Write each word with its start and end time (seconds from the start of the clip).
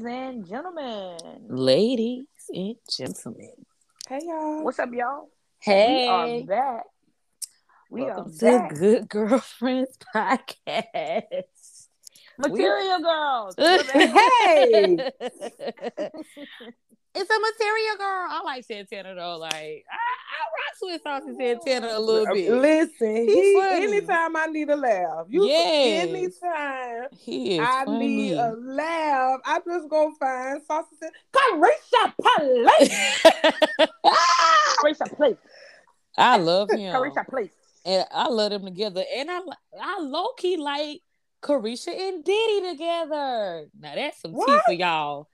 Ladies 0.00 0.40
and 0.40 0.48
gentlemen. 0.48 1.18
Ladies 1.48 2.24
and 2.48 2.74
gentlemen. 2.90 3.52
Hey 4.08 4.20
y'all. 4.22 4.64
What's 4.64 4.78
up, 4.78 4.88
y'all? 4.94 5.28
Hey. 5.60 6.06
We 6.06 6.08
are 6.08 6.46
back. 6.46 6.84
We 7.90 8.02
Welcome 8.04 8.24
are 8.24 8.30
to 8.30 8.38
back. 8.40 8.74
Good 8.76 9.08
Girlfriends 9.10 9.98
Podcast. 10.14 11.44
Material 12.40 13.00
girls. 13.00 13.54
Hey. 13.58 15.10
it's 17.14 17.30
a 17.30 17.40
material 17.40 17.96
girl. 17.98 18.26
I 18.30 18.40
like 18.44 18.64
Santana 18.64 19.14
though. 19.14 19.36
Like 19.38 19.52
I, 19.90 19.96
I 19.96 20.42
rock 20.54 20.76
with 20.82 21.02
Saucy 21.02 21.34
Santana 21.38 21.98
a 21.98 22.00
little 22.00 22.32
bit. 22.34 22.50
Listen, 22.52 23.14
he, 23.28 23.60
anytime 23.60 24.36
I 24.36 24.46
need 24.46 24.70
a 24.70 24.76
laugh, 24.76 25.26
you 25.28 25.46
Yes. 25.46 26.08
anytime 26.08 27.08
He 27.18 27.56
is 27.58 27.60
I 27.60 27.84
funny. 27.84 28.06
need 28.08 28.32
a 28.34 28.54
laugh, 28.58 29.40
I 29.44 29.58
just 29.66 29.88
go 29.88 30.12
find 30.18 30.60
Saucy 30.66 30.96
said, 31.00 31.10
Caresha 31.32 32.14
Please. 32.22 32.94
Caresha, 34.80 35.16
please. 35.16 35.36
I 36.16 36.36
love 36.38 36.70
him. 36.70 36.78
Caresha, 36.94 37.26
please. 37.28 37.50
and 37.84 38.04
I 38.12 38.28
love 38.28 38.50
them 38.50 38.64
together. 38.64 39.02
And 39.16 39.30
I, 39.30 39.38
li- 39.40 39.80
I 39.80 39.98
low 40.00 40.28
key 40.38 40.56
like 40.56 41.00
Caresha 41.42 41.88
and 41.88 42.24
Diddy 42.24 42.70
together. 42.70 43.66
Now 43.78 43.94
that's 43.94 44.20
some 44.20 44.34
tea 44.34 44.58
for 44.66 44.72
y'all. 44.72 45.28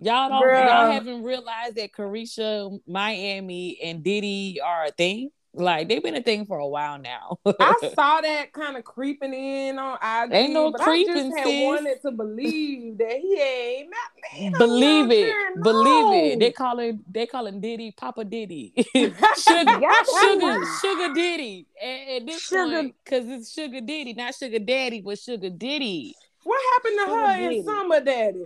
Y'all 0.00 0.28
don't, 0.28 0.42
Girl. 0.42 0.64
y'all 0.64 0.92
haven't 0.92 1.22
realized 1.24 1.74
that 1.76 1.92
Caresha, 1.92 2.78
Miami, 2.86 3.78
and 3.82 4.04
Diddy 4.04 4.60
are 4.64 4.84
a 4.84 4.90
thing. 4.92 5.30
Like 5.54 5.88
they've 5.88 6.02
been 6.02 6.14
a 6.14 6.22
thing 6.22 6.44
for 6.44 6.58
a 6.58 6.66
while 6.68 6.98
now. 6.98 7.38
I 7.58 7.74
saw 7.94 8.20
that 8.20 8.52
kind 8.52 8.76
of 8.76 8.84
creeping 8.84 9.32
in 9.32 9.78
on 9.78 9.94
IG, 9.94 10.32
Ain't 10.32 10.52
no 10.52 10.70
but 10.70 10.82
creeping, 10.82 11.14
I 11.16 11.22
just 11.24 11.36
had 11.38 11.46
sis. 11.46 11.64
wanted 11.64 12.02
to 12.02 12.10
believe 12.12 12.98
that 12.98 13.12
he 13.18 13.40
ain't 13.40 13.90
not 13.90 14.40
man, 14.40 14.52
believe 14.52 15.10
it, 15.10 15.34
not 15.56 15.64
believe 15.64 16.32
it. 16.34 16.38
They 16.40 16.52
call 16.52 16.78
him, 16.78 17.02
they 17.10 17.26
call 17.26 17.46
him 17.46 17.60
Diddy, 17.60 17.92
Papa 17.96 18.24
Diddy, 18.24 18.72
sugar, 18.94 19.80
sugar, 20.20 20.60
sugar 20.82 21.14
Diddy. 21.14 21.66
And 21.82 22.10
at 22.22 22.26
this 22.26 22.42
Sugar- 22.42 22.70
point, 22.82 22.94
because 23.04 23.28
it's 23.28 23.52
Sugar 23.52 23.80
Diddy, 23.80 24.12
not 24.12 24.34
Sugar 24.34 24.58
Daddy, 24.58 25.00
but 25.00 25.18
Sugar 25.18 25.50
Diddy. 25.50 26.14
What 26.44 26.60
happened 26.74 26.98
to 26.98 27.04
Sugar 27.06 27.16
her 27.20 27.26
Daddy. 27.26 27.56
and 27.56 27.64
Summer 27.64 28.00
Daddy? 28.00 28.44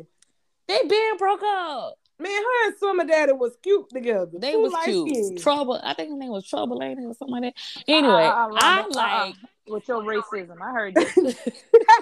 They 0.69 0.83
been 0.89 1.17
broke 1.19 1.43
up. 1.45 1.99
Man, 2.23 2.31
her 2.43 2.67
and 2.69 2.77
Summer 2.79 3.05
Daddy 3.05 3.33
was 3.33 3.57
cute 3.63 3.89
together. 3.91 4.31
They 4.39 4.53
Two 4.53 4.61
was 4.61 4.73
light 4.73 4.85
cute. 4.85 5.09
skins. 5.09 5.43
Trouble. 5.43 5.81
I 5.83 5.95
think 5.95 6.11
his 6.11 6.19
name 6.19 6.31
was 6.31 6.47
Trouble 6.47 6.79
Lady 6.79 7.05
or 7.05 7.15
something 7.15 7.41
like 7.43 7.55
that. 7.55 7.83
Anyway, 7.89 8.13
Uh, 8.25 8.49
I 8.55 8.81
uh, 8.81 8.85
uh, 8.85 8.89
like. 8.95 9.35
With 9.69 9.87
your 9.87 10.03
racism. 10.03 10.61
I 10.61 10.73
heard 10.73 10.95
you. 11.17 11.33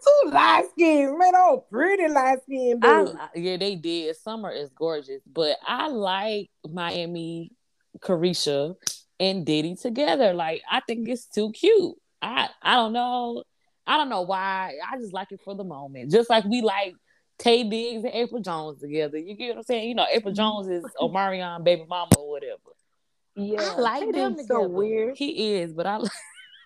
Two 0.00 0.30
light 0.30 0.64
skins, 0.72 1.12
man. 1.16 1.32
Oh, 1.36 1.64
pretty 1.70 2.08
light 2.08 2.42
skin. 2.42 2.80
I, 2.82 3.28
yeah, 3.34 3.56
they 3.56 3.76
did. 3.76 4.16
Summer 4.16 4.50
is 4.50 4.70
gorgeous, 4.70 5.22
but 5.32 5.56
I 5.66 5.88
like 5.88 6.50
Miami, 6.68 7.52
Caresha, 8.00 8.74
and 9.20 9.44
Diddy 9.46 9.76
together. 9.76 10.32
Like 10.32 10.62
I 10.70 10.80
think 10.80 11.08
it's 11.08 11.26
too 11.26 11.52
cute. 11.52 11.94
I 12.22 12.48
I 12.62 12.74
don't 12.74 12.92
know. 12.92 13.44
I 13.86 13.96
don't 13.96 14.08
know 14.08 14.22
why. 14.22 14.74
I 14.90 14.98
just 14.98 15.12
like 15.12 15.30
it 15.32 15.40
for 15.44 15.54
the 15.54 15.64
moment. 15.64 16.10
Just 16.10 16.28
like 16.30 16.44
we 16.44 16.60
like 16.62 16.94
Taye 17.40 17.68
Diggs 17.68 18.04
and 18.04 18.12
Apryl 18.12 18.44
Jones 18.44 18.80
together. 18.80 19.18
You 19.18 19.34
get 19.34 19.48
what 19.48 19.58
I'm 19.58 19.62
saying? 19.64 19.88
You 19.88 19.94
know, 19.94 20.06
Apryl 20.14 20.26
mm-hmm. 20.26 20.34
Jones 20.34 20.68
is 20.68 20.84
Omarion 21.00 21.64
baby 21.64 21.84
mama 21.88 22.10
or 22.18 22.30
whatever. 22.30 22.58
Yeah. 23.34 23.60
I 23.62 23.80
like 23.80 24.02
Taye 24.04 24.12
them 24.12 24.36
Diggs 24.36 24.48
so 24.48 24.68
weird. 24.68 25.16
He 25.16 25.54
is, 25.54 25.72
but 25.72 25.86
I 25.86 25.96
like. 25.96 26.12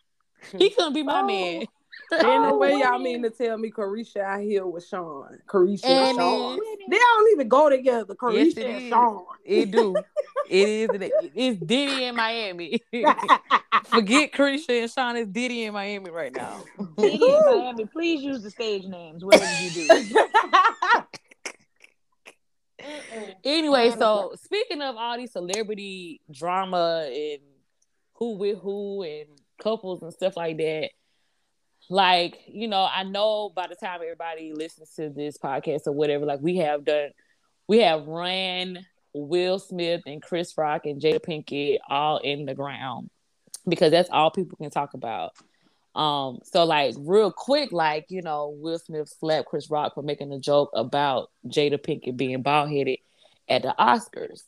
he 0.58 0.70
couldn't 0.70 0.94
be 0.94 1.02
my 1.02 1.20
Oh. 1.20 1.26
man. 1.26 1.66
Ain't 2.12 2.22
no 2.22 2.50
Oh, 2.54 2.58
way 2.58 2.78
y'all 2.78 2.98
mean 2.98 3.22
to 3.22 3.30
tell 3.30 3.56
me 3.58 3.70
Caresha 3.70 4.18
out 4.20 4.40
here 4.40 4.66
with 4.66 4.86
Sean. 4.86 5.38
Caresha 5.46 5.84
And 5.84 6.08
and 6.08 6.16
Sean. 6.16 6.58
They 6.88 6.98
don't 6.98 7.32
even 7.32 7.48
go 7.48 7.68
together. 7.70 8.14
Caresha 8.14 8.56
Yes, 8.56 8.56
and 8.58 8.82
is. 8.82 8.88
Sean. 8.88 9.24
It 9.44 9.70
do. 9.70 9.94
it 10.48 10.68
is. 10.68 10.90
It's 11.34 11.60
Diddy 11.64 12.04
in 12.04 12.16
Miami. 12.16 12.80
Forget 13.86 14.32
Caresha 14.32 14.82
and 14.82 14.90
Sean. 14.90 15.16
It's 15.16 15.30
Diddy 15.30 15.64
in 15.64 15.72
Miami 15.72 16.10
right 16.10 16.32
now. 16.32 16.60
Diddy 16.96 17.14
in 17.36 17.44
Miami, 17.44 17.86
please 17.86 18.22
use 18.22 18.42
the 18.42 18.50
stage 18.50 18.84
names, 18.84 19.24
whatever 19.24 19.46
you 19.62 19.70
do. 19.70 20.28
Anyway, 23.44 23.90
so 23.90 24.34
speaking 24.42 24.82
of 24.82 24.96
all 24.96 25.16
these 25.16 25.32
celebrity 25.32 26.20
drama 26.30 27.06
and 27.08 27.40
who 28.14 28.36
with 28.36 28.58
who 28.58 29.02
and 29.02 29.28
couples 29.62 30.02
and 30.02 30.12
stuff 30.12 30.36
like 30.36 30.56
that, 30.58 30.90
like 31.88 32.38
you 32.46 32.68
know, 32.68 32.88
I 32.90 33.02
know 33.02 33.50
by 33.54 33.66
the 33.68 33.74
time 33.74 34.00
everybody 34.02 34.52
listens 34.52 34.90
to 34.96 35.10
this 35.10 35.38
podcast 35.38 35.86
or 35.86 35.92
whatever, 35.92 36.24
like 36.24 36.40
we 36.40 36.56
have 36.58 36.84
done, 36.84 37.10
we 37.68 37.78
have 37.78 38.06
ran 38.06 38.84
Will 39.12 39.58
Smith 39.58 40.02
and 40.06 40.22
Chris 40.22 40.56
Rock 40.56 40.86
and 40.86 41.00
Jada 41.00 41.20
Pinkett 41.20 41.78
all 41.88 42.18
in 42.18 42.46
the 42.46 42.54
ground 42.54 43.10
because 43.68 43.90
that's 43.90 44.10
all 44.10 44.30
people 44.30 44.56
can 44.56 44.70
talk 44.70 44.94
about. 44.94 45.32
Um, 45.94 46.40
so 46.42 46.64
like 46.64 46.94
real 46.98 47.30
quick, 47.30 47.70
like 47.70 48.06
you 48.08 48.22
know, 48.22 48.54
Will 48.56 48.78
Smith 48.78 49.08
slapped 49.08 49.48
Chris 49.48 49.70
Rock 49.70 49.94
for 49.94 50.02
making 50.02 50.32
a 50.32 50.38
joke 50.38 50.70
about 50.74 51.30
Jada 51.46 51.78
Pinkett 51.78 52.16
being 52.16 52.42
bald 52.42 52.70
headed 52.70 52.98
at 53.48 53.62
the 53.62 53.74
Oscars. 53.78 54.42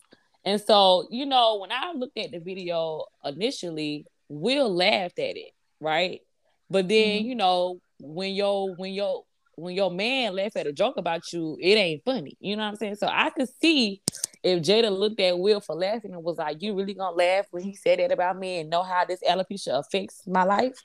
And 0.44 0.60
so, 0.60 1.06
you 1.10 1.26
know, 1.26 1.58
when 1.58 1.72
I 1.72 1.92
looked 1.92 2.16
at 2.18 2.30
the 2.30 2.38
video 2.38 3.04
initially, 3.24 4.06
Will 4.28 4.72
laughed 4.72 5.18
at 5.18 5.36
it, 5.36 5.52
right? 5.80 6.20
But 6.68 6.88
then, 6.88 7.22
Mhm. 7.22 7.26
you 7.26 7.34
know, 7.34 7.80
when 8.00 8.34
your 8.34 8.74
when 8.74 8.92
your 8.92 9.24
when 9.58 9.74
your 9.74 9.90
man 9.90 10.34
laugh 10.34 10.54
at 10.56 10.66
a 10.66 10.72
joke 10.72 10.98
about 10.98 11.32
you, 11.32 11.56
it 11.60 11.78
ain't 11.78 12.04
funny. 12.04 12.36
You 12.40 12.56
know 12.56 12.62
what 12.62 12.68
I'm 12.68 12.76
saying? 12.76 12.96
So 12.96 13.06
I 13.10 13.30
could 13.30 13.48
see 13.48 14.02
if 14.42 14.62
Jada 14.62 14.94
looked 14.96 15.18
at 15.18 15.38
Will 15.38 15.60
for 15.60 15.74
laughing 15.74 16.12
and 16.12 16.22
was 16.22 16.36
like, 16.36 16.60
"You 16.60 16.74
really 16.74 16.92
gonna 16.92 17.16
laugh 17.16 17.46
when 17.50 17.62
he 17.62 17.74
said 17.74 17.98
that 17.98 18.12
about 18.12 18.38
me 18.38 18.58
and 18.58 18.68
know 18.68 18.82
how 18.82 19.06
this 19.06 19.22
alopecia 19.22 19.78
affects 19.78 20.26
my 20.26 20.44
life?" 20.44 20.76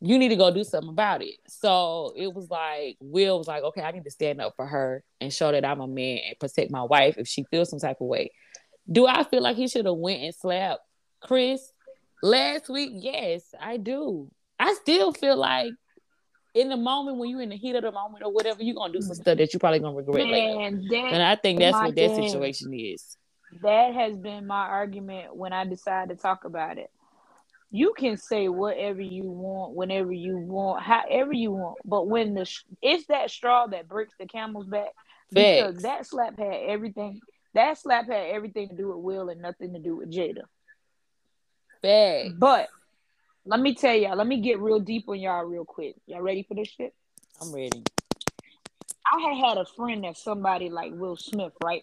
You 0.00 0.16
need 0.16 0.28
to 0.28 0.36
go 0.36 0.50
do 0.50 0.64
something 0.64 0.90
about 0.90 1.22
it. 1.22 1.36
So 1.48 2.14
it 2.16 2.32
was 2.32 2.48
like 2.48 2.96
Will 3.00 3.36
was 3.36 3.48
like, 3.48 3.62
"Okay, 3.64 3.82
I 3.82 3.90
need 3.90 4.04
to 4.04 4.10
stand 4.10 4.40
up 4.40 4.54
for 4.56 4.64
her 4.64 5.04
and 5.20 5.32
show 5.32 5.52
that 5.52 5.64
I'm 5.64 5.80
a 5.80 5.88
man 5.88 6.20
and 6.28 6.38
protect 6.38 6.70
my 6.70 6.84
wife 6.84 7.18
if 7.18 7.28
she 7.28 7.42
feels 7.50 7.68
some 7.68 7.80
type 7.80 8.00
of 8.00 8.06
way." 8.06 8.30
Do 8.90 9.06
I 9.06 9.24
feel 9.24 9.42
like 9.42 9.56
he 9.56 9.68
should 9.68 9.84
have 9.84 9.96
went 9.96 10.22
and 10.22 10.34
slapped 10.34 10.80
Chris 11.20 11.72
last 12.22 12.70
week? 12.70 12.92
Yes, 12.94 13.54
I 13.60 13.76
do. 13.76 14.30
I 14.58 14.74
still 14.74 15.12
feel 15.12 15.36
like 15.36 15.74
in 16.54 16.68
the 16.68 16.76
moment 16.76 17.18
when 17.18 17.30
you're 17.30 17.42
in 17.42 17.50
the 17.50 17.56
heat 17.56 17.76
of 17.76 17.82
the 17.82 17.92
moment 17.92 18.24
or 18.24 18.32
whatever, 18.32 18.62
you're 18.62 18.74
gonna 18.74 18.92
do 18.92 19.00
some 19.00 19.14
stuff 19.14 19.36
that 19.36 19.52
you're 19.52 19.60
probably 19.60 19.78
gonna 19.80 19.96
regret 19.96 20.26
later. 20.26 20.58
Man, 20.58 20.88
that, 20.88 21.12
And 21.12 21.22
I 21.22 21.36
think 21.36 21.60
that's 21.60 21.80
what 21.80 21.94
that 21.94 22.14
thing. 22.14 22.28
situation 22.28 22.72
is. 22.74 23.16
that 23.62 23.94
has 23.94 24.16
been 24.16 24.46
my 24.46 24.66
argument 24.66 25.34
when 25.34 25.52
I 25.52 25.64
decide 25.64 26.08
to 26.10 26.16
talk 26.16 26.44
about 26.44 26.78
it. 26.78 26.90
You 27.70 27.92
can 27.96 28.16
say 28.16 28.48
whatever 28.48 29.00
you 29.00 29.24
want, 29.24 29.74
whenever 29.74 30.12
you 30.12 30.38
want, 30.38 30.82
however 30.82 31.32
you 31.32 31.52
want, 31.52 31.78
but 31.84 32.08
when 32.08 32.34
the 32.34 32.44
sh- 32.46 32.64
it's 32.82 33.06
that 33.06 33.30
straw 33.30 33.66
that 33.68 33.88
breaks 33.88 34.14
the 34.18 34.26
camel's 34.26 34.66
back, 34.66 34.88
because 35.32 35.82
that 35.82 36.06
slap 36.06 36.38
had 36.38 36.60
everything. 36.66 37.20
That 37.54 37.78
slap 37.78 38.06
had 38.06 38.26
everything 38.30 38.68
to 38.70 38.74
do 38.74 38.88
with 38.88 38.98
Will 38.98 39.28
and 39.28 39.40
nothing 39.40 39.72
to 39.74 39.78
do 39.78 39.96
with 39.96 40.10
Jada. 40.10 40.42
Facts. 41.82 42.34
But 42.38 42.68
let 43.48 43.60
me 43.60 43.74
tell 43.74 43.94
y'all, 43.94 44.14
let 44.14 44.26
me 44.26 44.42
get 44.42 44.60
real 44.60 44.78
deep 44.78 45.08
on 45.08 45.18
y'all 45.18 45.42
real 45.42 45.64
quick. 45.64 45.94
Y'all 46.06 46.20
ready 46.20 46.42
for 46.46 46.54
this 46.54 46.68
shit? 46.68 46.94
I'm 47.40 47.50
ready. 47.50 47.82
I 49.10 49.20
had 49.22 49.48
had 49.48 49.56
a 49.56 49.64
friend 49.64 50.04
that 50.04 50.18
somebody 50.18 50.68
like 50.68 50.92
Will 50.92 51.16
Smith, 51.16 51.54
right? 51.64 51.82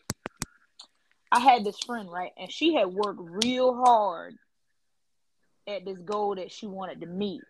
I 1.32 1.40
had 1.40 1.66
this 1.66 1.80
friend, 1.80 2.08
right? 2.08 2.30
And 2.38 2.52
she 2.52 2.76
had 2.76 2.94
worked 2.94 3.20
real 3.20 3.84
hard 3.84 4.36
at 5.68 5.86
this 5.86 5.98
goal 5.98 6.36
that 6.36 6.52
she 6.52 6.68
wanted 6.68 7.02
to 7.02 7.08
meet. 7.08 7.42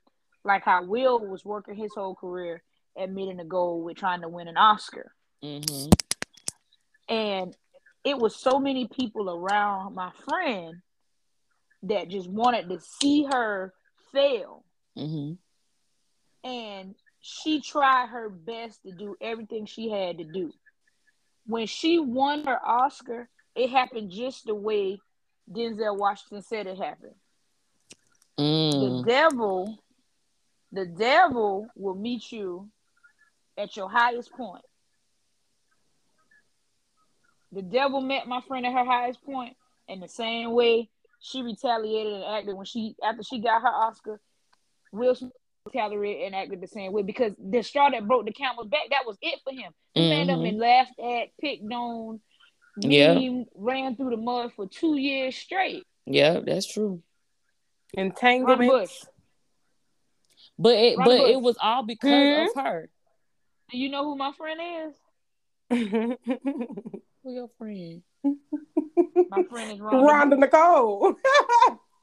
Like 0.45 0.63
how 0.63 0.85
Will 0.85 1.19
was 1.19 1.43
working 1.43 1.75
his 1.75 1.91
whole 1.93 2.15
career 2.15 2.63
at 2.97 3.11
meeting 3.11 3.35
the 3.35 3.43
goal 3.43 3.83
with 3.83 3.97
trying 3.97 4.21
to 4.21 4.29
win 4.29 4.47
an 4.47 4.55
Oscar. 4.55 5.11
Mm-hmm. 5.43 5.89
And 7.13 7.57
it 8.05 8.17
was 8.17 8.33
so 8.33 8.59
many 8.59 8.87
people 8.87 9.29
around 9.29 9.93
my 9.93 10.11
friend 10.29 10.75
that 11.83 12.07
just 12.07 12.29
wanted 12.29 12.69
to 12.69 12.79
see 12.79 13.27
her 13.29 13.73
fail. 14.15 14.63
Mm-hmm. 14.97 15.33
and 16.49 16.95
she 17.19 17.59
tried 17.59 18.07
her 18.07 18.29
best 18.29 18.81
to 18.83 18.91
do 18.91 19.17
everything 19.19 19.65
she 19.65 19.89
had 19.89 20.19
to 20.19 20.23
do. 20.23 20.53
When 21.47 21.67
she 21.67 21.99
won 21.99 22.45
her 22.45 22.59
Oscar, 22.65 23.27
it 23.55 23.69
happened 23.69 24.11
just 24.11 24.45
the 24.45 24.55
way 24.55 24.99
Denzel 25.51 25.97
Washington 25.97 26.41
said 26.43 26.67
it 26.67 26.77
happened. 26.77 27.15
The 28.37 28.43
Mm. 28.43 29.05
devil, 29.05 29.79
the 30.71 30.85
devil 30.85 31.67
will 31.75 31.95
meet 31.95 32.31
you 32.31 32.69
at 33.57 33.75
your 33.75 33.89
highest 33.89 34.31
point. 34.31 34.65
The 37.51 37.63
devil 37.63 38.01
met 38.01 38.27
my 38.27 38.41
friend 38.41 38.65
at 38.65 38.73
her 38.73 38.85
highest 38.85 39.23
point 39.23 39.57
in 39.87 39.99
the 39.99 40.07
same 40.07 40.51
way 40.51 40.89
she 41.25 41.41
retaliated 41.41 42.13
and 42.13 42.23
acted 42.23 42.55
when 42.55 42.65
she 42.65 42.95
after 43.03 43.23
she 43.23 43.39
got 43.39 43.61
her 43.61 43.67
Oscar. 43.67 44.19
Will 44.91 45.15
Smith 45.15 45.31
retaliated 45.65 46.27
and 46.27 46.35
acted 46.35 46.61
the 46.61 46.67
same 46.67 46.91
way 46.91 47.01
because 47.01 47.33
the 47.39 47.61
straw 47.63 47.89
that 47.89 48.07
broke 48.07 48.25
the 48.25 48.31
camel's 48.31 48.67
back, 48.67 48.89
that 48.91 49.05
was 49.05 49.17
it 49.21 49.39
for 49.43 49.51
him. 49.51 49.73
He 49.93 50.01
Mhm. 50.01 50.09
ran 50.11 50.29
up 50.29 50.39
and 50.45 50.59
laughed 50.59 50.99
at, 50.99 51.29
picked 51.41 51.71
on, 51.71 52.21
Yeah. 52.77 53.15
memed, 53.15 53.47
ran 53.55 53.95
through 53.95 54.11
the 54.11 54.17
mud 54.17 54.53
for 54.53 54.67
two 54.67 54.95
years 54.95 55.35
straight. 55.35 55.83
Yeah, 56.05 56.39
that's 56.41 56.67
true. 56.71 57.01
Run 57.97 58.07
Entanglement. 58.07 58.69
Bush. 58.69 59.03
But 60.59 60.75
it 60.75 60.97
Run 60.97 61.05
but 61.05 61.17
Bush. 61.17 61.31
it 61.31 61.41
was 61.41 61.57
all 61.61 61.83
because 61.83 62.29
Hmm? 62.29 62.57
of 62.57 62.63
her. 62.63 62.89
Do 63.71 63.77
you 63.79 63.89
know 63.89 64.03
who 64.03 64.15
my 64.15 64.31
friend 64.33 64.59
is? 64.87 64.95
Who 65.69 67.31
your 67.31 67.49
friend? 67.57 68.03
My 69.29 69.43
friend 69.49 69.71
is 69.71 69.79
Rhonda. 69.79 70.39
Rhonda 70.39 70.43
Nikole. 70.43 71.15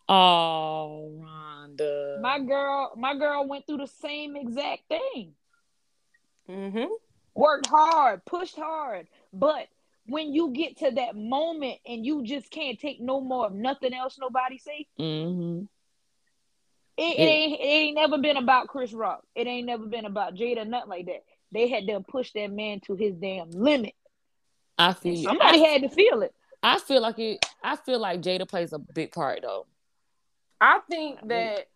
Oh, 0.08 1.22
Rhonda. 1.24 2.20
My 2.20 2.38
girl, 2.40 2.92
my 2.96 3.16
girl 3.16 3.46
went 3.48 3.66
through 3.66 3.78
the 3.78 3.86
same 3.86 4.36
exact 4.36 4.82
thing. 4.88 5.32
Mm-hmm. 6.50 6.86
Worked 7.34 7.68
hard, 7.68 8.24
pushed 8.26 8.56
hard, 8.56 9.06
but 9.32 9.68
when 10.06 10.34
you 10.34 10.50
get 10.50 10.78
to 10.78 10.90
that 10.90 11.16
moment 11.16 11.78
and 11.86 12.04
you 12.04 12.24
just 12.24 12.50
can't 12.50 12.78
take 12.78 13.00
no 13.00 13.20
more 13.20 13.46
of 13.46 13.54
nothing 13.54 13.94
else 13.94 14.18
nobody 14.20 14.58
say, 14.58 14.86
mm-hmm. 14.98 15.64
it, 16.98 17.02
it 17.02 17.18
Yeah. 17.18 17.24
ain't 17.24 17.60
it 17.60 17.64
ain't 17.64 17.94
never 17.94 18.18
been 18.18 18.36
about 18.36 18.68
Chris 18.68 18.92
Rock. 18.92 19.22
It 19.34 19.46
ain't 19.46 19.66
never 19.66 19.86
been 19.86 20.04
about 20.04 20.34
Jada, 20.34 20.66
nothing 20.66 20.90
like 20.90 21.06
that. 21.06 21.24
They 21.52 21.68
had 21.68 21.86
to 21.86 22.00
push 22.00 22.32
that 22.32 22.50
man 22.50 22.80
to 22.86 22.96
his 22.96 23.14
damn 23.14 23.50
limit. 23.50 23.94
I 24.82 24.92
feel. 24.94 25.22
Somebody 25.22 25.64
I, 25.64 25.68
had 25.68 25.82
to 25.82 25.88
feel 25.88 26.22
it. 26.22 26.34
I 26.62 26.78
feel 26.78 27.02
like 27.02 27.18
it. 27.18 27.44
I 27.62 27.76
feel 27.76 28.00
like 28.00 28.20
Jada 28.20 28.48
plays 28.48 28.72
a 28.72 28.78
big 28.78 29.12
part 29.12 29.40
though. 29.42 29.66
I 30.60 30.80
think 30.88 31.26
that 31.28 31.68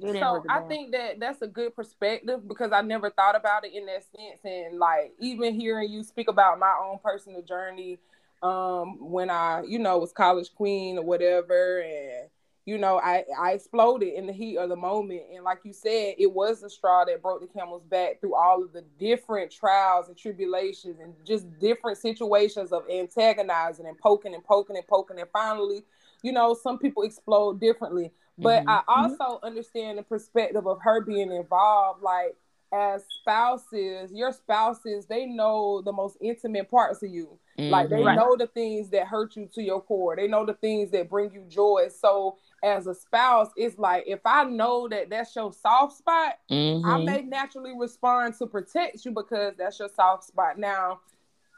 so 0.00 0.44
I 0.48 0.60
think 0.60 0.92
that 0.92 1.20
that's 1.20 1.42
a 1.42 1.46
good 1.46 1.76
perspective 1.76 2.48
because 2.48 2.72
I 2.72 2.80
never 2.80 3.10
thought 3.10 3.36
about 3.36 3.64
it 3.64 3.74
in 3.74 3.86
that 3.86 4.04
sense, 4.04 4.40
and 4.44 4.78
like 4.78 5.12
even 5.20 5.54
hearing 5.54 5.90
you 5.90 6.02
speak 6.02 6.28
about 6.28 6.58
my 6.58 6.74
own 6.82 6.98
personal 7.04 7.42
journey, 7.42 7.98
um, 8.42 9.10
when 9.10 9.30
I 9.30 9.62
you 9.66 9.78
know 9.78 9.98
was 9.98 10.12
college 10.12 10.54
queen 10.54 10.98
or 10.98 11.04
whatever, 11.04 11.80
and 11.80 12.28
you 12.64 12.78
know 12.78 12.98
I 12.98 13.24
I 13.38 13.52
exploded 13.52 14.14
in 14.14 14.26
the 14.26 14.32
heat 14.32 14.56
of 14.56 14.68
the 14.68 14.76
moment, 14.76 15.22
and 15.34 15.44
like 15.44 15.60
you 15.64 15.72
said, 15.72 16.14
it 16.18 16.32
was 16.32 16.60
the 16.60 16.70
straw 16.70 17.04
that 17.04 17.22
broke 17.22 17.40
the 17.40 17.46
camel's 17.46 17.84
back 17.84 18.20
through 18.20 18.34
all 18.34 18.62
of 18.62 18.72
the 18.72 18.82
different 18.98 19.50
trials 19.50 20.08
and 20.08 20.16
tribulations 20.16 21.00
and 21.00 21.14
just 21.26 21.46
different 21.58 21.98
situations 21.98 22.72
of 22.72 22.84
antagonizing 22.90 23.86
and 23.86 23.98
poking 23.98 24.34
and 24.34 24.44
poking 24.44 24.76
and 24.76 24.86
poking, 24.86 25.18
and 25.18 25.28
finally 25.32 25.84
you 26.22 26.32
know, 26.32 26.54
some 26.54 26.78
people 26.78 27.02
explode 27.02 27.60
differently. 27.60 28.12
But 28.38 28.62
Mhm. 28.62 28.68
I 28.68 28.82
also 28.88 29.40
understand 29.42 29.98
the 29.98 30.02
perspective 30.02 30.66
of 30.66 30.80
her 30.82 31.00
being 31.00 31.32
involved, 31.32 32.02
like 32.02 32.36
as 32.72 33.04
spouses, 33.20 34.12
your 34.12 34.32
spouses, 34.32 35.06
they 35.06 35.26
know 35.26 35.82
the 35.82 35.92
most 35.92 36.16
intimate 36.20 36.70
parts 36.70 37.02
of 37.02 37.10
you. 37.10 37.38
Like 37.56 37.90
they 37.90 38.02
Mhm. 38.02 38.06
Right. 38.06 38.16
know 38.16 38.36
the 38.36 38.46
things 38.46 38.88
that 38.90 39.06
hurt 39.08 39.36
you 39.36 39.46
to 39.54 39.62
your 39.62 39.82
core. 39.82 40.16
They 40.16 40.28
know 40.28 40.46
the 40.46 40.54
things 40.54 40.90
that 40.92 41.10
bring 41.10 41.32
you 41.32 41.44
joy. 41.48 41.88
So 41.88 42.38
as 42.62 42.86
a 42.86 42.94
spouse, 42.94 43.48
it's 43.56 43.78
like 43.78 44.04
if 44.06 44.20
I 44.24 44.44
know 44.44 44.88
that 44.88 45.10
that's 45.10 45.34
your 45.34 45.52
soft 45.52 45.96
spot, 45.96 46.38
I 46.50 46.54
Mhm. 46.98 47.04
may 47.04 47.22
naturally 47.22 47.74
respond 47.76 48.34
to 48.38 48.46
protect 48.46 49.04
you 49.04 49.10
because 49.12 49.54
that's 49.56 49.78
your 49.78 49.88
soft 49.88 50.24
spot. 50.24 50.58
Now, 50.58 51.00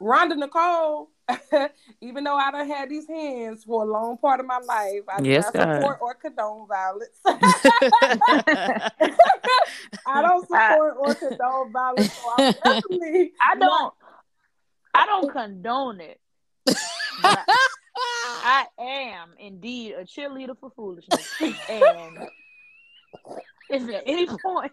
Rhonda 0.01 0.33
Nikole, 0.33 1.09
even 2.01 2.25
though 2.25 2.37
I 2.37 2.51
don't 2.51 2.69
have 2.69 2.89
these 2.89 3.06
hands 3.06 3.65
for 3.65 3.83
a 3.85 3.87
long 3.87 4.19
part 4.19 4.41
of 4.41 4.47
my 4.47 4.59
life, 4.59 5.03
I 5.09 5.21
do 5.21 5.29
Yes, 5.29 5.45
not 5.45 5.55
God. 5.55 5.69
support 5.77 5.99
or 6.01 6.15
condone 6.15 6.67
violence. 6.67 7.21
I 10.07 10.23
don't 10.23 10.47
support 10.47 10.97
or 10.99 11.15
condone 11.15 11.73
violence. 11.73 12.12
So 12.15 12.31
I'm 12.31 12.53
definitely 12.55 13.33
I 13.43 13.55
don't 13.59 13.95
I 14.95 15.07
don't 15.07 15.33
condone 15.33 16.00
it. 16.00 16.21
I 17.96 18.67
am 18.79 19.31
indeed 19.38 19.93
a 19.93 20.05
cheerleader 20.05 20.56
for 20.58 20.70
foolishness. 20.70 21.35
And 21.41 22.19
if 23.70 23.88
at 23.94 24.02
any 24.06 24.26
point 24.43 24.73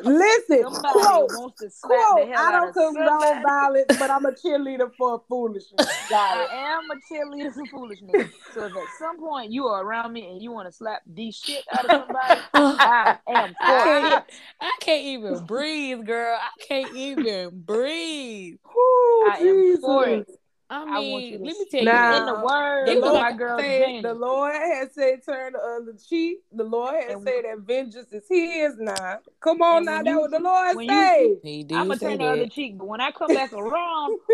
Listen, 0.00 0.62
somebody 0.62 0.98
quote, 1.00 1.30
wants 1.32 1.60
to 1.60 1.70
slap 1.70 1.98
quote, 2.08 2.26
the 2.26 2.32
hell 2.32 2.44
I 2.44 2.50
don't 2.52 2.72
condone 2.72 3.42
violence, 3.42 3.86
but 3.98 4.10
I'm 4.10 4.24
a 4.24 4.32
cheerleader 4.32 4.90
for 4.96 5.22
foolishness. 5.28 5.88
I 6.12 6.46
am 6.52 6.82
a 6.90 7.12
cheerleader 7.12 7.52
for 7.54 7.66
foolishness. 7.66 8.32
So 8.52 8.66
if 8.66 8.76
at 8.76 8.88
some 8.98 9.18
point 9.18 9.52
you 9.52 9.66
are 9.66 9.84
around 9.84 10.12
me 10.12 10.28
and 10.28 10.42
you 10.42 10.52
want 10.52 10.68
to 10.68 10.72
slap 10.72 11.02
the 11.06 11.30
shit 11.30 11.64
out 11.72 11.84
of 11.84 11.90
somebody, 11.90 12.40
oh, 12.54 12.76
I 12.78 13.18
am 13.28 13.54
I 13.60 13.78
for 13.78 13.84
can't, 13.84 14.24
it. 14.28 14.34
I 14.60 14.72
can't 14.80 15.04
even 15.04 15.46
breathe, 15.46 16.04
girl. 16.04 16.38
I 16.40 16.64
can't 16.66 16.94
even 16.94 17.60
breathe. 17.60 18.56
Whew, 18.72 19.30
I 19.30 19.36
am 19.38 19.80
for 19.80 20.06
it. 20.06 20.28
I 20.74 20.82
I 20.82 20.84
want 20.84 21.00
mean, 21.02 21.32
you 21.32 21.38
to 21.38 21.44
let 21.44 21.56
me 21.58 21.66
tell 21.70 21.84
Nah. 21.84 22.10
you. 22.12 22.16
In 22.20 22.26
the 22.26 22.40
words 22.46 22.90
The 22.90 23.00
Lord, 23.00 23.20
my 23.22 23.32
girl 23.32 23.58
said, 23.58 24.02
the 24.04 24.14
Lord 24.14 24.54
has 24.54 24.94
said, 24.94 25.20
turn 25.24 25.52
the 25.52 25.58
other 25.58 25.94
cheek. 26.08 26.38
The 26.50 26.64
Lord 26.64 26.94
has 26.94 27.12
And- 27.12 27.22
said 27.24 27.44
that 27.44 27.58
vengeance 27.60 28.10
is 28.12 28.24
His 28.28 28.76
now. 28.78 29.18
Come 29.40 29.60
on 29.62 29.84
now, 29.84 29.96
when 29.96 30.04
that 30.04 30.10
you- 30.10 30.20
what 30.20 30.30
the 30.30 30.38
Lord 30.40 30.76
when 30.76 30.88
say. 30.88 31.36
I'm 31.74 31.88
gonna 31.88 31.98
turn 31.98 32.18
the 32.18 32.24
other 32.24 32.46
cheek, 32.48 32.78
but 32.78 32.86
when 32.88 33.00
I 33.02 33.10
come 33.10 33.34
back 33.34 33.52
around, 33.52 34.18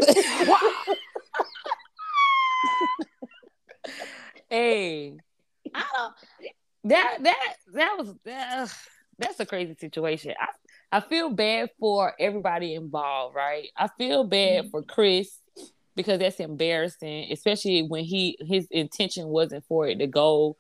hey, 4.50 5.17
I 5.75 5.85
don't. 5.96 6.14
That 6.85 7.19
that 7.23 7.55
that 7.75 7.94
was 7.99 8.14
that, 8.25 8.73
that's 9.19 9.40
a 9.40 9.46
crazy 9.46 9.75
situation. 9.75 10.35
I 10.40 10.46
I 10.90 11.00
feel 11.00 11.31
bad 11.31 11.70
for 11.79 12.14
everybody 12.19 12.75
involved, 12.75 13.35
right? 13.35 13.69
I 13.76 13.88
feel 13.99 14.25
bad 14.25 14.64
Mm-hmm. 14.64 14.70
for 14.70 14.82
Chris 14.82 15.38
because 15.98 16.20
that's 16.20 16.38
embarrassing, 16.38 17.30
especially 17.32 17.82
when 17.82 18.04
he 18.04 18.38
his 18.40 18.68
intention 18.70 19.26
wasn't 19.26 19.64
for 19.66 19.88
it 19.88 19.98
to 19.98 20.06
go 20.06 20.56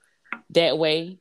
that 0.50 0.76
way. 0.76 1.18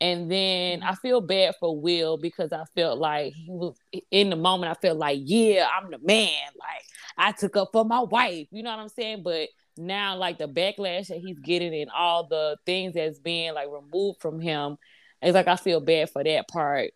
And 0.00 0.30
then. 0.30 0.82
I 0.82 0.94
feel 0.94 1.20
bad 1.20 1.56
for 1.60 1.78
Will 1.78 2.16
because 2.16 2.52
I 2.52 2.64
felt 2.76 2.98
like 2.98 3.34
he 3.34 3.50
was 3.50 3.76
in 4.10 4.30
the 4.30 4.36
moment. 4.36 4.70
I 4.70 4.80
felt 4.80 4.96
like, 4.96 5.18
yeah, 5.22 5.68
I'm 5.76 5.90
the 5.90 5.98
man. 5.98 6.30
Like 6.56 6.84
I 7.18 7.32
took 7.32 7.56
up 7.56 7.70
for 7.72 7.84
my 7.84 8.00
wife. 8.00 8.46
You 8.52 8.62
know 8.62 8.70
what 8.70 8.78
I'm 8.78 8.88
saying? 8.88 9.22
But 9.24 9.48
now, 9.76 10.16
like 10.16 10.38
the 10.38 10.46
backlash 10.46 11.08
that 11.08 11.18
he's 11.18 11.38
getting 11.40 11.74
and 11.74 11.90
all 11.90 12.28
the 12.28 12.56
things 12.64 12.94
that's 12.94 13.18
being 13.18 13.54
like 13.54 13.68
removed 13.68 14.20
from 14.20 14.40
him, 14.40 14.76
it's 15.20 15.34
like 15.34 15.48
I 15.48 15.56
feel 15.56 15.80
bad 15.80 16.10
for 16.10 16.22
that 16.22 16.46
part. 16.48 16.92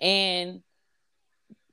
And 0.00 0.62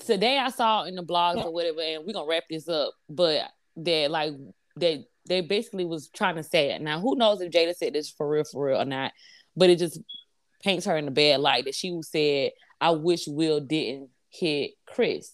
today 0.06 0.38
I 0.38 0.50
saw 0.50 0.84
in 0.84 0.96
the 0.96 1.04
blogs 1.04 1.44
or 1.44 1.52
whatever, 1.52 1.82
and 1.82 2.06
we're 2.06 2.14
gonna 2.14 2.28
wrap 2.28 2.44
this 2.50 2.68
up, 2.68 2.94
but 3.10 3.50
that 3.78 4.12
like 4.12 4.34
that 4.78 5.06
they 5.28 5.42
basically 5.42 5.86
was 5.86 6.10
trying 6.10 6.36
to 6.36 6.44
say 6.44 6.72
it. 6.72 6.82
Now, 6.82 7.00
who 7.00 7.16
knows 7.16 7.42
if 7.42 7.52
Jada 7.52 7.76
said 7.76 7.94
this 7.94 8.10
for 8.10 8.28
real, 8.30 8.44
for 8.44 8.66
real 8.66 8.82
or 8.82 8.86
not? 8.86 9.12
But 9.56 9.70
it 9.70 9.80
just 9.80 10.00
paints 10.64 10.86
her 10.86 10.98
in 10.98 11.08
a 11.08 11.12
bad 11.12 11.40
light 11.42 11.66
that 11.66 11.76
she 11.76 12.00
said, 12.04 12.52
"I 12.80 12.92
wish 12.92 13.28
Will 13.28 13.60
didn't 13.60 14.10
hit 14.30 14.72
Chris," 14.86 15.32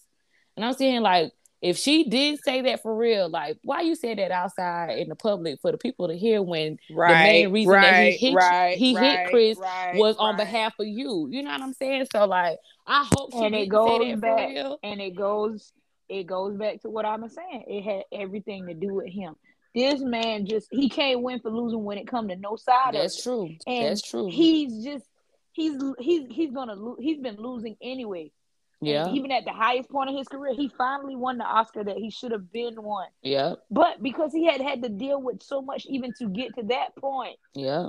and 0.56 0.64
I'm 0.64 0.74
saying 0.74 1.02
like. 1.02 1.32
If 1.60 1.76
she 1.76 2.04
did 2.08 2.38
say 2.44 2.60
that 2.62 2.82
for 2.82 2.94
real, 2.96 3.28
like 3.28 3.58
why 3.64 3.80
you 3.80 3.96
say 3.96 4.14
that 4.14 4.30
outside 4.30 4.96
in 5.00 5.08
the 5.08 5.16
public 5.16 5.58
for 5.60 5.72
the 5.72 5.76
people 5.76 6.06
to 6.06 6.16
hear 6.16 6.40
when 6.40 6.78
Right, 6.88 7.24
main 7.24 7.50
reason 7.52 7.72
that 7.72 8.12
he 8.12 8.28
hit- 8.28 8.34
right, 8.36 8.78
he 8.78 8.94
hit 8.94 9.28
Chris 9.28 9.58
right, 9.58 9.96
was 9.96 10.16
on 10.18 10.36
right. 10.36 10.38
behalf 10.44 10.74
of 10.78 10.86
you. 10.86 11.26
You 11.28 11.42
know 11.42 11.50
what 11.50 11.60
I'm 11.60 11.72
saying? 11.72 12.06
So 12.14 12.26
like 12.26 12.58
I 12.86 13.04
hope 13.12 13.32
she 13.32 13.40
And 13.40 13.56
it 13.56 13.58
didn't 13.58 13.70
goes 13.72 13.98
say 14.00 14.08
that 14.10 14.14
for 14.14 14.20
back- 14.20 14.48
real. 14.50 14.78
and 14.84 15.00
it 15.00 15.16
goes 15.16 15.72
it 16.08 16.24
goes 16.26 16.56
back 16.56 16.80
to 16.82 16.90
what 16.90 17.04
I'm 17.04 17.28
saying. 17.28 17.64
It 17.66 17.82
had 17.82 18.04
everything 18.12 18.66
to 18.66 18.74
do 18.74 18.94
with 18.94 19.08
him. 19.12 19.34
This 19.74 20.00
man 20.00 20.46
just 20.46 20.68
he 20.70 20.88
can't 20.88 21.22
win 21.22 21.40
for 21.40 21.50
losing 21.50 21.84
when 21.84 21.98
it 21.98 22.08
comes 22.08 22.30
to 22.30 22.36
no 22.36 22.56
side 22.56 22.94
That's 22.94 23.14
of 23.14 23.20
it. 23.20 23.22
true. 23.22 23.56
And 23.66 23.86
That's 23.86 24.02
true. 24.02 24.28
He's 24.30 24.84
just 24.84 25.04
he's 25.52 25.80
he's 25.98 26.26
he's 26.30 26.50
gonna 26.52 26.74
lo- 26.74 26.96
he's 26.98 27.18
been 27.20 27.36
losing 27.36 27.76
anyway. 27.82 28.32
And 28.80 28.88
yeah. 28.88 29.08
even 29.10 29.32
at 29.32 29.44
the 29.44 29.52
highest 29.52 29.90
point 29.90 30.08
of 30.08 30.16
his 30.16 30.28
career, 30.28 30.54
he 30.54 30.68
finally 30.78 31.16
won 31.16 31.38
the 31.38 31.44
Oscar 31.44 31.82
that 31.82 31.96
he 31.96 32.10
should 32.10 32.30
have 32.30 32.50
been 32.52 32.80
won. 32.82 33.08
Yeah. 33.22 33.54
But 33.70 34.00
because 34.02 34.32
he 34.32 34.46
had 34.46 34.60
had 34.60 34.82
to 34.84 34.88
deal 34.88 35.20
with 35.20 35.42
so 35.42 35.60
much 35.60 35.84
even 35.86 36.12
to 36.18 36.28
get 36.28 36.54
to 36.54 36.62
that 36.64 36.94
point, 36.96 37.36
Yeah. 37.54 37.88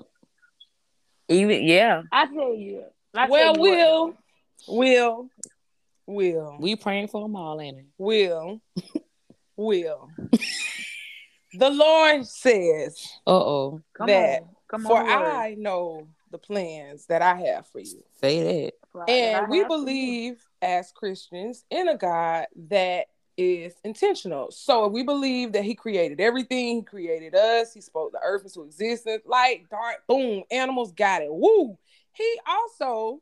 Even 1.28 1.64
yeah. 1.64 2.02
I 2.12 2.26
tell 2.26 2.56
you. 2.56 2.84
I 3.14 3.28
tell 3.28 3.32
Well, 3.32 3.54
you 3.56 4.16
what, 4.68 4.78
Will, 4.78 5.30
Will, 6.10 6.34
Will, 6.34 6.58
We 6.60 6.76
praying 6.76 7.08
for 7.10 7.22
them 7.22 7.36
all, 7.36 7.62
ain't 7.62 7.78
it? 7.80 7.86
Will, 7.98 8.62
Will. 9.56 10.10
the 11.54 11.70
Lord 11.70 12.26
says, 12.26 13.08
Uh 13.28 13.32
oh. 13.32 13.82
come 13.94 14.08
that 14.08 14.42
on, 14.42 14.48
come 14.68 14.84
For 14.84 14.98
on. 15.00 15.08
I 15.10 15.56
know 15.58 16.08
the 16.32 16.38
plans 16.38 17.06
that 17.08 17.22
I 17.22 17.36
have 17.36 17.68
for 17.68 17.80
you. 17.80 18.04
Say 18.20 18.44
that. 18.44 18.74
For 18.92 19.04
that 19.06 19.12
And 19.12 19.50
we 19.50 19.60
have 19.60 19.68
for 19.68 19.78
you. 19.78 19.86
believe 19.86 20.44
as 20.62 20.92
Christians 20.92 21.64
in 21.70 21.88
a 21.90 21.98
God 21.98 22.48
that 22.70 23.06
is 23.38 23.74
intentional. 23.84 24.52
So 24.52 24.86
if 24.86 24.92
we 24.92 25.04
believe 25.04 25.54
that 25.54 25.64
He 25.64 25.76
created 25.76 26.20
everything, 26.20 26.78
He 26.78 26.82
created 26.82 27.36
us, 27.36 27.74
He 27.74 27.82
spoke 27.82 28.12
the 28.12 28.20
earth 28.24 28.44
into 28.44 28.64
existence, 28.64 29.22
light, 29.26 29.70
dark, 29.70 30.06
boom, 30.08 30.44
animals 30.52 30.92
got 30.92 31.22
it. 31.22 31.32
Woo. 31.32 31.78
He 32.14 32.40
also 32.48 33.22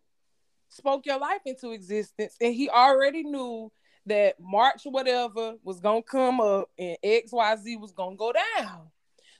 spoke 0.70 1.06
your 1.06 1.20
life 1.20 1.42
into 1.46 1.72
existence, 1.72 2.36
and 2.42 2.54
he 2.54 2.70
already 2.70 3.24
knew 3.24 3.72
that 4.06 4.36
March 4.40 4.84
whatever 4.86 5.56
was 5.64 5.80
gonna 5.80 6.02
come 6.02 6.40
up 6.40 6.70
and 6.78 6.98
XYZ 7.04 7.80
was 7.80 7.92
gonna 7.92 8.16
go 8.16 8.34
down. 8.34 8.90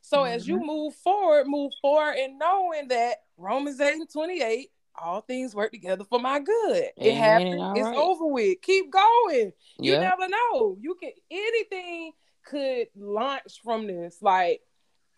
So 0.02 0.20
mm-hmm. 0.20 0.34
as 0.34 0.48
you 0.48 0.58
mm-hmm. 0.58 0.68
move 0.68 0.96
forward, 0.96 1.48
move 1.48 1.72
forward 1.82 2.16
and 2.18 2.38
knowing 2.38 2.88
that 2.90 3.18
Romans 3.38 3.80
8 3.80 3.94
and 3.94 4.10
28, 4.10 4.70
all 5.00 5.22
things 5.22 5.54
work 5.54 5.72
together 5.72 6.04
for 6.04 6.20
my 6.20 6.40
good. 6.40 6.90
It 6.98 7.16
happened, 7.16 7.78
it's 7.78 7.86
right. 7.86 7.98
over 7.98 8.26
with. 8.26 8.62
Keep 8.62 8.92
going. 8.92 9.52
You 9.80 9.94
yep. 9.94 10.02
never 10.02 10.28
know. 10.28 10.78
You 10.80 10.96
can 10.96 11.12
anything 11.30 12.14
could 12.44 12.88
launch 12.96 13.62
from 13.64 13.88
this. 13.88 14.18
Like 14.22 14.62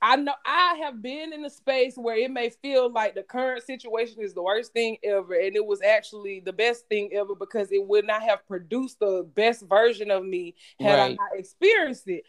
I 0.01 0.15
know 0.15 0.33
I 0.45 0.79
have 0.83 1.01
been 1.01 1.33
in 1.33 1.43
a 1.43 1.49
space 1.49 1.95
where 1.95 2.15
it 2.15 2.31
may 2.31 2.49
feel 2.49 2.91
like 2.91 3.15
the 3.15 3.23
current 3.23 3.63
situation 3.63 4.21
is 4.21 4.33
the 4.33 4.41
worst 4.41 4.73
thing 4.73 4.97
ever, 5.03 5.33
and 5.33 5.55
it 5.55 5.65
was 5.65 5.81
actually 5.81 6.39
the 6.39 6.53
best 6.53 6.87
thing 6.87 7.09
ever 7.13 7.35
because 7.35 7.71
it 7.71 7.85
would 7.85 8.05
not 8.07 8.21
have 8.23 8.47
produced 8.47 8.99
the 8.99 9.27
best 9.35 9.63
version 9.63 10.09
of 10.11 10.23
me 10.25 10.55
had 10.79 10.99
right. 10.99 11.11
I 11.11 11.13
not 11.13 11.37
experienced 11.37 12.07
it. 12.07 12.23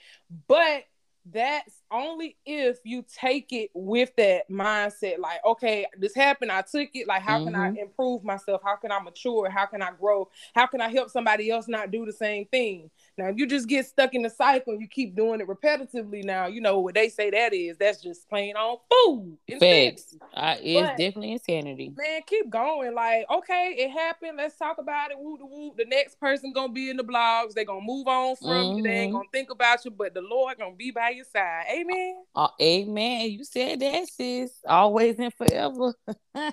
But 0.49 0.85
that's 1.33 1.81
only 1.91 2.37
if 2.47 2.79
you 2.85 3.05
take 3.13 3.53
it 3.53 3.71
with 3.75 4.15
that 4.17 4.49
mindset 4.51 5.19
like 5.19 5.39
okay 5.45 5.87
this 5.99 6.15
happened 6.15 6.51
i 6.51 6.63
took 6.63 6.89
it 6.95 7.07
like 7.07 7.23
how 7.23 7.37
mm-hmm. 7.39 7.47
can 7.47 7.55
i 7.55 7.69
mm-hmm. 7.69 7.79
improve 7.79 8.23
myself 8.23 8.61
how 8.65 8.77
can 8.77 8.93
i 8.93 8.99
mature 9.01 9.51
how 9.51 9.67
can 9.67 9.83
i 9.83 9.91
grow 9.99 10.29
how 10.55 10.67
can 10.67 10.81
i 10.81 10.89
help 10.89 11.11
somebody 11.11 11.51
else 11.51 11.69
not 11.69 11.91
do 11.91 12.07
the 12.07 12.13
same 12.13 12.45
thing 12.47 12.91
now 13.19 13.27
if 13.27 13.37
you 13.37 13.47
just 13.47 13.69
get 13.69 13.87
stuck 13.87 14.15
in 14.15 14.23
the 14.23 14.31
cycle 14.31 14.73
and 14.73 14.81
you 14.81 14.89
keep 14.89 15.17
doing 15.17 15.41
it 15.41 15.49
repetitively 15.49 16.23
now 16.25 16.47
you 16.47 16.61
know 16.61 16.79
what 16.79 16.95
they 16.95 17.09
say 17.09 17.31
that 17.31 17.53
is 17.53 17.77
that's 17.77 18.01
just 18.01 18.29
plain 18.29 18.55
on 18.57 18.79
food 18.91 19.37
facts 19.59 20.17
uh, 20.35 20.57
it's 20.61 20.89
but, 20.89 20.97
definitely 20.97 21.33
insanity 21.33 21.93
man 21.97 22.21
keep 22.27 22.49
going 22.51 22.95
like 22.95 23.25
okay 23.31 23.75
it 23.77 23.91
happened 23.91 24.37
let's 24.37 24.57
talk 24.57 24.79
about 24.79 25.11
it 25.11 25.19
woo 25.19 25.39
woo 25.41 25.73
the 25.77 25.85
next 25.87 26.21
person 26.21 26.53
gonna 26.53 26.73
be 26.73 26.89
in 26.89 26.97
the 26.97 27.05
blogs 27.05 27.53
they 27.53 27.65
gonna 27.65 27.81
move 27.83 28.07
on 28.07 28.37
from 28.37 28.49
mm-hmm. 28.49 28.77
you 28.79 28.83
they 28.85 28.91
ain't 28.91 29.09
mm-hmm. 29.09 29.19
gonna 29.19 29.29
think 29.33 29.51
about 29.51 29.85
you 29.85 29.91
but 29.91 30.15
the 30.15 30.23
lord 30.23 30.57
gonna 30.59 30.75
be 30.75 30.91
by 30.91 31.11
your 31.21 31.27
side 31.33 31.67
amen 31.71 32.17
uh, 32.35 32.49
amen. 32.61 33.31
You 33.31 33.45
said 33.45 33.81
that, 33.81 34.09
sis. 34.09 34.53
Always 34.67 35.19
and 35.19 35.35
forever. 35.35 35.95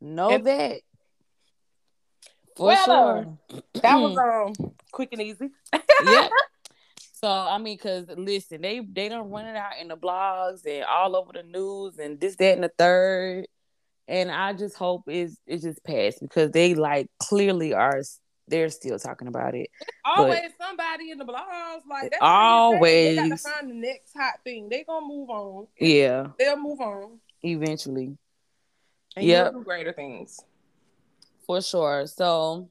know 0.00 0.30
and, 0.30 0.46
that. 0.46 0.80
For 2.56 2.66
well, 2.66 2.84
sure. 2.84 3.38
Uh, 3.52 3.60
that 3.82 3.96
was 3.96 4.16
um 4.58 4.72
quick 4.90 5.10
and 5.12 5.22
easy. 5.22 5.50
yep. 6.04 6.30
So 7.14 7.30
I 7.30 7.58
mean, 7.58 7.78
cause 7.78 8.06
listen, 8.16 8.62
they 8.62 8.80
they 8.80 9.08
don't 9.08 9.30
run 9.30 9.46
it 9.46 9.54
out 9.54 9.74
in 9.80 9.86
the 9.86 9.96
blogs 9.96 10.66
and 10.66 10.82
all 10.82 11.14
over 11.14 11.30
the 11.32 11.44
news 11.44 11.96
and 11.98 12.20
this, 12.20 12.34
that, 12.34 12.54
and 12.54 12.64
the 12.64 12.72
third. 12.76 13.46
And 14.08 14.28
I 14.28 14.54
just 14.54 14.74
hope 14.74 15.02
it's 15.06 15.36
it's 15.46 15.62
just 15.62 15.84
passed 15.84 16.18
because 16.20 16.50
they 16.50 16.74
like 16.74 17.06
clearly 17.20 17.74
are 17.74 18.02
they're 18.52 18.68
still 18.68 18.98
talking 18.98 19.26
about 19.26 19.54
it. 19.54 19.70
always 20.04 20.50
somebody 20.60 21.10
in 21.10 21.18
the 21.18 21.24
blogs 21.24 21.80
like 21.88 22.10
that's 22.10 22.18
always 22.20 23.16
they, 23.16 23.28
got 23.28 23.38
to 23.38 23.42
find 23.42 23.70
the 23.70 23.74
next 23.74 24.12
hot 24.14 24.34
thing. 24.44 24.68
They 24.68 24.84
gonna 24.84 25.06
move 25.06 25.30
on. 25.30 25.66
Yeah, 25.80 26.28
they'll 26.38 26.56
move 26.56 26.80
on 26.80 27.18
eventually. 27.42 28.16
And 29.16 29.26
yeah, 29.26 29.50
greater 29.64 29.92
things 29.92 30.38
for 31.46 31.60
sure. 31.62 32.06
So, 32.06 32.68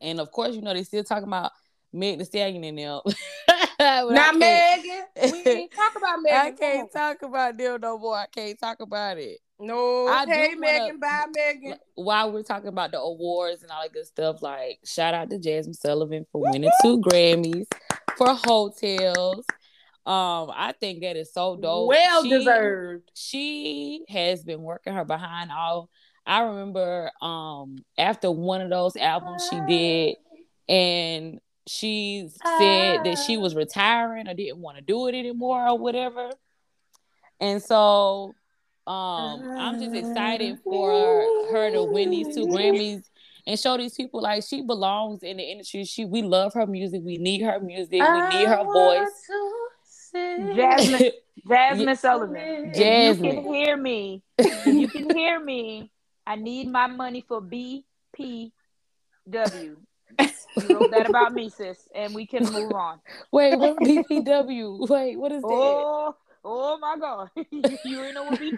and 0.00 0.20
of 0.20 0.30
course, 0.30 0.54
you 0.54 0.62
know 0.62 0.74
they 0.74 0.84
still 0.84 1.04
talking 1.04 1.28
about 1.28 1.52
Meg 1.92 2.18
the 2.18 2.24
Stallion 2.24 2.62
in 2.62 2.76
them. 2.76 3.00
Not 3.80 4.36
Megan. 4.36 5.04
We 5.16 5.42
ain't 5.46 5.72
talk 5.72 5.96
about 5.96 6.18
Megan. 6.22 6.38
I 6.38 6.50
can't 6.52 6.92
talk 6.92 7.22
about 7.22 7.56
them 7.56 7.80
no 7.80 7.98
more. 7.98 8.16
I 8.16 8.26
can't 8.26 8.58
talk 8.60 8.80
about 8.80 9.16
it. 9.16 9.38
No, 9.60 10.06
I 10.08 10.24
hey 10.26 10.54
Megan, 10.54 10.98
bye 10.98 11.26
Megan. 11.34 11.78
While 11.94 12.32
we're 12.32 12.42
talking 12.42 12.68
about 12.68 12.92
the 12.92 12.98
awards 12.98 13.62
and 13.62 13.70
all 13.70 13.82
that 13.82 13.92
good 13.92 14.06
stuff, 14.06 14.42
like 14.42 14.80
shout 14.84 15.12
out 15.12 15.28
to 15.30 15.38
Jazmine 15.38 15.74
Sullivan 15.74 16.24
for 16.32 16.40
winning 16.40 16.70
two 16.82 16.98
Grammys 16.98 17.66
for 18.16 18.34
Heaux 18.34 18.70
Tales. 18.70 19.44
Um, 20.06 20.50
I 20.54 20.74
think 20.80 21.02
that 21.02 21.16
is 21.16 21.32
so 21.32 21.56
dope. 21.56 21.88
Well 21.88 22.22
she, 22.22 22.30
deserved. 22.30 23.10
She 23.14 24.04
has 24.08 24.42
been 24.42 24.62
working 24.62 24.94
her 24.94 25.04
behind 25.04 25.50
all. 25.52 25.90
I 26.24 26.40
remember 26.40 27.10
um 27.20 27.76
after 27.98 28.30
one 28.30 28.62
of 28.62 28.70
those 28.70 28.96
albums 28.96 29.46
she 29.50 29.60
did, 29.68 30.16
and 30.68 31.40
she 31.66 32.28
said 32.58 33.04
that 33.04 33.18
she 33.26 33.36
was 33.36 33.54
retiring 33.54 34.26
or 34.26 34.34
didn't 34.34 34.58
want 34.58 34.78
to 34.78 34.82
do 34.82 35.06
it 35.06 35.14
anymore 35.14 35.68
or 35.68 35.78
whatever. 35.78 36.30
And 37.38 37.62
so 37.62 38.34
um, 38.90 39.58
I'm 39.58 39.80
just 39.80 39.94
excited 39.94 40.58
for 40.64 40.90
her 41.52 41.70
to 41.70 41.84
win 41.84 42.10
these 42.10 42.34
two 42.34 42.46
Grammys 42.46 43.04
and 43.46 43.58
show 43.58 43.76
these 43.76 43.94
people 43.94 44.20
like 44.20 44.42
she 44.42 44.62
belongs 44.62 45.22
in 45.22 45.36
the 45.36 45.42
industry. 45.42 45.84
She 45.84 46.04
we 46.04 46.22
love 46.22 46.54
her 46.54 46.66
music. 46.66 47.02
We 47.04 47.18
need 47.18 47.42
her 47.42 47.60
music. 47.60 47.92
We 47.92 48.38
need 48.38 48.48
her 48.48 48.64
voice. 48.64 49.08
Jazmine, 50.14 51.12
Jazmine 51.46 51.98
Sullivan. 51.98 52.72
Jazmine. 52.72 53.10
If 53.10 53.18
you 53.18 53.22
can 53.22 53.54
hear 53.54 53.76
me. 53.76 54.22
you 54.66 54.88
can 54.88 55.16
hear 55.16 55.38
me. 55.38 55.92
I 56.26 56.36
need 56.36 56.68
my 56.68 56.86
money 56.88 57.24
for 57.26 57.40
BPW. 57.40 58.52
You 59.48 59.76
wrote 60.68 60.90
that 60.90 61.08
about 61.08 61.32
me, 61.32 61.48
sis, 61.48 61.88
and 61.94 62.14
we 62.14 62.26
can 62.26 62.44
move 62.44 62.72
on. 62.72 63.00
Wait, 63.30 63.56
what 63.56 63.76
BPW? 63.80 64.88
Wait, 64.88 65.16
what 65.16 65.32
is 65.32 65.42
that? 65.42 66.14
Oh, 66.42 66.78
my 66.78 66.96
god, 66.98 67.28
you 67.84 68.02
ain't 68.02 68.14
know 68.14 68.24
what 68.24 68.40
BPW 68.40 68.54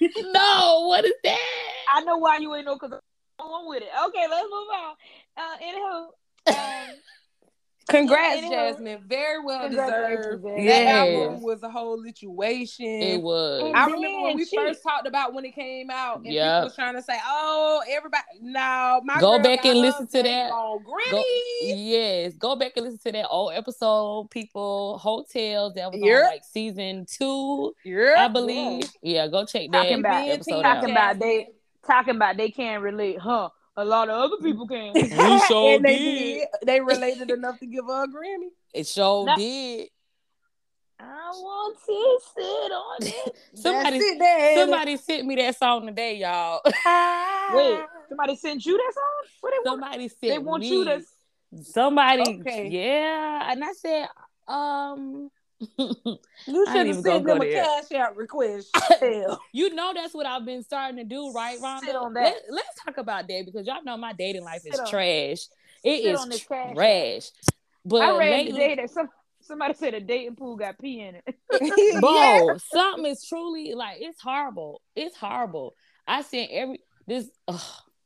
is? 0.00 0.14
no, 0.34 0.86
what 0.88 1.04
is 1.04 1.12
that? 1.22 1.38
I 1.94 2.00
know 2.02 2.16
why 2.16 2.38
you 2.38 2.54
ain't 2.54 2.66
know 2.66 2.74
because 2.74 2.98
I'm 3.38 3.66
with 3.68 3.82
it. 3.82 3.88
Okay, 4.06 4.26
let's 4.28 4.48
move 4.50 4.68
on. 4.74 4.94
Uh, 5.36 5.56
anywho, 5.62 6.08
um, 6.48 6.94
Congrats, 7.88 8.40
Jazmine! 8.42 9.02
Very 9.02 9.44
well 9.44 9.68
deserved. 9.68 10.44
That 10.44 10.86
album 10.86 11.42
was 11.42 11.62
a 11.62 11.70
whole 11.70 12.02
situation. 12.02 12.86
It 12.86 13.22
was. 13.22 13.62
And 13.62 13.76
I 13.76 13.86
remember 13.86 14.22
when 14.22 14.36
we 14.36 14.44
she... 14.46 14.56
first 14.56 14.82
talked 14.82 15.06
about 15.06 15.34
when 15.34 15.44
it 15.44 15.54
came 15.54 15.90
out, 15.90 16.18
and 16.18 16.26
yep. 16.26 16.44
people 16.44 16.64
was 16.64 16.74
trying 16.74 16.94
to 16.94 17.02
say, 17.02 17.18
"Oh, 17.26 17.82
everybody." 17.88 18.22
No, 18.40 19.00
my 19.04 19.20
go 19.20 19.38
back 19.38 19.64
and 19.64 19.78
listen 19.78 20.06
to 20.06 20.22
that. 20.22 20.50
Go, 20.50 21.24
yes, 21.62 22.34
go 22.34 22.56
back 22.56 22.72
and 22.76 22.86
listen 22.86 23.00
to 23.00 23.12
that 23.12 23.28
old 23.28 23.52
episode. 23.52 24.30
People, 24.30 24.98
Heaux 24.98 25.24
Tales 25.30 25.74
that 25.74 25.92
was 25.92 26.00
yep. 26.00 26.24
on 26.24 26.30
like 26.30 26.44
season 26.44 27.06
two, 27.06 27.74
yep. 27.84 28.16
I 28.18 28.28
believe. 28.28 28.90
Yeah, 29.02 29.28
go 29.28 29.44
check 29.44 29.70
that 29.72 29.82
talking 29.82 29.98
about, 29.98 30.28
episode 30.28 30.62
talking 30.62 30.90
out. 30.90 31.16
about 31.16 31.18
they 31.18 31.48
talking 31.86 32.16
about 32.16 32.36
they 32.36 32.50
can't 32.50 32.82
relate, 32.82 33.18
huh? 33.18 33.50
A 33.76 33.84
lot 33.84 34.08
of 34.08 34.16
other 34.16 34.36
people 34.42 34.66
can. 34.66 34.92
We 34.94 35.40
sure 35.48 35.80
they 35.80 35.98
did. 35.98 36.38
did. 36.38 36.48
They 36.66 36.80
related 36.80 37.30
enough 37.30 37.58
to 37.58 37.66
give 37.66 37.86
her 37.86 38.04
a 38.04 38.08
Grammy. 38.08 38.50
It 38.72 38.86
sure 38.86 39.26
no. 39.26 39.36
did. 39.36 39.88
I 41.00 41.30
want 41.34 41.76
to 41.86 42.18
sit 42.34 42.72
on 42.72 42.96
it. 43.00 43.36
somebody, 43.54 44.00
somebody 44.54 44.96
sent 44.96 45.26
me 45.26 45.34
that 45.36 45.56
song 45.58 45.86
today, 45.86 46.18
y'all. 46.18 46.60
Wait, 46.64 47.80
somebody 48.08 48.36
sent 48.36 48.64
you 48.64 48.76
that 48.76 48.92
song? 48.94 49.30
What 49.40 49.50
they 49.52 49.68
somebody 49.70 49.98
want? 49.98 50.10
sent 50.12 50.20
They 50.32 50.38
want 50.38 50.60
me. 50.62 50.68
you 50.68 50.84
to. 50.84 51.02
Somebody, 51.62 52.40
okay. 52.40 52.68
yeah, 52.68 53.52
and 53.52 53.62
I 53.62 53.72
said, 53.72 54.08
um, 54.48 55.30
you 55.78 56.18
should 56.72 56.86
have 56.86 56.96
sent 57.00 57.26
them 57.26 57.40
a 57.40 57.44
there. 57.44 57.64
cash 57.64 57.92
out 57.92 58.16
request. 58.16 58.76
you 59.52 59.74
know 59.74 59.92
that's 59.94 60.14
what 60.14 60.26
I've 60.26 60.44
been 60.44 60.62
starting 60.62 60.96
to 60.96 61.04
do, 61.04 61.32
right, 61.32 61.58
Rhonda? 61.60 62.12
Let, 62.14 62.34
us 62.34 62.64
talk 62.84 62.98
about 62.98 63.28
that 63.28 63.42
because 63.46 63.66
y'all 63.66 63.82
know 63.84 63.96
my 63.96 64.12
dating 64.12 64.44
life 64.44 64.62
is 64.64 64.80
trash. 64.88 65.46
It 65.82 66.04
is 66.04 66.40
trash. 66.40 67.30
But 67.84 68.02
I 68.02 68.18
read 68.18 68.46
today 68.46 68.74
that 68.76 68.90
some 68.90 69.08
somebody 69.44 69.74
said 69.74 69.94
a 69.94 70.00
dating 70.00 70.36
pool 70.36 70.56
got 70.56 70.78
pee 70.78 71.00
in 71.00 71.16
it. 71.16 71.34
Bro, 72.00 72.12
yeah. 72.12 72.56
something 72.72 73.06
is 73.06 73.24
truly 73.28 73.74
like 73.74 73.98
it's 74.00 74.20
horrible. 74.20 74.80
It's 74.96 75.16
horrible. 75.16 75.74
I 76.06 76.22
sent 76.22 76.50
every 76.50 76.80
this. 77.06 77.28
Ugh, 77.48 77.60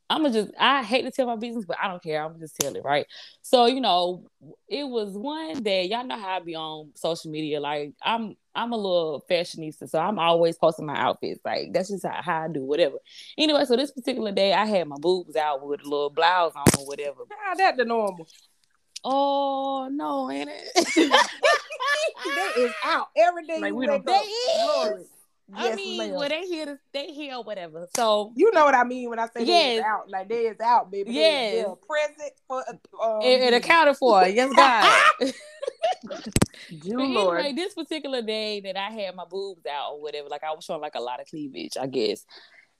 I'm 0.09 0.23
gonna 0.23 0.33
just 0.33 0.51
I 0.59 0.83
hate 0.83 1.03
to 1.03 1.11
tell 1.11 1.27
my 1.27 1.35
business, 1.35 1.65
but 1.65 1.77
I 1.81 1.87
don't 1.87 2.01
care. 2.01 2.23
I'm 2.23 2.31
gonna 2.31 2.39
just 2.39 2.57
tell 2.59 2.75
it, 2.75 2.83
right? 2.83 3.05
So, 3.43 3.67
you 3.67 3.79
know, 3.79 4.25
it 4.67 4.83
was 4.83 5.13
one 5.13 5.61
day, 5.61 5.85
y'all 5.85 6.05
know 6.05 6.17
how 6.17 6.37
I 6.37 6.39
be 6.39 6.55
on 6.55 6.91
social 6.95 7.29
media. 7.29 7.59
Like 7.59 7.93
I'm 8.01 8.35
I'm 8.55 8.73
a 8.73 8.77
little 8.77 9.23
fashionista, 9.29 9.87
so 9.87 9.99
I'm 9.99 10.17
always 10.17 10.57
posting 10.57 10.87
my 10.87 10.97
outfits. 10.97 11.41
Like 11.45 11.73
that's 11.73 11.89
just 11.89 12.05
how, 12.05 12.21
how 12.21 12.45
I 12.45 12.47
do 12.47 12.63
whatever. 12.63 12.97
Anyway, 13.37 13.65
so 13.65 13.75
this 13.75 13.91
particular 13.91 14.31
day 14.31 14.53
I 14.53 14.65
had 14.65 14.87
my 14.87 14.97
boobs 14.99 15.35
out 15.35 15.65
with 15.65 15.81
a 15.81 15.83
little 15.83 16.09
blouse 16.09 16.53
on 16.55 16.65
or 16.79 16.87
whatever. 16.87 17.21
How 17.45 17.55
that 17.55 17.77
the 17.77 17.85
normal? 17.85 18.27
Oh 19.03 19.89
no, 19.91 20.31
ain't 20.31 20.49
it? 20.49 20.69
that 22.35 22.53
is 22.57 22.71
out 22.83 23.09
every 23.15 23.45
day. 23.45 23.59
Like, 23.59 23.73
we 23.73 23.85
don't. 23.85 24.05
They 24.05 24.13
is. 24.13 25.07
Yes, 25.57 25.73
I 25.73 25.75
mean, 25.75 25.97
ma'am. 25.97 26.11
well, 26.11 26.29
they 26.29 26.45
here, 26.45 26.65
to, 26.65 26.79
they 26.93 27.07
here, 27.07 27.35
or 27.35 27.43
whatever. 27.43 27.87
So 27.95 28.31
you 28.35 28.51
know 28.51 28.65
what 28.65 28.75
I 28.75 28.83
mean 28.83 29.09
when 29.09 29.19
I 29.19 29.27
say 29.27 29.43
yes. 29.43 29.83
out, 29.83 30.09
like 30.09 30.29
they 30.29 30.47
is 30.47 30.59
out, 30.59 30.91
baby. 30.91 31.11
Yes, 31.11 31.53
they, 31.53 31.63
present 31.87 32.33
for 32.47 32.63
um, 33.03 33.21
it, 33.21 33.41
it 33.41 33.53
accounted 33.53 33.97
for. 33.97 34.25
yes, 34.27 34.53
God. 34.55 35.01
Do 36.83 36.99
Lord. 36.99 37.39
Anyway, 37.39 37.53
this 37.55 37.73
particular 37.73 38.21
day 38.21 38.59
that 38.61 38.77
I 38.77 38.91
had 38.91 39.15
my 39.15 39.25
boobs 39.25 39.65
out 39.65 39.93
or 39.93 40.01
whatever, 40.01 40.29
like 40.29 40.43
I 40.43 40.53
was 40.53 40.63
showing 40.65 40.81
like 40.81 40.95
a 40.95 41.01
lot 41.01 41.19
of 41.19 41.27
cleavage, 41.27 41.77
I 41.79 41.87
guess. 41.87 42.25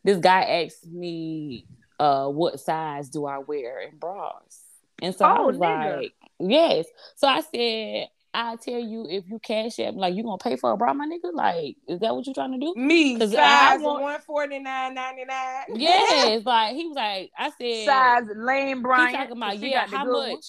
This 0.04 0.18
guy 0.18 0.44
asked 0.66 0.86
me 0.86 1.66
uh, 2.00 2.28
what 2.28 2.60
size 2.60 3.10
do 3.10 3.26
I 3.26 3.40
wear 3.40 3.82
in 3.82 3.98
bras? 3.98 4.62
And 5.02 5.16
so 5.16 5.26
Oh, 5.26 5.28
I 5.28 5.42
was 5.42 5.58
nigga. 5.58 5.98
like, 5.98 6.14
yes. 6.40 6.86
So 7.16 7.28
I 7.28 7.42
said, 7.42 8.08
I 8.34 8.56
tell 8.58 8.80
you, 8.80 9.08
if 9.10 9.28
you 9.28 9.40
cash 9.40 9.80
app, 9.80 9.96
like 9.96 10.14
you 10.14 10.24
gonna 10.24 10.38
pay 10.38 10.56
for 10.56 10.72
a 10.72 10.78
bra, 10.78 10.94
my 10.94 11.08
nigga. 11.08 11.34
Like, 11.34 11.78
is 11.88 12.00
that 12.00 12.16
what 12.16 12.28
you 12.28 12.34
trying 12.34 12.52
to 12.52 12.60
do? 12.60 12.74
Me, 12.76 13.16
I 13.16 13.28
size 13.28 13.82
want- 13.82 14.04
one 14.04 14.22
forty 14.22 14.60
nine 14.60 14.94
ninety 14.94 15.26
nine. 15.26 15.64
Yes, 15.76 16.44
like 16.46 16.76
he 16.76 16.86
was 16.86 16.96
like, 16.96 17.32
I 17.38 17.52
said, 17.60 17.86
Size 17.86 18.24
Lane 18.36 18.78
He 18.78 18.84
talking 18.84 19.32
about 19.32 19.58
yeah, 19.58 19.88
how 19.88 20.06
much? 20.06 20.30
one. 20.32 20.40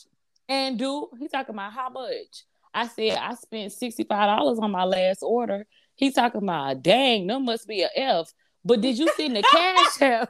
And 0.48 0.78
dude, 0.78 1.04
he 1.18 1.28
talking 1.28 1.54
about 1.54 1.72
how 1.72 1.88
much? 1.88 2.44
I 2.74 2.86
said 2.86 3.16
I 3.16 3.34
spent 3.34 3.72
sixty 3.72 4.04
five 4.04 4.38
dollars 4.38 4.58
on 4.58 4.70
my 4.70 4.84
last 4.84 5.22
order. 5.22 5.66
He 5.94 6.12
talking 6.12 6.42
about 6.42 6.82
dang, 6.82 7.26
there 7.26 7.40
must 7.40 7.66
be 7.66 7.82
a 7.82 7.88
F. 7.96 8.32
But 8.64 8.80
did 8.80 8.98
you 8.98 9.10
send 9.16 9.36
the 9.36 9.42
cash 9.42 10.02
out? 10.02 10.28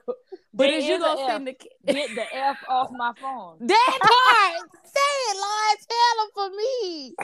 But 0.52 0.66
There 0.66 0.78
is 0.78 0.84
you 0.84 0.94
is 0.94 1.00
a 1.00 1.04
gonna 1.04 1.26
send 1.26 1.46
the 1.46 1.52
Get 1.87 2.14
the 2.14 2.37
F 2.37 2.58
off 2.68 2.90
my 2.90 3.12
phone. 3.20 3.58
that 3.66 3.99
part? 4.00 4.70
Say 4.84 5.00
it, 5.28 5.37
Lord. 5.37 5.78
Tell 5.88 6.25
him 6.25 6.30
for 6.34 6.50
me. 6.56 7.14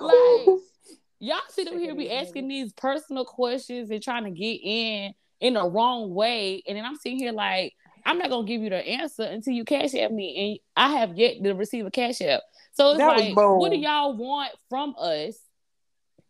Like 0.00 0.60
y'all 1.18 1.40
sit 1.48 1.68
up 1.68 1.74
here 1.74 1.94
be 1.94 2.10
asking 2.10 2.48
these 2.48 2.72
personal 2.72 3.24
questions 3.24 3.90
and 3.90 4.02
trying 4.02 4.24
to 4.24 4.30
get 4.30 4.60
in 4.62 5.14
in 5.40 5.54
the 5.54 5.68
wrong 5.68 6.14
way, 6.14 6.62
and 6.66 6.76
then 6.76 6.84
I'm 6.84 6.96
sitting 6.96 7.18
here 7.18 7.32
like 7.32 7.74
I'm 8.06 8.18
not 8.18 8.30
gonna 8.30 8.46
give 8.46 8.60
you 8.60 8.70
the 8.70 8.86
answer 8.86 9.22
until 9.22 9.54
you 9.54 9.64
cash 9.64 9.94
app 9.94 10.10
me, 10.10 10.60
and 10.76 10.84
I 10.84 10.98
have 10.98 11.16
yet 11.16 11.42
to 11.42 11.52
receive 11.54 11.86
a 11.86 11.90
cash 11.90 12.20
app. 12.20 12.42
So 12.72 12.90
it's 12.90 12.98
That 12.98 13.16
like, 13.16 13.36
what 13.36 13.70
do 13.70 13.78
y'all 13.78 14.16
want 14.16 14.50
from 14.68 14.94
us? 14.98 15.38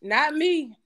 Not 0.03 0.35
me. 0.35 0.77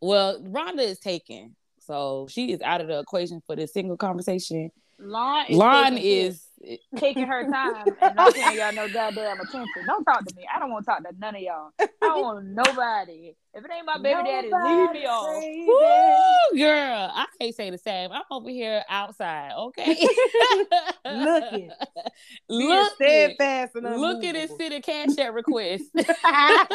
Well, 0.00 0.40
Rhonda 0.40 0.80
is 0.80 1.00
taken, 1.00 1.56
so 1.88 2.26
she 2.28 2.52
is 2.52 2.60
out 2.60 2.82
of 2.82 2.86
the 2.86 3.00
equation 3.00 3.42
for 3.46 3.56
this 3.56 3.72
single 3.72 3.96
conversation. 3.96 4.70
Lon 5.00 5.46
is, 5.48 5.56
Lon 5.56 5.92
taking, 5.92 6.02
is 6.02 6.48
taking 6.96 7.26
her 7.26 7.48
time 7.50 7.86
and 8.02 8.16
not 8.16 8.34
paying 8.34 8.58
y'all 8.58 8.72
no 8.74 8.92
goddamn 8.92 9.40
attention. 9.40 9.86
Don't 9.86 10.04
talk 10.04 10.24
to 10.24 10.34
me. 10.36 10.44
I 10.54 10.58
don't 10.58 10.70
want 10.70 10.84
to 10.84 10.90
talk 10.90 10.98
to 11.04 11.10
none 11.18 11.36
of 11.36 11.40
y'all. 11.40 11.70
I 11.80 11.86
don't 12.02 12.20
want 12.20 12.46
nobody. 12.46 13.34
If 13.54 13.64
it 13.64 13.70
ain't 13.74 13.86
my 13.86 13.96
baby 13.96 14.22
daddy, 14.22 14.50
leave 14.52 14.90
me 14.92 15.06
off. 15.06 15.42
Woo, 16.52 16.58
girl. 16.58 17.10
I 17.14 17.26
can't 17.40 17.54
say 17.54 17.70
the 17.70 17.78
same. 17.78 18.10
I'm 18.12 18.22
over 18.30 18.50
here 18.50 18.82
outside, 18.90 19.52
okay? 19.56 19.96
Looking. 21.06 21.70
Being 22.48 22.68
Look 22.68 22.94
steadfast 22.96 23.76
and 23.76 24.00
Look 24.00 24.24
at 24.24 24.34
this 24.34 24.54
city 24.56 24.80
cash 24.80 25.16
app 25.18 25.32
request. 25.32 25.84
I 25.96 26.66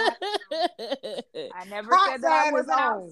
never 1.69 1.95
Hot 1.95 2.11
said 2.13 2.21
that 2.23 2.47
I 2.47 2.51
wasn't 2.51 2.79
out. 2.79 3.11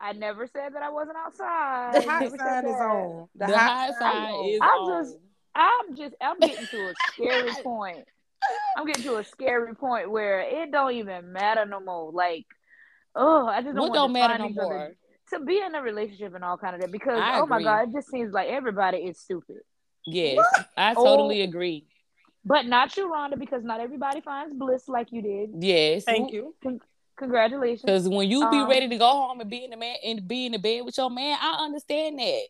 On. 0.00 0.06
I 0.08 0.12
never 0.12 0.46
said 0.46 0.74
that 0.74 0.82
I 0.82 0.90
wasn't 0.90 1.16
outside. 1.24 1.94
The 1.94 1.98
I 2.08 2.10
hot 2.10 2.22
never 2.22 2.36
said 2.38 2.64
is 2.64 2.74
on. 2.74 3.28
the, 3.34 3.58
high 3.58 3.90
side 3.98 4.34
is 4.46 4.60
I'm 4.62 4.68
on. 4.80 5.04
just- 5.04 5.16
I'm 5.58 5.96
just 5.96 6.14
I'm 6.20 6.38
getting 6.38 6.66
to 6.66 6.76
a 6.90 6.94
scary 7.12 7.50
point. 7.62 8.04
I'm 8.76 8.84
getting 8.86 9.04
to 9.04 9.16
a 9.16 9.24
scary 9.24 9.74
point 9.74 10.10
where 10.10 10.40
it 10.40 10.70
don't 10.70 10.92
even 10.92 11.32
matter 11.32 11.64
no 11.64 11.80
more. 11.80 12.12
Like, 12.12 12.44
oh, 13.14 13.46
I 13.46 13.62
just 13.62 13.74
don't 13.74 13.88
what 13.88 13.90
want 13.90 13.94
don't 13.94 14.12
the 14.12 14.18
matter 14.18 14.34
no 14.34 14.38
findings 14.38 14.58
of 14.58 14.64
the- 14.64 14.68
more. 14.68 14.92
to 15.30 15.40
be 15.46 15.58
in 15.60 15.74
a 15.74 15.80
relationship 15.80 16.34
and 16.34 16.44
all 16.44 16.58
kind 16.58 16.74
of 16.74 16.82
that 16.82 16.92
because 16.92 17.18
I 17.18 17.40
oh 17.40 17.46
my 17.46 17.62
god, 17.62 17.88
it 17.88 17.94
just 17.94 18.10
seems 18.10 18.34
like 18.34 18.48
everybody 18.48 18.98
is 18.98 19.18
stupid. 19.18 19.56
Yes, 20.04 20.44
I 20.76 20.92
oh. 20.94 21.02
totally 21.04 21.40
Oh. 21.40 21.44
agree. 21.44 21.86
But 22.44 22.66
not 22.66 22.94
you, 22.98 23.08
Rhonda, 23.10 23.38
because 23.38 23.64
not 23.64 23.80
everybody 23.80 24.20
finds 24.20 24.54
bliss 24.54 24.88
like 24.88 25.08
you 25.10 25.22
did. 25.22 25.50
Yes, 25.64 26.04
Thank 26.04 26.32
you. 26.34 26.54
Congratulations. 27.16 27.82
Because 27.82 28.08
when 28.08 28.28
you 28.30 28.48
be 28.50 28.60
Um, 28.60 28.68
ready 28.68 28.88
to 28.88 28.96
go 28.98 29.08
home 29.08 29.40
and 29.40 29.48
be 29.50 29.64
in 29.64 29.70
the 29.70 29.76
man 29.76 29.96
and 30.04 30.26
be 30.26 30.46
in 30.46 30.52
the 30.52 30.58
bed 30.58 30.84
with 30.84 30.96
your 30.96 31.10
man, 31.10 31.38
I 31.40 31.64
understand 31.64 32.18
that. 32.18 32.42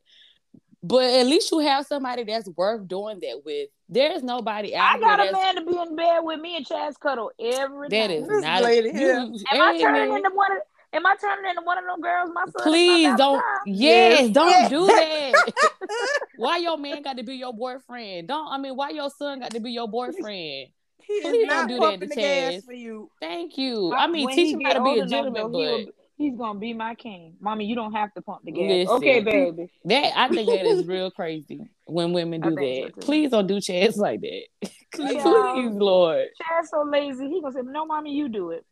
But 0.83 1.05
at 1.05 1.27
least 1.27 1.51
you 1.51 1.59
have 1.61 1.87
somebody 1.87 2.25
that's 2.25 2.49
worth 2.51 2.87
doing 2.87 3.19
that 3.21 3.43
with. 3.45 3.71
There's 3.89 4.23
nobody 4.23 4.75
out 4.75 4.99
there. 5.01 5.09
I 5.11 5.17
got 5.17 5.21
here 5.21 5.31
a 5.31 5.33
man 5.33 5.55
to 5.57 5.65
be 5.65 5.79
in 5.79 5.97
bed 5.97 6.21
with 6.23 6.41
me 6.41 6.57
and 6.57 6.67
Chaz 6.67 6.99
cuddle 6.99 7.31
every 7.41 7.89
that 7.89 8.09
night. 8.09 8.19
is 8.19 8.29
This 8.29 8.43
not 8.43 8.63
lady 8.63 8.89
you, 8.89 8.99
here. 8.99 9.17
Am 9.19 9.35
I 9.51 9.73
hey, 9.75 9.83
turning 9.83 10.09
man. 10.09 10.19
into 10.19 10.31
one 10.35 10.53
of 10.53 10.59
Am 10.93 11.05
I 11.05 11.15
turning 11.21 11.51
into 11.51 11.63
one 11.63 11.79
of 11.79 11.85
them 11.85 12.01
girls? 12.01 12.31
My 12.33 12.45
son 12.47 12.63
Please 12.63 13.05
not 13.09 13.19
don't. 13.19 13.43
Yes, 13.67 14.21
Yes. 14.23 14.31
don't 14.33 14.71
do 14.71 14.87
that. 14.87 15.53
why 16.37 16.57
your 16.59 16.79
man 16.79 17.03
got 17.03 17.17
to 17.19 17.23
be 17.23 17.35
your 17.35 17.53
boyfriend? 17.53 18.29
Don't. 18.29 18.49
I 18.49 18.59
mean, 18.59 18.77
why 18.77 18.91
your 18.91 19.11
son 19.11 19.41
got 19.41 19.51
to 19.51 19.61
be 19.61 19.73
your 19.73 19.89
boyfriend? 19.91 20.69
He 21.07 21.21
Please 21.21 21.43
is 21.45 21.49
don't 21.49 21.69
do 21.69 21.75
that 21.75 21.81
pumping 21.81 22.09
to 22.09 22.15
the 22.15 22.21
gas 22.21 22.65
for 22.65 22.73
you. 22.73 23.11
Thank 23.21 23.57
you. 23.59 23.93
Uh, 23.93 23.97
I 23.97 24.07
mean, 24.09 24.29
teach 24.35 24.55
him 24.55 24.61
how 24.63 24.73
to 24.75 24.83
be 24.85 24.99
a 25.01 25.07
gentleman, 25.07 25.53
though, 25.53 25.85
but 25.85 25.95
he's 26.17 26.37
gonna 26.37 26.59
be 26.59 26.73
my 26.75 26.95
king. 26.97 27.37
Mommy, 27.41 27.65
you 27.67 27.75
don't 27.77 27.93
have 27.93 28.13
to 28.15 28.23
pump 28.23 28.41
the 28.45 28.51
gas. 28.53 28.63
Listen. 28.69 28.97
Okay, 28.97 29.21
baby. 29.21 29.71
that 29.85 30.13
I 30.19 30.29
think 30.29 30.49
that 30.49 30.67
is 30.67 30.85
real 30.89 31.11
crazy 31.11 31.61
when 31.87 32.13
women 32.13 32.41
do 32.41 32.55
think 32.57 32.87
so, 32.87 32.97
that. 32.97 33.05
Please 33.05 33.31
don't 33.31 33.47
do 33.47 33.57
Chaz 33.59 33.97
like 34.07 34.21
that. 34.23 34.43
Please, 34.93 35.15
Yeah. 35.15 35.69
Lord. 35.73 36.27
Chaz 36.43 36.67
so 36.71 36.83
lazy. 36.83 37.29
He 37.29 37.41
gonna 37.41 37.53
say, 37.53 37.61
"No, 37.63 37.87
mommy, 37.87 38.13
you 38.13 38.29
do 38.29 38.51
it." 38.51 38.65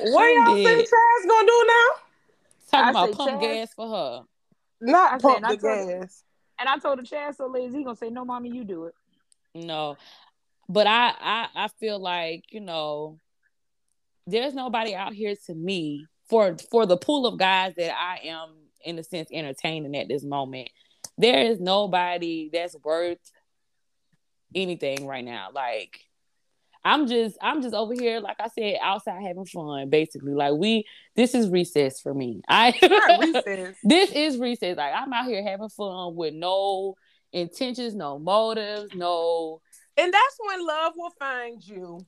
What 0.00 0.34
y'all 0.34 0.54
did. 0.54 0.64
think 0.66 0.88
Chaz 0.88 1.28
gonna 1.28 1.46
do 1.46 1.64
now? 1.66 1.86
Talking 2.70 2.86
I 2.86 2.90
about 2.90 3.12
pump 3.12 3.30
Chaz- 3.32 3.40
gas 3.40 3.74
for 3.74 3.88
her. 3.88 4.22
Not 4.80 5.12
I 5.14 5.18
pump 5.18 5.44
I 5.44 5.54
the 5.56 5.60
told- 5.60 5.88
gas. 5.88 6.22
And 6.58 6.68
I 6.68 6.78
told 6.78 6.98
the 6.98 7.02
Chaz 7.02 7.36
so 7.36 7.46
lazy. 7.46 7.78
He 7.78 7.84
gonna 7.84 7.96
say, 7.96 8.10
"No, 8.10 8.24
mommy, 8.24 8.50
you 8.50 8.64
do 8.64 8.84
it." 8.84 8.94
No, 9.54 9.96
but 10.68 10.86
I, 10.86 11.12
I 11.20 11.48
I 11.54 11.68
feel 11.80 11.98
like 11.98 12.44
you 12.50 12.60
know, 12.60 13.18
there's 14.26 14.54
nobody 14.54 14.94
out 14.94 15.12
here 15.12 15.34
to 15.46 15.54
me 15.54 16.06
for 16.28 16.56
for 16.70 16.86
the 16.86 16.96
pool 16.96 17.26
of 17.26 17.38
guys 17.38 17.74
that 17.76 17.94
I 17.94 18.28
am 18.28 18.50
in 18.84 18.98
a 18.98 19.04
sense 19.04 19.28
entertaining 19.32 19.96
at 19.96 20.08
this 20.08 20.24
moment. 20.24 20.70
There 21.18 21.38
is 21.38 21.60
nobody 21.60 22.50
that's 22.52 22.76
worth 22.84 23.18
anything 24.54 25.06
right 25.06 25.24
now. 25.24 25.48
Like 25.52 26.05
I'm 26.86 27.08
just 27.08 27.36
I'm 27.42 27.62
just 27.62 27.74
over 27.74 27.94
here, 27.94 28.20
like 28.20 28.36
I 28.38 28.46
said, 28.46 28.76
outside 28.80 29.20
having 29.20 29.44
fun. 29.44 29.90
Basically, 29.90 30.34
like 30.34 30.54
we 30.54 30.86
this 31.16 31.34
is 31.34 31.48
recess 31.48 32.00
for 32.00 32.14
me. 32.14 32.42
I 32.48 32.78
recess. 33.20 33.76
this 33.82 34.12
is 34.12 34.38
recess. 34.38 34.76
Like 34.76 34.94
I'm 34.94 35.12
out 35.12 35.26
here 35.26 35.42
having 35.42 35.68
fun 35.68 36.14
with 36.14 36.32
no 36.32 36.94
intentions, 37.32 37.96
no 37.96 38.20
motives, 38.20 38.94
no 38.94 39.60
And 39.96 40.14
that's 40.14 40.38
when 40.38 40.64
love 40.64 40.92
will 40.96 41.10
find 41.18 41.60
you. 41.66 42.06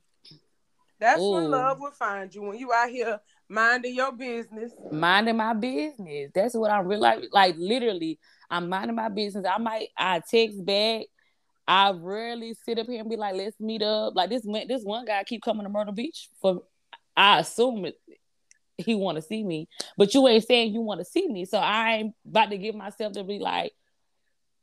That's 1.00 1.20
Ooh. 1.20 1.32
when 1.32 1.50
love 1.50 1.80
will 1.80 1.90
find 1.90 2.32
you. 2.32 2.42
When 2.42 2.56
you 2.56 2.72
out 2.72 2.88
here 2.88 3.18
minding 3.48 3.96
your 3.96 4.12
business. 4.12 4.70
minding 4.92 5.38
my 5.38 5.54
business. 5.54 6.30
That's 6.32 6.54
what 6.54 6.70
I'm 6.70 6.86
really 6.86 7.00
like. 7.00 7.24
Like 7.32 7.56
literally, 7.58 8.20
I'm 8.48 8.68
minding 8.68 8.94
my 8.94 9.08
business. 9.08 9.44
I 9.44 9.58
might 9.58 9.88
I 9.98 10.20
text 10.20 10.64
back. 10.64 11.06
I 11.68 11.92
rarely 11.92 12.54
sit 12.64 12.78
up 12.78 12.86
here 12.86 13.00
and 13.00 13.10
be 13.10 13.16
like, 13.16 13.34
let's 13.34 13.60
meet 13.60 13.82
up. 13.82 14.16
Like 14.16 14.30
this 14.30 14.42
one- 14.42 14.66
this 14.66 14.82
one 14.82 15.04
guy 15.04 15.22
keep 15.24 15.42
coming 15.42 15.64
to 15.64 15.68
Myrtle 15.68 15.92
Beach 15.92 16.30
for 16.40 16.62
I 17.14 17.40
assume 17.40 17.84
it, 17.84 18.00
he 18.78 18.94
want 18.94 19.16
to 19.16 19.22
see 19.22 19.44
me, 19.44 19.68
but 19.96 20.14
you 20.14 20.26
ain't 20.28 20.46
saying 20.46 20.72
you 20.72 20.80
want 20.80 21.00
to 21.00 21.04
see 21.04 21.28
me. 21.28 21.44
So 21.44 21.58
I'm 21.58 22.14
about 22.26 22.50
to 22.50 22.58
give 22.58 22.74
myself 22.74 23.12
to 23.14 23.24
be 23.24 23.38
like, 23.38 23.72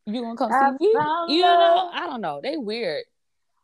you 0.05 0.21
gonna 0.21 0.35
come 0.37 0.51
I 0.51 0.71
see 0.71 0.87
me? 0.87 1.35
You 1.35 1.41
know, 1.43 1.89
I 1.93 2.07
don't 2.07 2.21
know. 2.21 2.39
They 2.41 2.57
weird. 2.57 3.03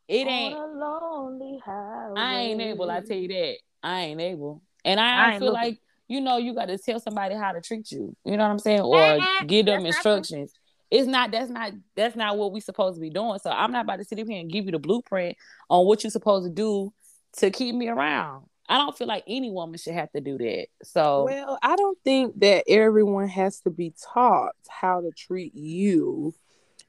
It 0.08 0.28
ain't. 0.28 0.54
a 0.56 0.66
lonely 0.68 1.60
highway. 1.66 2.20
I 2.20 2.40
ain't 2.40 2.62
able. 2.62 2.92
I 2.92 3.00
tell 3.00 3.16
you 3.18 3.30
that. 3.30 3.56
I 3.82 4.02
ain't 4.02 4.20
able. 4.20 4.62
And 4.84 5.00
I, 5.00 5.30
I 5.30 5.32
ain't 5.34 5.40
feel 5.40 5.54
looking. 5.54 5.64
like 5.64 5.80
you 6.08 6.20
know 6.20 6.38
you 6.38 6.54
got 6.54 6.66
to 6.66 6.78
tell 6.78 7.00
somebody 7.00 7.36
how 7.36 7.54
to 7.54 7.62
treat 7.62 7.90
you. 7.92 8.16
You 8.26 8.36
know 8.38 8.44
what 8.44 8.52
I'm 8.52 8.60
saying, 8.60 8.82
or 8.82 9.20
give 9.48 9.66
them 9.66 9.84
That's 9.84 9.96
not 9.96 10.02
true. 10.04 10.12
instructions. 10.18 10.54
It's 10.92 11.08
not. 11.08 11.32
That's 11.32 11.50
not. 11.50 11.72
That's 11.96 12.16
not 12.16 12.38
what 12.38 12.52
we 12.52 12.60
supposed 12.60 12.96
to 12.96 13.02
be 13.02 13.10
doing. 13.10 13.40
So 13.40 13.50
I'm 13.50 13.72
not 13.72 13.86
about 13.86 13.98
to 14.00 14.06
sit 14.06 14.20
up 14.20 14.28
here 14.28 14.40
and 14.40 14.52
give 14.52 14.66
you 14.66 14.72
the 14.72 14.80
blueprint 14.80 15.38
on 15.70 15.86
what 15.86 16.04
you're 16.04 16.12
supposed 16.12 16.46
to 16.46 16.54
do 16.54 16.94
to 17.38 17.50
keep 17.50 17.74
me 17.74 17.88
around. 17.88 18.46
I 18.68 18.78
don't 18.78 18.98
feel 18.98 19.08
like 19.08 19.24
any 19.28 19.52
woman 19.52 19.78
should 19.78 19.94
have 19.94 20.12
to 20.12 20.22
do 20.22 20.38
that. 20.38 20.68
So 20.84 21.26
Well, 21.26 21.58
I 21.62 21.76
don't 21.76 21.98
think 22.04 22.40
that 22.40 22.66
everyone 22.70 23.28
has 23.28 23.60
to 23.62 23.70
be 23.70 23.94
taught 24.14 24.54
how 24.70 25.02
to 25.02 25.12
treat 25.12 25.56
you 25.56 26.34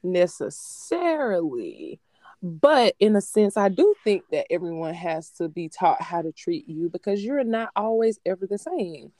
necessarily. 0.03 1.99
But 2.41 2.95
in 2.99 3.15
a 3.15 3.21
sense, 3.21 3.55
I 3.55 3.69
do 3.69 3.95
think 4.03 4.23
that 4.31 4.47
everyone 4.51 4.93
has 4.93 5.29
to 5.31 5.47
be 5.47 5.69
taught 5.69 6.01
how 6.01 6.21
to 6.21 6.33
treat 6.33 6.67
you 6.67 6.89
because 6.89 7.23
you're 7.23 7.43
not 7.45 7.69
always 7.75 8.19
ever 8.25 8.45
the 8.45 8.57
same. 8.57 9.13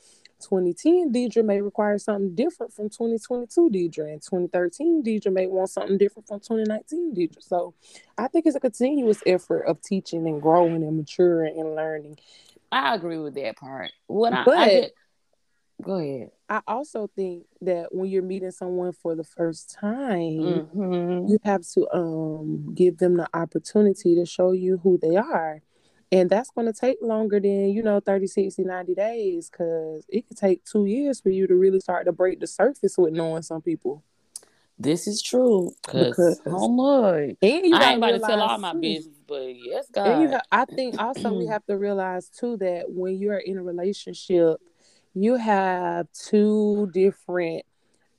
2010 0.44 1.12
Deidre 1.14 1.44
may 1.44 1.62
require 1.62 1.98
something 1.98 2.36
different 2.36 2.74
from 2.74 2.90
2022 2.90 3.70
Deidre, 3.70 4.12
and 4.12 4.22
2013 4.22 5.04
Deidre 5.04 5.32
may 5.34 5.48
want 5.48 5.70
something 5.70 5.98
different 5.98 6.28
from 6.28 6.40
2019 6.40 7.16
Deidre. 7.16 7.42
So 7.42 7.74
I 8.18 8.28
think 8.28 8.46
it's 8.46 8.56
a 8.56 8.60
continuous 8.60 9.22
effort 9.26 9.62
of 9.64 9.82
teaching 9.82 10.28
and 10.28 10.42
growing 10.42 10.84
and 10.84 10.98
maturing 10.98 11.60
and 11.60 11.76
learning. 11.76 12.20
I 12.72 12.96
agree 12.96 13.18
with 13.20 13.36
that 13.36 13.56
part. 13.58 13.92
What 14.08 14.34
I, 14.34 14.42
I 14.42 14.46
But- 14.46 14.66
did, 14.66 14.92
go 15.82 15.94
ahead. 16.00 16.32
I 16.50 16.62
also 16.68 17.10
think 17.16 17.46
that 17.62 17.88
when 17.96 18.10
you're 18.10 18.22
meeting 18.22 18.52
someone 18.52 18.92
for 18.92 19.16
the 19.16 19.24
first 19.24 19.72
time, 19.72 20.68
Mhm. 20.76 21.30
you 21.30 21.40
have 21.44 21.62
to 21.74 21.88
um 21.96 22.74
give 22.76 22.98
them 22.98 23.16
the 23.18 23.28
opportunity 23.34 24.14
to 24.16 24.26
show 24.26 24.52
you 24.52 24.78
who 24.78 25.00
they 25.00 25.16
are. 25.16 25.62
And 26.14 26.30
that's 26.30 26.52
going 26.52 26.72
to 26.72 26.80
take 26.80 26.98
longer 27.02 27.40
than, 27.40 27.70
you 27.70 27.82
know, 27.82 28.00
30, 28.00 28.28
60, 28.28 28.64
90 28.64 28.94
days 28.94 29.50
because 29.50 30.06
it 30.08 30.28
could 30.28 30.38
take 30.38 30.64
two 30.64 30.86
years 30.86 31.20
for 31.20 31.30
you 31.30 31.48
to 31.48 31.56
really 31.56 31.80
start 31.80 32.06
to 32.06 32.12
break 32.12 32.40
the 32.40 32.46
surface 32.46 32.96
with 33.00 33.14
knowing 33.14 33.42
some 33.42 33.64
people. 33.64 34.04
This 34.78 35.08
is 35.08 35.24
true. 35.24 35.72
Because 35.92 36.40
oh 36.46 36.70
my, 36.70 37.36
I 37.42 37.92
ain't 37.94 37.98
about 37.98 38.12
to 38.12 38.20
tell 38.20 38.42
all 38.42 38.60
my 38.60 38.74
business, 38.74 39.16
but 39.28 39.56
yes, 39.56 39.88
God. 39.92 40.40
I 40.52 40.66
think 40.66 40.96
also 41.02 41.34
we 41.34 41.48
have 41.48 41.66
to 41.66 41.78
realize 41.78 42.30
too 42.30 42.58
that 42.58 42.86
when 42.90 43.18
you're 43.18 43.38
in 43.38 43.58
a 43.58 43.64
relationship, 43.64 44.58
you 45.16 45.36
have 45.36 46.08
two 46.12 46.92
different 46.94 47.66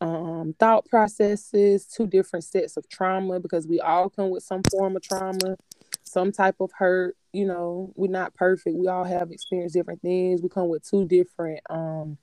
um, 0.00 0.54
thought 0.58 0.84
processes, 0.86 1.86
two 1.86 2.06
different 2.06 2.44
sets 2.44 2.76
of 2.76 2.88
trauma 2.88 3.38
because 3.40 3.66
we 3.66 3.80
all 3.80 4.10
come 4.10 4.30
with 4.30 4.42
some 4.42 4.62
form 4.70 4.96
of 4.96 5.02
trauma, 5.02 5.56
some 6.02 6.32
type 6.32 6.56
of 6.60 6.70
hurt. 6.76 7.16
You 7.34 7.46
know, 7.46 7.92
we're 7.96 8.10
not 8.10 8.34
perfect. 8.34 8.76
We 8.76 8.86
all 8.86 9.04
have 9.04 9.30
experienced 9.32 9.74
different 9.74 10.02
things. 10.02 10.40
We 10.40 10.48
come 10.48 10.68
with 10.68 10.88
two 10.88 11.04
different 11.06 11.60
um, 11.68 12.16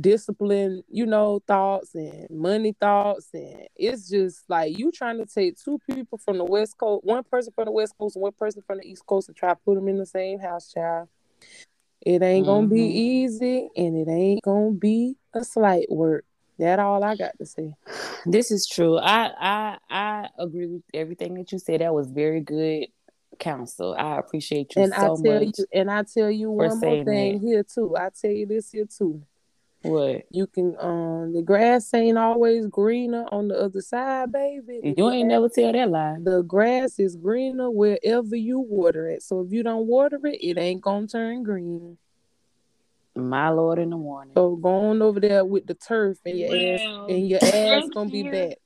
discipline, 0.00 0.82
you 0.88 1.06
know, 1.06 1.40
thoughts 1.46 1.94
and 1.94 2.28
money 2.30 2.74
thoughts. 2.78 3.28
And 3.34 3.68
it's 3.76 4.08
just 4.08 4.44
like 4.48 4.78
you 4.78 4.90
trying 4.90 5.18
to 5.18 5.26
take 5.26 5.62
two 5.62 5.78
people 5.90 6.18
from 6.18 6.38
the 6.38 6.44
West 6.44 6.78
Coast, 6.78 7.04
one 7.04 7.24
person 7.24 7.52
from 7.54 7.66
the 7.66 7.70
West 7.70 7.94
Coast 7.98 8.16
and 8.16 8.22
one 8.22 8.32
person 8.32 8.62
from 8.66 8.78
the 8.78 8.84
East 8.84 9.04
Coast 9.06 9.28
and 9.28 9.36
try 9.36 9.50
to 9.50 9.60
put 9.64 9.74
them 9.74 9.88
in 9.88 9.98
the 9.98 10.06
same 10.06 10.38
house, 10.38 10.72
child. 10.72 11.08
It 12.00 12.22
ain't 12.22 12.46
gonna 12.46 12.66
mm-hmm. 12.66 12.74
be 12.74 12.82
easy 12.82 13.68
and 13.76 13.96
it 13.96 14.10
ain't 14.10 14.42
gonna 14.42 14.70
be 14.70 15.16
a 15.34 15.44
slight 15.44 15.90
work. 15.90 16.24
That 16.58 16.78
all 16.78 17.04
I 17.04 17.16
got 17.16 17.36
to 17.38 17.44
say. 17.44 17.74
This 18.24 18.50
is 18.50 18.66
true. 18.66 18.96
I 18.96 19.30
I 19.38 19.78
I 19.90 20.28
agree 20.38 20.66
with 20.66 20.82
everything 20.94 21.34
that 21.34 21.52
you 21.52 21.58
said. 21.58 21.80
That 21.80 21.92
was 21.92 22.08
very 22.08 22.40
good 22.40 22.86
counsel. 23.38 23.94
I 23.98 24.18
appreciate 24.18 24.74
you 24.76 24.82
and 24.82 24.92
so 24.92 24.98
I 24.98 25.22
tell 25.22 25.44
much. 25.44 25.58
You, 25.58 25.66
and 25.72 25.90
I 25.90 26.02
tell 26.02 26.30
you 26.30 26.50
one 26.50 26.78
more 26.78 27.04
thing 27.04 27.40
that. 27.40 27.46
here 27.46 27.62
too. 27.62 27.96
I 27.96 28.10
tell 28.20 28.30
you 28.30 28.46
this 28.46 28.70
here 28.72 28.86
too. 28.86 29.22
What? 29.82 30.24
You 30.30 30.46
can 30.46 30.76
um 30.80 31.32
the 31.32 31.42
grass 31.42 31.92
ain't 31.94 32.18
always 32.18 32.66
greener 32.66 33.26
on 33.30 33.48
the 33.48 33.58
other 33.58 33.80
side, 33.80 34.32
baby. 34.32 34.80
The 34.82 34.94
you 34.96 35.10
ain't 35.10 35.28
never 35.28 35.48
tell 35.48 35.72
that 35.72 35.90
lie. 35.90 36.16
The 36.20 36.42
grass 36.42 36.98
is 36.98 37.16
greener 37.16 37.70
wherever 37.70 38.34
you 38.34 38.58
water 38.58 39.08
it. 39.08 39.22
So 39.22 39.40
if 39.42 39.52
you 39.52 39.62
don't 39.62 39.86
water 39.86 40.18
it, 40.24 40.38
it 40.42 40.58
ain't 40.58 40.82
gonna 40.82 41.06
turn 41.06 41.42
green. 41.42 41.98
My 43.14 43.48
Lord 43.48 43.78
in 43.78 43.90
the 43.90 43.96
morning. 43.96 44.34
So 44.36 44.56
going 44.56 45.00
over 45.00 45.20
there 45.20 45.44
with 45.44 45.66
the 45.66 45.74
turf 45.74 46.18
and 46.26 46.38
your 46.38 46.50
well, 46.50 46.74
ass 46.74 46.80
and 47.08 47.28
your 47.28 47.40
ass 47.42 47.88
gonna 47.94 48.10
you. 48.10 48.24
be 48.24 48.30
back. 48.30 48.58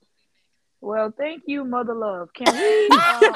Well, 0.80 1.12
thank 1.16 1.42
you, 1.46 1.64
Mother 1.64 1.94
Love. 1.94 2.32
Can 2.32 2.54
we 2.54 2.88
um, 2.96 3.34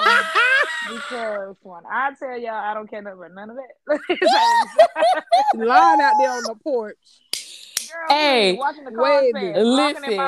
because 0.94 1.56
when 1.62 1.82
I 1.90 2.10
tell 2.18 2.38
y'all 2.38 2.54
I 2.54 2.74
don't 2.74 2.88
care 2.88 3.00
about 3.00 3.34
none 3.34 3.50
of 3.50 3.56
that. 3.56 4.00
Lying 5.54 6.00
out 6.00 6.14
there 6.18 6.30
on 6.30 6.42
the 6.44 6.54
porch. 6.62 6.96
Girl, 7.32 8.16
hey, 8.16 8.56
watching 8.56 8.84
the 8.84 8.92
wait, 8.92 9.34
listen. 9.34 10.18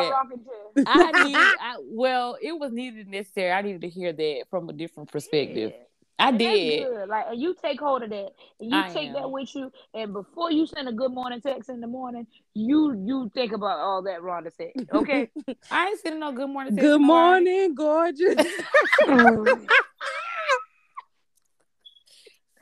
I 0.87 1.25
need. 1.25 1.37
I, 1.37 1.77
well, 1.81 2.37
it 2.41 2.53
was 2.53 2.73
needed 2.73 3.09
necessary. 3.09 3.51
I 3.51 3.63
needed 3.63 3.81
to 3.81 3.89
hear 3.89 4.13
that 4.13 4.45
from 4.51 4.69
a 4.69 4.73
different 4.73 5.11
perspective. 5.11 5.73
Yeah. 5.75 5.86
I 6.19 6.31
and 6.31 6.39
did. 6.39 7.09
Like, 7.09 7.27
and 7.31 7.41
you 7.41 7.55
take 7.61 7.79
hold 7.79 8.03
of 8.03 8.11
that, 8.11 8.31
and 8.59 8.71
you 8.71 8.77
I 8.77 8.89
take 8.89 9.09
am. 9.09 9.15
that 9.15 9.31
with 9.31 9.55
you. 9.55 9.71
And 9.95 10.13
before 10.13 10.51
you 10.51 10.67
send 10.67 10.89
a 10.89 10.93
good 10.93 11.13
morning 11.13 11.41
text 11.41 11.69
in 11.69 11.81
the 11.81 11.87
morning, 11.87 12.27
you 12.55 12.95
you 13.05 13.31
think 13.35 13.53
about 13.53 13.79
all 13.79 14.03
that 14.03 14.21
Rhonda 14.21 14.51
said. 14.57 14.73
Okay, 14.93 15.29
I 15.71 15.89
ain't 15.89 16.01
sending 16.01 16.21
no 16.21 16.33
good 16.33 16.49
morning. 16.49 16.75
Text 16.75 16.83
good 16.83 17.01
morning, 17.01 17.75
gorgeous. 17.75 18.35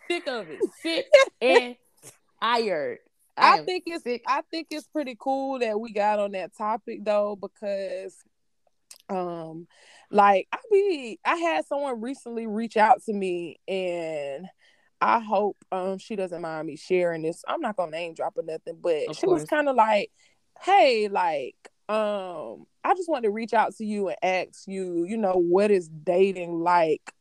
Sick 0.08 0.26
of 0.26 0.50
it. 0.50 0.60
Sick 0.82 1.06
and 1.40 1.76
tired. 2.40 2.98
I, 3.36 3.58
I 3.58 3.64
think 3.64 3.84
it's 3.86 4.04
sick. 4.04 4.22
I 4.26 4.42
think 4.50 4.68
it's 4.70 4.86
pretty 4.86 5.16
cool 5.18 5.58
that 5.58 5.78
we 5.78 5.92
got 5.92 6.18
on 6.18 6.32
that 6.32 6.56
topic 6.56 7.04
though, 7.04 7.36
because 7.40 8.16
um 9.08 9.66
like 10.14 10.46
I 10.52 10.58
be 10.70 11.18
I 11.24 11.36
had 11.36 11.66
someone 11.66 12.00
recently 12.00 12.46
reach 12.46 12.76
out 12.76 13.02
to 13.04 13.12
me 13.12 13.58
and 13.66 14.46
I 15.00 15.18
hope 15.18 15.56
um 15.72 15.98
she 15.98 16.14
doesn't 16.14 16.40
mind 16.40 16.68
me 16.68 16.76
sharing 16.76 17.22
this. 17.22 17.42
I'm 17.48 17.60
not 17.60 17.76
gonna 17.76 17.90
name 17.90 18.14
drop 18.14 18.38
or 18.38 18.44
nothing, 18.44 18.78
but 18.80 19.10
of 19.10 19.16
she 19.16 19.26
course. 19.26 19.42
was 19.42 19.50
kind 19.50 19.68
of 19.68 19.74
like, 19.74 20.10
hey, 20.62 21.08
like 21.08 21.56
um 21.88 22.64
I 22.84 22.94
just 22.94 23.08
wanted 23.08 23.24
to 23.24 23.32
reach 23.32 23.52
out 23.52 23.74
to 23.76 23.84
you 23.84 24.08
and 24.08 24.16
ask 24.22 24.68
you, 24.68 25.04
you 25.04 25.16
know, 25.16 25.34
what 25.34 25.72
is 25.72 25.88
dating 25.88 26.60
like 26.60 27.12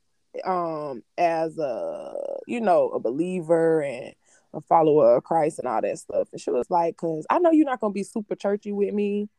um 0.46 1.04
as 1.18 1.58
a 1.58 2.14
you 2.48 2.62
know 2.62 2.90
a 2.90 3.00
believer 3.00 3.82
and 3.82 4.14
a 4.54 4.62
follower 4.62 5.18
of 5.18 5.24
Christ 5.24 5.58
and 5.58 5.68
all 5.68 5.82
that 5.82 5.98
stuff. 5.98 6.28
And 6.32 6.40
she 6.40 6.52
was 6.52 6.70
like, 6.70 6.96
cause 6.98 7.26
I 7.28 7.40
know 7.40 7.50
you're 7.50 7.66
not 7.66 7.80
gonna 7.82 7.92
be 7.92 8.04
super 8.04 8.36
churchy 8.36 8.72
with 8.72 8.94
me 8.94 9.30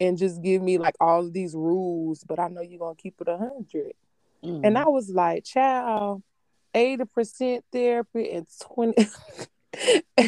and 0.00 0.18
just 0.18 0.42
give 0.42 0.62
me 0.62 0.78
like 0.78 0.96
all 1.00 1.26
of 1.26 1.32
these 1.32 1.54
rules, 1.54 2.24
but 2.24 2.38
I 2.38 2.48
know 2.48 2.60
you're 2.60 2.78
gonna 2.78 2.94
keep 2.94 3.20
it 3.20 3.28
a 3.28 3.36
100 3.36 3.92
mm. 4.44 4.60
And 4.64 4.78
I 4.78 4.86
was 4.88 5.10
like, 5.10 5.44
child, 5.44 6.22
80% 6.74 7.60
therapy 7.72 8.30
and 8.32 8.46
20 8.60 9.06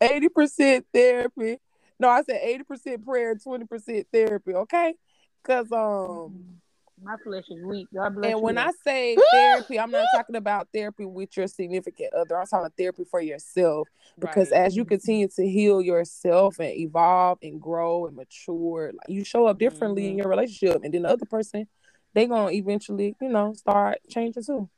80% 0.00 0.84
therapy. 0.92 1.58
No, 2.00 2.08
I 2.08 2.22
said 2.22 2.40
80% 2.70 3.04
prayer, 3.04 3.34
20% 3.34 4.04
therapy, 4.12 4.54
okay? 4.54 4.94
Cause 5.42 5.70
um 5.72 6.60
my 7.02 7.16
flesh 7.22 7.44
is 7.50 7.62
weak. 7.64 7.88
God 7.94 8.14
bless 8.14 8.32
and 8.32 8.38
you. 8.38 8.44
when 8.44 8.58
I 8.58 8.70
say 8.84 9.16
therapy, 9.32 9.78
I'm 9.78 9.90
not 9.90 10.06
talking 10.14 10.36
about 10.36 10.68
therapy 10.72 11.04
with 11.04 11.36
your 11.36 11.46
significant 11.46 12.14
other. 12.14 12.38
I'm 12.38 12.46
talking 12.46 12.70
therapy 12.76 13.04
for 13.10 13.20
yourself. 13.20 13.88
Because 14.18 14.50
right. 14.50 14.62
as 14.62 14.76
you 14.76 14.84
continue 14.84 15.28
to 15.36 15.48
heal 15.48 15.80
yourself 15.80 16.58
and 16.58 16.76
evolve 16.76 17.38
and 17.42 17.60
grow 17.60 18.06
and 18.06 18.16
mature, 18.16 18.92
like 18.92 19.08
you 19.08 19.24
show 19.24 19.46
up 19.46 19.58
differently 19.58 20.02
mm-hmm. 20.02 20.12
in 20.12 20.18
your 20.18 20.28
relationship. 20.28 20.82
And 20.82 20.92
then 20.92 21.02
the 21.02 21.10
other 21.10 21.26
person, 21.26 21.68
they 22.14 22.26
gonna 22.26 22.50
eventually, 22.50 23.14
you 23.20 23.28
know, 23.28 23.52
start 23.54 23.98
changing 24.08 24.42
too. 24.42 24.68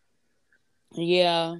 Yeah. 0.93 1.57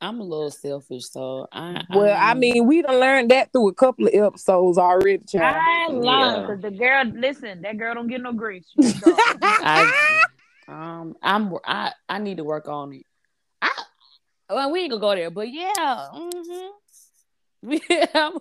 I'm 0.00 0.20
a 0.20 0.22
little 0.22 0.50
selfish, 0.50 1.08
so 1.10 1.48
I. 1.50 1.82
Well, 1.90 2.16
I, 2.16 2.30
I 2.30 2.34
mean, 2.34 2.66
we 2.66 2.82
done 2.82 3.00
learned 3.00 3.30
that 3.32 3.52
through 3.52 3.68
a 3.68 3.74
couple 3.74 4.06
of 4.06 4.14
episodes 4.14 4.78
already. 4.78 5.24
Child. 5.24 5.56
I 5.58 5.86
learned 5.92 6.46
because 6.46 6.62
yeah. 6.62 6.70
the 6.70 6.76
girl, 6.76 7.20
listen, 7.20 7.62
that 7.62 7.76
girl 7.78 7.94
don't 7.94 8.06
get 8.06 8.20
no 8.20 8.32
grace. 8.32 8.66
I, 8.80 10.22
um, 10.68 11.16
I'm, 11.20 11.52
I, 11.64 11.92
I 12.08 12.18
need 12.18 12.36
to 12.36 12.44
work 12.44 12.68
on 12.68 12.92
it. 12.92 13.06
I, 13.60 13.70
well, 14.50 14.70
we 14.70 14.82
ain't 14.82 14.90
gonna 14.90 15.00
go 15.00 15.14
there, 15.14 15.30
but 15.30 15.48
yeah, 15.52 15.72
mm-hmm. 15.76 17.72
yeah, 17.90 18.06
I'm, 18.14 18.38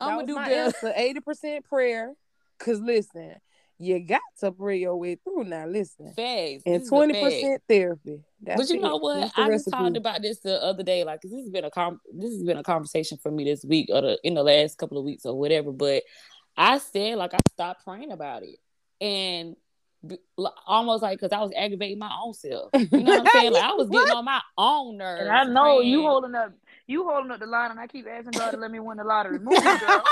I'm 0.00 0.26
gonna 0.26 0.26
do 0.26 0.44
this. 0.44 0.74
Eighty 0.94 1.20
percent 1.20 1.64
prayer, 1.64 2.12
cause 2.58 2.78
listen, 2.78 3.34
you 3.78 4.00
got 4.00 4.20
to 4.40 4.52
pray 4.52 4.78
your 4.78 4.96
way 4.96 5.16
through. 5.16 5.44
Now, 5.44 5.66
listen, 5.66 6.12
Facts. 6.14 6.62
and 6.66 6.86
twenty 6.86 7.14
percent 7.20 7.62
therapy. 7.68 8.20
That's 8.40 8.60
but 8.60 8.68
you 8.68 8.80
it. 8.80 8.82
know 8.82 8.96
what? 8.96 9.32
I 9.36 9.48
was 9.48 9.64
talking 9.64 9.96
about 9.96 10.22
this 10.22 10.40
the 10.40 10.62
other 10.62 10.82
day. 10.82 11.04
Like 11.04 11.20
this 11.22 11.32
has 11.32 11.50
been 11.50 11.64
a 11.64 11.70
com- 11.70 12.00
this 12.12 12.32
has 12.32 12.42
been 12.42 12.58
a 12.58 12.62
conversation 12.62 13.18
for 13.22 13.30
me 13.30 13.44
this 13.44 13.64
week 13.64 13.88
or 13.92 14.00
the, 14.00 14.18
in 14.22 14.34
the 14.34 14.42
last 14.42 14.78
couple 14.78 14.98
of 14.98 15.04
weeks 15.04 15.24
or 15.26 15.38
whatever. 15.38 15.72
But 15.72 16.02
I 16.56 16.78
said 16.78 17.18
like 17.18 17.34
I 17.34 17.38
stopped 17.50 17.84
praying 17.84 18.12
about 18.12 18.42
it, 18.42 18.58
and 19.00 19.56
almost 20.66 21.02
like 21.02 21.18
because 21.18 21.32
I 21.32 21.40
was 21.40 21.52
aggravating 21.56 21.98
my 21.98 22.12
own 22.22 22.34
self. 22.34 22.70
You 22.74 22.88
know 22.92 23.02
what 23.02 23.20
I'm 23.20 23.26
saying? 23.26 23.52
Like 23.52 23.64
I 23.64 23.72
was 23.74 23.88
getting 23.88 24.12
on 24.12 24.24
my 24.24 24.40
own 24.56 24.98
nerves. 24.98 25.22
And 25.22 25.30
I 25.30 25.44
know 25.44 25.78
praying. 25.78 25.90
you 25.90 26.02
holding 26.02 26.34
up, 26.34 26.52
you 26.86 27.04
holding 27.08 27.30
up 27.30 27.40
the 27.40 27.46
line, 27.46 27.70
and 27.70 27.80
I 27.80 27.86
keep 27.86 28.06
asking 28.06 28.32
God 28.32 28.52
to 28.52 28.56
let 28.56 28.70
me 28.70 28.80
win 28.80 28.98
the 28.98 29.04
lottery. 29.04 29.38
Move, 29.38 29.62
girl. 29.62 30.04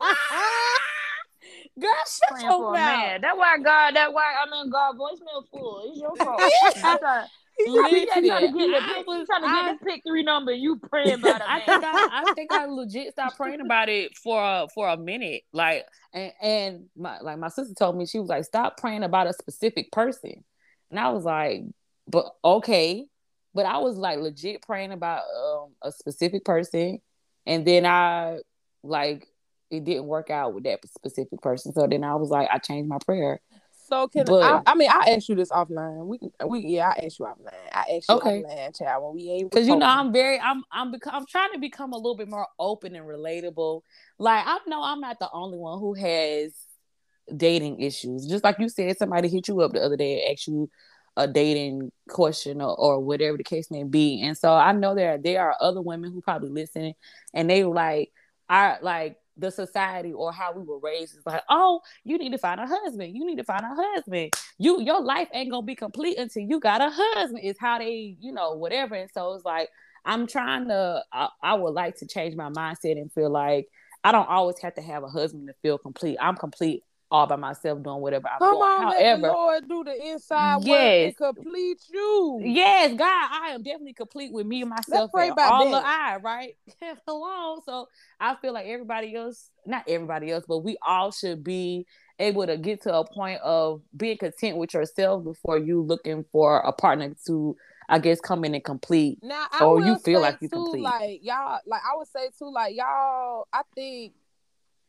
Girl, 1.78 1.90
shut 2.06 2.42
your 2.42 2.72
mouth. 2.72 3.20
That's 3.22 3.38
why 3.38 3.58
God. 3.58 3.96
That's 3.96 4.12
why 4.12 4.34
I 4.46 4.50
mean 4.50 4.70
God 4.70 4.96
voicemail 4.96 5.44
full. 5.50 5.82
It's 5.86 6.00
your 6.00 6.16
fault. 6.24 6.40
I 6.40 6.96
thought, 6.98 7.28
He's 7.64 7.74
trying, 7.74 8.06
trying 8.26 8.52
to 8.52 8.58
get 8.58 8.80
the 8.80 8.94
pick, 8.94 9.06
was, 9.06 9.26
trying 9.26 9.42
to 9.42 9.48
get 9.48 9.64
I, 9.64 9.72
the 9.72 9.84
pick 9.84 10.02
three 10.06 10.22
number. 10.22 10.52
You 10.52 10.76
praying 10.76 11.14
about 11.14 11.40
it. 11.40 11.46
I 11.46 11.60
think 11.60 11.84
I, 11.84 12.08
I 12.12 12.32
think 12.34 12.52
I 12.52 12.66
legit 12.66 13.12
stopped 13.12 13.36
praying 13.36 13.60
about 13.60 13.88
it 13.88 14.16
for 14.16 14.42
a, 14.42 14.66
for 14.74 14.88
a 14.88 14.96
minute. 14.96 15.42
Like 15.52 15.86
and 16.12 16.32
and 16.40 16.84
my 16.96 17.20
like 17.20 17.38
my 17.38 17.48
sister 17.48 17.74
told 17.74 17.96
me 17.96 18.06
she 18.06 18.18
was 18.18 18.28
like 18.28 18.44
stop 18.44 18.76
praying 18.78 19.02
about 19.02 19.26
a 19.26 19.32
specific 19.32 19.92
person, 19.92 20.44
and 20.90 20.98
I 20.98 21.10
was 21.10 21.24
like, 21.24 21.62
but 22.06 22.34
okay, 22.44 23.06
but 23.54 23.66
I 23.66 23.78
was 23.78 23.96
like 23.96 24.18
legit 24.18 24.62
praying 24.62 24.92
about 24.92 25.22
um, 25.36 25.72
a 25.82 25.92
specific 25.92 26.44
person, 26.44 27.00
and 27.46 27.66
then 27.66 27.84
I 27.84 28.38
like 28.82 29.26
it 29.70 29.84
didn't 29.84 30.06
work 30.06 30.30
out 30.30 30.54
with 30.54 30.64
that 30.64 30.80
specific 30.88 31.40
person. 31.40 31.72
So 31.72 31.86
then 31.86 32.04
I 32.04 32.14
was 32.16 32.30
like, 32.30 32.48
I 32.50 32.58
changed 32.58 32.88
my 32.88 32.98
prayer. 33.04 33.40
So 33.90 34.06
can 34.06 34.24
but, 34.24 34.42
I, 34.42 34.62
I 34.66 34.74
mean 34.76 34.88
I 34.88 35.10
asked 35.10 35.28
you 35.28 35.34
this 35.34 35.50
offline. 35.50 36.06
We 36.06 36.18
can, 36.18 36.30
we 36.46 36.60
yeah, 36.60 36.90
I 36.96 37.06
asked 37.06 37.18
you 37.18 37.26
offline. 37.26 37.52
I 37.72 37.96
asked 37.96 38.08
you 38.08 38.14
okay. 38.16 38.42
offline, 38.42 38.78
child, 38.78 39.04
when 39.04 39.14
we 39.14 39.30
ain't 39.30 39.50
because 39.50 39.66
you 39.66 39.74
know 39.74 39.86
I'm 39.86 40.12
very 40.12 40.38
I'm 40.38 40.62
I'm 40.70 40.92
become 40.92 41.14
I'm 41.14 41.26
trying 41.26 41.52
to 41.54 41.58
become 41.58 41.92
a 41.92 41.96
little 41.96 42.16
bit 42.16 42.28
more 42.28 42.46
open 42.58 42.94
and 42.94 43.04
relatable. 43.04 43.82
Like 44.18 44.44
I 44.46 44.58
know 44.68 44.80
I'm 44.84 45.00
not 45.00 45.18
the 45.18 45.28
only 45.32 45.58
one 45.58 45.80
who 45.80 45.94
has 45.94 46.54
dating 47.36 47.80
issues. 47.80 48.26
Just 48.26 48.44
like 48.44 48.60
you 48.60 48.68
said, 48.68 48.96
somebody 48.96 49.28
hit 49.28 49.48
you 49.48 49.60
up 49.60 49.72
the 49.72 49.82
other 49.82 49.96
day 49.96 50.22
and 50.22 50.32
asked 50.32 50.46
you 50.46 50.70
a 51.16 51.26
dating 51.26 51.90
question 52.08 52.60
or, 52.60 52.76
or 52.76 53.00
whatever 53.00 53.36
the 53.36 53.44
case 53.44 53.72
may 53.72 53.82
be. 53.82 54.22
And 54.22 54.38
so 54.38 54.54
I 54.54 54.70
know 54.70 54.94
there 54.94 55.18
there 55.18 55.42
are 55.42 55.56
other 55.60 55.82
women 55.82 56.12
who 56.12 56.20
probably 56.20 56.50
listen 56.50 56.94
and 57.34 57.50
they 57.50 57.64
like 57.64 58.12
I 58.48 58.78
like 58.82 59.16
the 59.36 59.50
society 59.50 60.12
or 60.12 60.32
how 60.32 60.52
we 60.52 60.62
were 60.62 60.78
raised 60.78 61.16
is 61.16 61.24
like, 61.26 61.42
oh, 61.48 61.80
you 62.04 62.18
need 62.18 62.32
to 62.32 62.38
find 62.38 62.60
a 62.60 62.66
husband. 62.66 63.16
You 63.16 63.24
need 63.24 63.36
to 63.36 63.44
find 63.44 63.62
a 63.62 63.74
husband. 63.74 64.32
You 64.58 64.80
your 64.80 65.00
life 65.00 65.28
ain't 65.32 65.50
gonna 65.50 65.66
be 65.66 65.74
complete 65.74 66.18
until 66.18 66.42
you 66.42 66.60
got 66.60 66.80
a 66.80 66.90
husband. 66.92 67.44
Is 67.44 67.56
how 67.58 67.78
they, 67.78 68.16
you 68.20 68.32
know, 68.32 68.52
whatever. 68.52 68.94
And 68.94 69.10
so 69.12 69.34
it's 69.34 69.44
like 69.44 69.68
I'm 70.04 70.26
trying 70.26 70.68
to. 70.68 71.02
I, 71.12 71.28
I 71.42 71.54
would 71.54 71.74
like 71.74 71.96
to 71.96 72.06
change 72.06 72.34
my 72.34 72.50
mindset 72.50 72.92
and 72.92 73.12
feel 73.12 73.30
like 73.30 73.68
I 74.02 74.12
don't 74.12 74.28
always 74.28 74.58
have 74.60 74.74
to 74.74 74.82
have 74.82 75.04
a 75.04 75.08
husband 75.08 75.48
to 75.48 75.54
feel 75.62 75.78
complete. 75.78 76.16
I'm 76.20 76.36
complete 76.36 76.84
all 77.10 77.26
by 77.26 77.36
myself 77.36 77.82
doing 77.82 78.00
whatever 78.00 78.28
I'm 78.28 78.38
Come 78.38 78.56
doing. 78.56 78.62
on, 78.62 78.82
However, 78.82 78.98
let 78.98 79.20
the 79.20 79.28
Lord 79.28 79.68
do 79.68 79.84
the 79.84 80.06
inside 80.10 80.62
Yes. 80.64 80.68
work 80.68 81.20
and 81.20 81.34
complete 81.34 81.82
you. 81.92 82.40
Yes, 82.44 82.94
God, 82.96 83.28
I 83.32 83.50
am 83.50 83.62
definitely 83.62 83.94
complete 83.94 84.32
with 84.32 84.46
me 84.46 84.62
and 84.62 84.70
myself 84.70 85.10
pray 85.12 85.24
and 85.24 85.32
about 85.32 85.52
all 85.52 85.64
that. 85.70 85.82
the 85.82 85.86
I, 85.86 86.16
right? 86.22 86.56
Hello. 87.06 87.60
So 87.66 87.88
I 88.20 88.36
feel 88.36 88.52
like 88.52 88.66
everybody 88.66 89.14
else, 89.14 89.50
not 89.66 89.84
everybody 89.88 90.30
else, 90.30 90.44
but 90.46 90.58
we 90.58 90.76
all 90.86 91.10
should 91.10 91.42
be 91.42 91.86
able 92.18 92.46
to 92.46 92.56
get 92.56 92.82
to 92.82 92.94
a 92.94 93.04
point 93.04 93.40
of 93.40 93.82
being 93.96 94.16
content 94.18 94.56
with 94.58 94.74
yourself 94.74 95.24
before 95.24 95.58
you 95.58 95.80
looking 95.82 96.24
for 96.30 96.58
a 96.60 96.72
partner 96.72 97.14
to, 97.26 97.56
I 97.88 97.98
guess, 97.98 98.20
come 98.20 98.44
in 98.44 98.54
and 98.54 98.62
complete. 98.64 99.18
Now, 99.22 99.46
I 99.50 99.64
Or 99.64 99.80
you 99.80 99.98
feel 99.98 100.20
like 100.20 100.38
you 100.40 100.48
too, 100.48 100.56
complete. 100.56 100.82
like 100.84 101.20
y'all, 101.24 101.58
like 101.66 101.82
I 101.82 101.96
would 101.96 102.08
say 102.08 102.28
too, 102.38 102.52
like 102.52 102.76
y'all. 102.76 103.48
I 103.52 103.62
think 103.74 104.12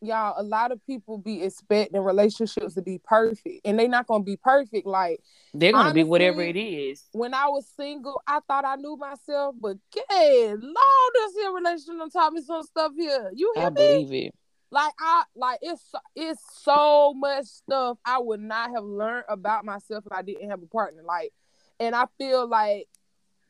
y'all, 0.02 0.34
a 0.38 0.44
lot 0.44 0.72
of 0.72 0.86
people 0.86 1.18
be 1.18 1.44
expecting 1.44 2.02
relationships 2.02 2.74
to 2.76 2.82
be 2.82 3.00
perfect, 3.04 3.62
and 3.66 3.78
they 3.80 3.88
not 3.88 4.08
gonna 4.08 4.24
be 4.24 4.38
perfect. 4.38 4.86
Like 4.88 5.22
They're 5.54 5.72
gonna 5.72 5.94
be 5.94 6.04
whatever 6.04 6.42
it 6.42 6.58
is 6.58 7.04
when 7.12 7.34
I 7.34 7.48
was 7.48 7.68
single, 7.78 8.22
I 8.28 8.40
thought 8.48 8.66
I 8.66 8.76
knew 8.76 8.98
myself, 8.98 9.56
but 9.60 9.78
good 9.94 10.64
Lord, 10.64 11.12
this 11.14 11.34
here 11.36 11.52
relationship 11.52 12.12
taught 12.12 12.34
me 12.34 12.42
some 12.42 12.64
stuff 12.64 12.92
here. 12.98 13.32
You 13.36 13.52
hear 13.56 13.66
I 13.66 13.70
me? 13.70 13.76
believe 13.76 14.14
it. 14.28 14.36
like 14.72 14.94
I 15.00 15.24
like 15.36 15.60
it's 15.62 15.92
it's 16.16 16.42
so 16.62 17.14
much 17.14 17.46
stuff 17.46 17.98
I 18.06 18.20
would 18.20 18.40
not 18.42 18.72
have 18.74 18.84
learned 18.84 19.26
about 19.30 19.66
myself 19.66 20.06
if 20.06 20.12
I 20.12 20.22
didn't 20.22 20.50
have 20.50 20.64
a 20.64 20.68
partner. 20.68 21.04
Like, 21.06 21.32
and 21.80 21.96
I 21.96 22.06
feel 22.18 22.48
like 22.48 22.88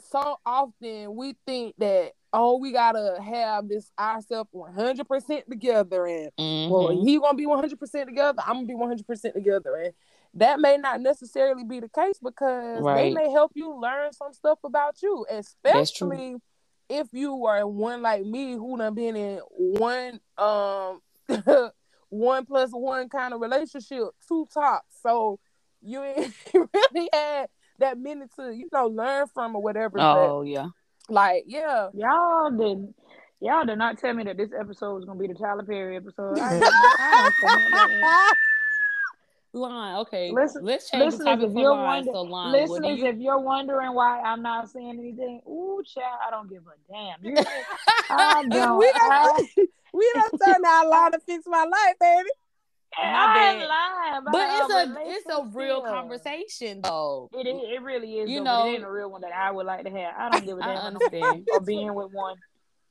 so 0.09 0.37
often 0.45 1.15
we 1.15 1.35
think 1.45 1.75
that 1.77 2.13
oh 2.33 2.57
we 2.57 2.71
gotta 2.71 3.17
have 3.21 3.67
this 3.67 3.91
ourselves 3.99 4.49
one 4.51 4.73
hundred 4.73 5.07
percent 5.07 5.45
together, 5.49 6.05
and 6.05 6.31
well 6.67 6.89
Mhm. 6.89 7.03
he 7.03 7.19
gonna 7.19 7.37
be 7.37 7.45
one 7.45 7.59
hundred 7.59 7.79
percent 7.79 8.07
together, 8.09 8.41
I'm 8.45 8.55
gonna 8.55 8.67
be 8.67 8.75
one 8.75 8.89
hundred 8.89 9.07
percent 9.07 9.33
together, 9.35 9.75
and 9.75 9.93
that 10.35 10.59
may 10.59 10.77
not 10.77 11.01
necessarily 11.01 11.63
be 11.63 11.79
the 11.81 11.89
case 11.89 12.17
because 12.23 12.83
they 12.95 13.13
may 13.13 13.29
help 13.31 13.51
you 13.55 13.73
learn 13.79 14.13
some 14.13 14.33
stuff 14.33 14.59
about 14.63 15.01
you, 15.01 15.25
especially 15.29 16.37
if 16.89 17.07
you 17.13 17.45
are 17.45 17.65
one 17.67 18.01
like 18.01 18.25
me 18.25 18.53
who 18.53 18.77
done 18.77 18.93
been 18.93 19.15
in 19.15 19.39
one 19.49 20.19
um 20.37 21.01
one 22.09 22.45
plus 22.45 22.69
one 22.71 23.07
kind 23.09 23.33
of 23.33 23.39
relationship, 23.41 24.03
two 24.27 24.47
tops. 24.53 24.97
So 25.01 25.39
you 25.81 26.03
ain't 26.03 26.33
really 26.53 27.09
had 27.13 27.47
that 27.79 27.97
many 27.97 28.25
to, 28.37 28.53
you 28.55 28.67
know, 28.71 28.87
learn 28.87 29.27
from 29.33 29.55
or 29.55 29.61
whatever. 29.61 29.99
Oh 29.99 30.41
yeah. 30.43 30.67
But 31.07 31.13
like, 31.13 31.43
yeah. 31.47 31.89
Y'all 31.93 32.51
did 32.51 32.93
y'all 33.39 33.65
did 33.65 33.77
not 33.77 33.97
tell 33.97 34.13
me 34.13 34.23
that 34.25 34.37
this 34.37 34.51
episode 34.57 34.95
was 34.95 35.05
gonna 35.05 35.19
be 35.19 35.27
the 35.27 35.33
Tyler 35.33 35.63
Perry 35.63 35.97
episode. 35.97 36.37
I, 36.39 36.57
I 36.57 37.31
don't 37.41 37.49
think 37.59 37.71
that. 37.71 38.35
Line. 39.53 39.95
Okay. 39.97 40.31
Listen- 40.31 40.63
Let's 40.63 40.89
change 40.89 41.01
the 41.01 41.05
listeners, 41.17 41.25
topic 41.25 41.49
if 41.49 41.55
you're 41.57 41.71
line. 41.71 41.83
wonder- 42.05 42.11
So 42.13 42.21
line. 42.21 42.51
What 42.53 42.69
Listeners, 42.69 42.99
you? 42.99 43.05
if 43.07 43.17
you're 43.17 43.39
wondering 43.39 43.93
why 43.93 44.21
I'm 44.21 44.41
not 44.41 44.69
saying 44.69 44.91
anything, 44.97 45.41
ooh, 45.45 45.83
child, 45.85 46.19
I 46.25 46.31
don't 46.31 46.49
give 46.49 46.63
a 46.67 46.91
damn. 46.93 47.21
You 47.21 47.31
hear 47.35 47.43
me? 47.43 47.51
I 48.09 48.45
don't. 48.49 48.77
we 48.77 48.85
I, 48.95 49.33
done, 49.57 49.67
we 49.93 50.11
done 50.13 50.39
turned 50.53 50.65
our 50.65 50.87
line 50.87 51.11
to 51.11 51.19
fix 51.19 51.43
my 51.47 51.65
life, 51.65 51.95
baby. 51.99 52.29
My 52.97 53.03
I 53.05 53.33
bad. 53.33 53.67
lying, 53.67 54.23
But 54.25 54.49
it's 54.51 54.73
a 54.73 54.95
it's 55.11 55.25
a 55.29 55.57
real 55.57 55.81
conversation 55.81 56.81
though. 56.81 57.29
It 57.33 57.47
is, 57.47 57.55
it 57.63 57.81
really 57.81 58.19
is. 58.19 58.29
You 58.29 58.39
though, 58.39 58.43
know- 58.43 58.65
it 58.67 58.75
ain't 58.75 58.83
a 58.83 58.91
real 58.91 59.09
one 59.11 59.21
that 59.21 59.31
I 59.33 59.51
would 59.51 59.65
like 59.65 59.85
to 59.85 59.91
have. 59.91 60.13
I 60.17 60.29
don't 60.29 60.45
give 60.45 60.57
a 60.57 60.63
I 60.63 60.73
damn 60.73 60.83
understand. 60.95 61.47
or 61.53 61.59
being 61.61 61.93
with 61.93 62.11
one. 62.11 62.35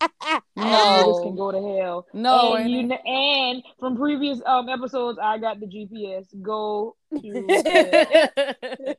No. 0.56 1.12
this 1.12 1.22
can 1.24 1.36
go 1.36 1.52
to 1.52 1.78
hell. 1.78 2.06
No, 2.14 2.54
and, 2.54 2.70
you, 2.70 2.90
and 2.90 3.62
from 3.78 3.96
previous 3.96 4.40
um 4.46 4.68
episodes, 4.68 5.18
I 5.22 5.36
got 5.38 5.60
the 5.60 5.66
GPS. 5.66 6.26
Go 6.42 6.96
to 7.20 8.28
hell. 8.86 8.94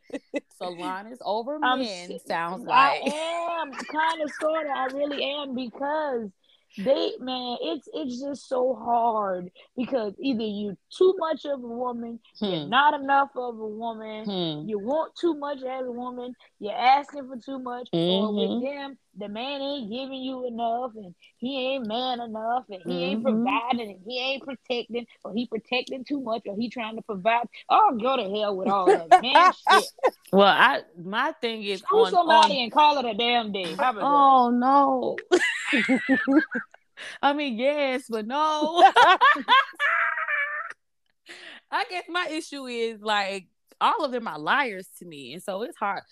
so 0.60 0.70
line 0.70 1.08
is 1.08 1.20
over 1.26 1.58
men. 1.60 2.20
Sounds 2.28 2.64
like 2.66 3.02
I 3.04 3.62
am 3.64 3.72
kind 3.72 4.22
of 4.22 4.32
sort 4.40 4.66
of. 4.66 4.72
I 4.72 4.86
really 4.94 5.24
am 5.24 5.56
because 5.56 6.30
they 6.78 7.12
man, 7.20 7.58
it's 7.62 7.88
it's 7.94 8.22
just 8.22 8.48
so 8.48 8.74
hard 8.76 9.52
because 9.76 10.14
either 10.20 10.44
you 10.44 10.78
too 10.96 11.16
much 11.20 11.46
of 11.46 11.64
a 11.64 11.68
woman, 11.68 12.20
you're 12.40 12.64
Hmm. 12.64 12.70
not 12.70 12.94
enough 13.00 13.30
of 13.36 13.60
a 13.60 13.68
woman. 13.68 14.26
Hmm. 14.26 14.70
You 14.70 14.80
want 14.80 15.14
too 15.16 15.36
much 15.36 15.58
as 15.64 15.86
a 15.86 15.92
woman. 15.92 16.34
You're 16.60 16.74
asking 16.74 17.28
for 17.28 17.38
too 17.38 17.60
much. 17.60 17.90
Or 17.94 18.30
Mhm. 18.30 18.36
with 18.62 18.64
them, 18.64 18.98
the 19.18 19.28
man 19.28 19.62
ain't 19.62 19.92
giving 19.92 20.22
you 20.22 20.48
enough, 20.48 20.92
and 20.96 21.14
he 21.38 21.74
ain't 21.74 21.88
man 21.88 22.22
enough, 22.22 22.66
and 22.70 22.82
he 22.84 23.04
ain't 23.04 23.24
Mhm. 23.24 23.44
providing, 23.44 23.92
and 23.92 24.00
he 24.06 24.20
ain't 24.20 24.44
protecting, 24.44 25.06
or 25.24 25.34
he 25.34 25.48
protecting 25.48 26.04
too 26.06 26.22
much, 26.22 26.44
or 26.46 26.56
he 26.56 26.70
trying 26.70 26.96
to 26.96 27.02
provide. 27.02 27.48
Oh, 27.70 27.98
go 28.02 28.16
to 28.16 28.24
hell 28.24 28.56
with 28.56 28.70
all 28.70 28.86
that 28.86 29.22
man 29.22 29.52
shit. 29.70 29.86
Well, 30.32 30.48
I 30.48 30.84
my 30.98 31.34
thing 31.34 31.64
is 31.64 31.82
Screw 31.82 32.06
on, 32.06 32.12
somebody 32.12 32.56
on 32.56 32.64
and 32.64 32.72
call 32.72 32.98
it 33.00 33.06
a 33.06 33.14
damn 33.14 33.52
day. 33.52 33.76
How 33.76 33.92
about 33.92 34.04
Oh 34.04 34.50
no. 34.50 35.18
I 37.22 37.34
mean, 37.34 37.58
yes, 37.58 38.06
but 38.10 38.26
no. 38.28 38.84
I 41.72 41.86
guess 41.90 42.04
my 42.10 42.28
issue 42.30 42.66
is 42.66 43.02
like 43.02 43.48
all 43.80 44.06
of 44.06 44.12
them 44.12 44.28
are 44.28 44.38
liars 44.40 44.88
to 45.00 45.06
me, 45.06 45.34
and 45.34 45.42
so 45.42 45.64
it's 45.64 45.78
hard. 45.78 46.04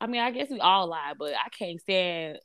I 0.00 0.06
mean, 0.06 0.20
I 0.20 0.30
guess 0.30 0.48
we 0.48 0.60
all 0.60 0.86
lie, 0.86 1.14
but 1.18 1.32
I 1.34 1.48
can't 1.50 1.80
stand 1.80 2.38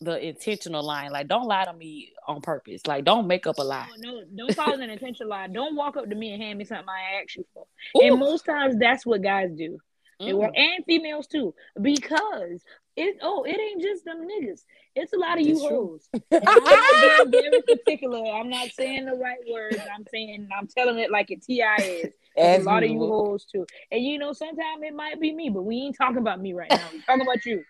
the 0.00 0.24
intentional 0.24 0.84
lying. 0.84 1.10
Like, 1.10 1.26
don't 1.26 1.46
lie 1.46 1.64
to 1.64 1.72
me 1.72 2.12
on 2.28 2.40
purpose. 2.40 2.86
Like, 2.86 3.04
don't 3.04 3.26
make 3.26 3.46
up 3.46 3.58
a 3.58 3.62
lie. 3.62 3.88
No, 3.98 4.20
no, 4.20 4.22
don't 4.36 4.56
cause 4.56 4.78
an 4.78 4.88
intentional 4.88 5.30
lie. 5.30 5.48
Don't 5.48 5.74
walk 5.74 5.96
up 5.96 6.08
to 6.08 6.14
me 6.14 6.32
and 6.32 6.40
hand 6.42 6.58
me 6.58 6.64
something 6.64 6.86
I 6.88 7.20
asked 7.20 7.36
you 7.36 7.44
for. 7.52 7.66
Ooh. 7.96 8.06
And 8.06 8.20
most 8.20 8.44
times 8.44 8.76
that's 8.78 9.04
what 9.04 9.22
guys 9.22 9.50
do. 9.56 9.78
They 10.20 10.26
Mm. 10.26 10.36
work 10.38 10.52
and 10.56 10.84
females 10.84 11.26
too, 11.26 11.52
because 11.80 12.62
it 12.96 13.16
oh 13.22 13.44
it 13.44 13.58
ain't 13.58 13.82
just 13.82 14.04
them 14.04 14.26
niggas. 14.28 14.62
It's 14.94 15.12
a 15.12 15.16
lot 15.16 15.38
of 15.38 15.46
you 15.46 15.54
That's 15.54 15.66
true. 15.66 15.76
hoes. 15.76 16.08
I'm 16.32 17.30
being 17.30 17.30
very 17.30 17.62
particular. 17.62 18.24
I'm 18.32 18.50
not 18.50 18.70
saying 18.72 19.06
the 19.06 19.14
right 19.14 19.38
words. 19.50 19.80
I'm 19.94 20.04
saying 20.12 20.48
I'm 20.56 20.66
telling 20.66 20.98
it 20.98 21.10
like 21.10 21.30
it 21.30 21.42
ti 21.42 21.62
is. 21.62 22.12
As 22.36 22.62
a 22.62 22.64
lot 22.64 22.82
of 22.82 22.88
you 22.88 22.94
usual. 22.94 23.26
hoes 23.30 23.46
too. 23.50 23.66
And 23.90 24.02
you 24.02 24.18
know, 24.18 24.32
sometimes 24.32 24.82
it 24.82 24.94
might 24.94 25.20
be 25.20 25.32
me, 25.32 25.50
but 25.50 25.62
we 25.62 25.76
ain't 25.76 25.96
talking 25.96 26.18
about 26.18 26.40
me 26.40 26.52
right 26.52 26.70
now. 26.70 26.88
We 26.92 27.02
talking 27.02 27.22
about 27.22 27.44
you. 27.44 27.64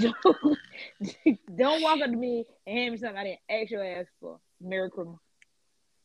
Don't, 0.00 0.58
don't 1.56 1.82
walk 1.82 2.00
up 2.00 2.10
to 2.10 2.16
me 2.16 2.44
and 2.66 2.78
hand 2.78 2.92
me 2.92 2.98
something 2.98 3.18
I 3.18 3.24
didn't 3.24 3.40
actually 3.50 3.62
ask 3.62 3.70
your 3.70 3.84
ass 3.84 4.06
for. 4.20 4.40
Merry 4.60 4.90
criminal. 4.90 5.20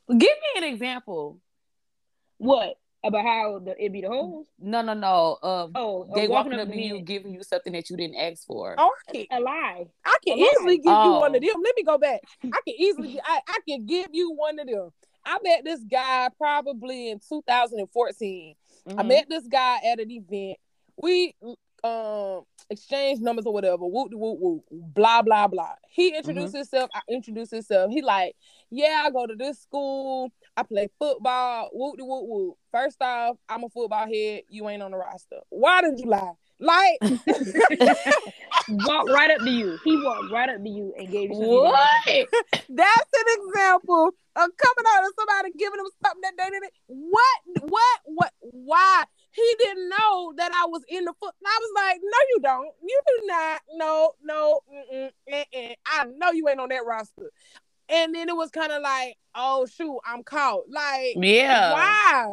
Give 0.09 0.19
me 0.19 0.57
an 0.57 0.63
example. 0.63 1.39
What? 2.37 2.77
About 3.05 3.25
how 3.25 3.59
the 3.59 3.75
it 3.83 3.91
be 3.91 3.99
the 4.01 4.07
hoes? 4.07 4.45
No, 4.59 4.81
no, 4.81 4.93
no. 4.93 5.37
Of 5.43 5.71
Oh, 5.75 6.09
they 6.15 6.25
uh, 6.27 6.29
walking 6.29 6.53
up 6.53 6.69
to 6.69 6.73
me 6.75 6.87
you, 6.87 6.95
and- 6.97 7.05
giving 7.05 7.33
you 7.33 7.43
something 7.43 7.73
that 7.73 7.89
you 7.89 7.97
didn't 7.97 8.15
ask 8.15 8.45
for. 8.47 8.75
Oh, 8.77 8.91
I 9.09 9.11
can, 9.11 9.25
a 9.31 9.39
lie. 9.41 9.85
I 10.05 10.17
can 10.25 10.35
Come 10.37 10.39
on. 10.39 10.47
easily 10.55 10.77
give 10.77 10.85
you 10.85 10.91
Oh. 10.91 11.19
one 11.19 11.35
of 11.35 11.41
them. 11.41 11.61
Let 11.63 11.75
me 11.75 11.83
go 11.83 11.97
back. 11.97 12.21
I 12.45 12.59
can 12.65 12.75
easily, 12.77 13.19
I, 13.25 13.39
I 13.47 13.57
can 13.67 13.85
give 13.85 14.07
you 14.13 14.31
one 14.33 14.57
of 14.57 14.67
them. 14.67 14.89
I 15.25 15.37
met 15.43 15.65
this 15.65 15.81
guy 15.83 16.29
probably 16.37 17.09
in 17.11 17.19
2014. 17.27 18.55
I 18.87 18.91
Mhm. 18.93 19.07
met 19.07 19.27
this 19.29 19.47
guy 19.47 19.79
at 19.85 19.99
an 19.99 20.09
event. 20.09 20.57
We 21.01 21.35
um 21.83 22.43
exchanged 22.69 23.21
numbers 23.21 23.45
or 23.45 23.53
whatever. 23.53 23.85
Whoop 23.85 24.11
de 24.11 24.17
whoop 24.17 24.39
whoop. 24.39 24.63
Blah 24.71 25.21
blah 25.21 25.47
blah. 25.47 25.73
He 25.89 26.15
introduced 26.15 26.55
himself. 26.55 26.89
I 26.93 27.01
introduced 27.09 27.51
himself. 27.51 27.91
He 27.91 28.01
like, 28.01 28.35
yeah, 28.69 29.03
I 29.05 29.09
go 29.11 29.27
to 29.27 29.35
this 29.35 29.61
school. 29.61 30.31
I 30.55 30.63
play 30.63 30.89
football. 30.99 31.69
Whoop 31.73 31.97
de 31.97 32.05
whoop 32.05 32.25
whoop. 32.27 32.57
First 32.71 33.01
off, 33.01 33.37
I'm 33.49 33.63
a 33.63 33.69
football 33.69 34.07
head. 34.07 34.43
You 34.49 34.69
ain't 34.69 34.81
on 34.81 34.91
the 34.91 34.97
roster. 34.97 35.39
Why 35.49 35.81
did 35.81 35.99
you 35.99 36.05
lie? 36.05 36.33
Like, 36.59 36.99
Walked 38.69 39.09
right 39.09 39.31
up 39.31 39.39
to 39.39 39.49
you. 39.49 39.77
He 39.83 40.01
walked 40.01 40.31
right 40.31 40.49
up 40.49 40.63
to 40.63 40.69
you 40.69 40.93
and 40.97 41.09
gave 41.09 41.29
you 41.29 41.35
something. 41.35 41.51
you 41.51 41.61
didn't 41.63 41.75
ask 41.75 42.03
for. 42.05 42.13
What? 42.13 42.29
that's 42.69 43.11
an 43.13 43.47
example 43.47 44.11
of 44.35 44.49
coming 44.57 44.85
out 44.95 45.03
of 45.03 45.11
somebody 45.19 45.51
giving 45.57 45.79
him 45.79 45.87
something 46.03 46.21
that 46.21 46.33
they 46.37 46.49
didn't. 46.49 46.71
What? 46.87 47.39
What? 47.61 47.99
What? 48.05 48.31
Why? 48.39 49.03
He 49.33 49.55
didn't 49.59 49.89
know 49.89 50.33
that 50.37 50.51
I 50.53 50.65
was 50.67 50.83
in 50.87 51.05
the 51.05 51.13
foot. 51.19 51.33
I 51.45 51.59
was 51.59 51.71
like, 51.75 51.99
no, 52.03 52.17
you 52.29 52.39
don't. 52.41 52.71
You 52.83 52.99
do 53.07 53.27
not. 53.27 53.61
No, 53.75 54.11
no. 54.23 54.59
Mm-mm, 54.71 55.09
mm-mm. 55.31 55.75
I 55.87 56.05
know 56.05 56.31
you 56.31 56.47
ain't 56.49 56.59
on 56.59 56.69
that 56.69 56.85
roster. 56.85 57.31
And 57.89 58.13
then 58.15 58.29
it 58.29 58.35
was 58.35 58.49
kind 58.51 58.71
of 58.71 58.81
like, 58.81 59.17
oh 59.35 59.65
shoot, 59.65 59.99
I'm 60.05 60.23
caught. 60.23 60.69
Like, 60.69 61.15
Yeah. 61.17 61.71
why? 61.73 62.31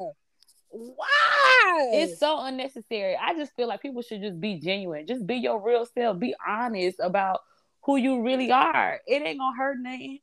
Why? 0.70 1.90
It's 1.92 2.18
so 2.20 2.40
unnecessary. 2.44 3.16
I 3.16 3.34
just 3.34 3.54
feel 3.56 3.66
like 3.68 3.82
people 3.82 4.02
should 4.02 4.20
just 4.22 4.40
be 4.40 4.56
genuine. 4.60 5.06
Just 5.06 5.26
be 5.26 5.36
your 5.36 5.60
real 5.60 5.86
self. 5.86 6.18
Be 6.18 6.34
honest 6.46 6.98
about 7.00 7.40
who 7.82 7.96
you 7.96 8.22
really 8.22 8.52
are. 8.52 9.00
It 9.06 9.22
ain't 9.26 9.38
gonna 9.38 9.56
hurt 9.56 9.78
nothing. 9.80 10.20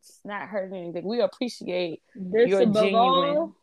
it's 0.00 0.20
not 0.24 0.48
hurting 0.48 0.76
anything. 0.76 1.04
We 1.04 1.20
appreciate 1.20 2.02
This 2.14 2.48
your 2.50 2.62
above 2.62 2.84
genuine. 2.84 3.36
all, 3.36 3.54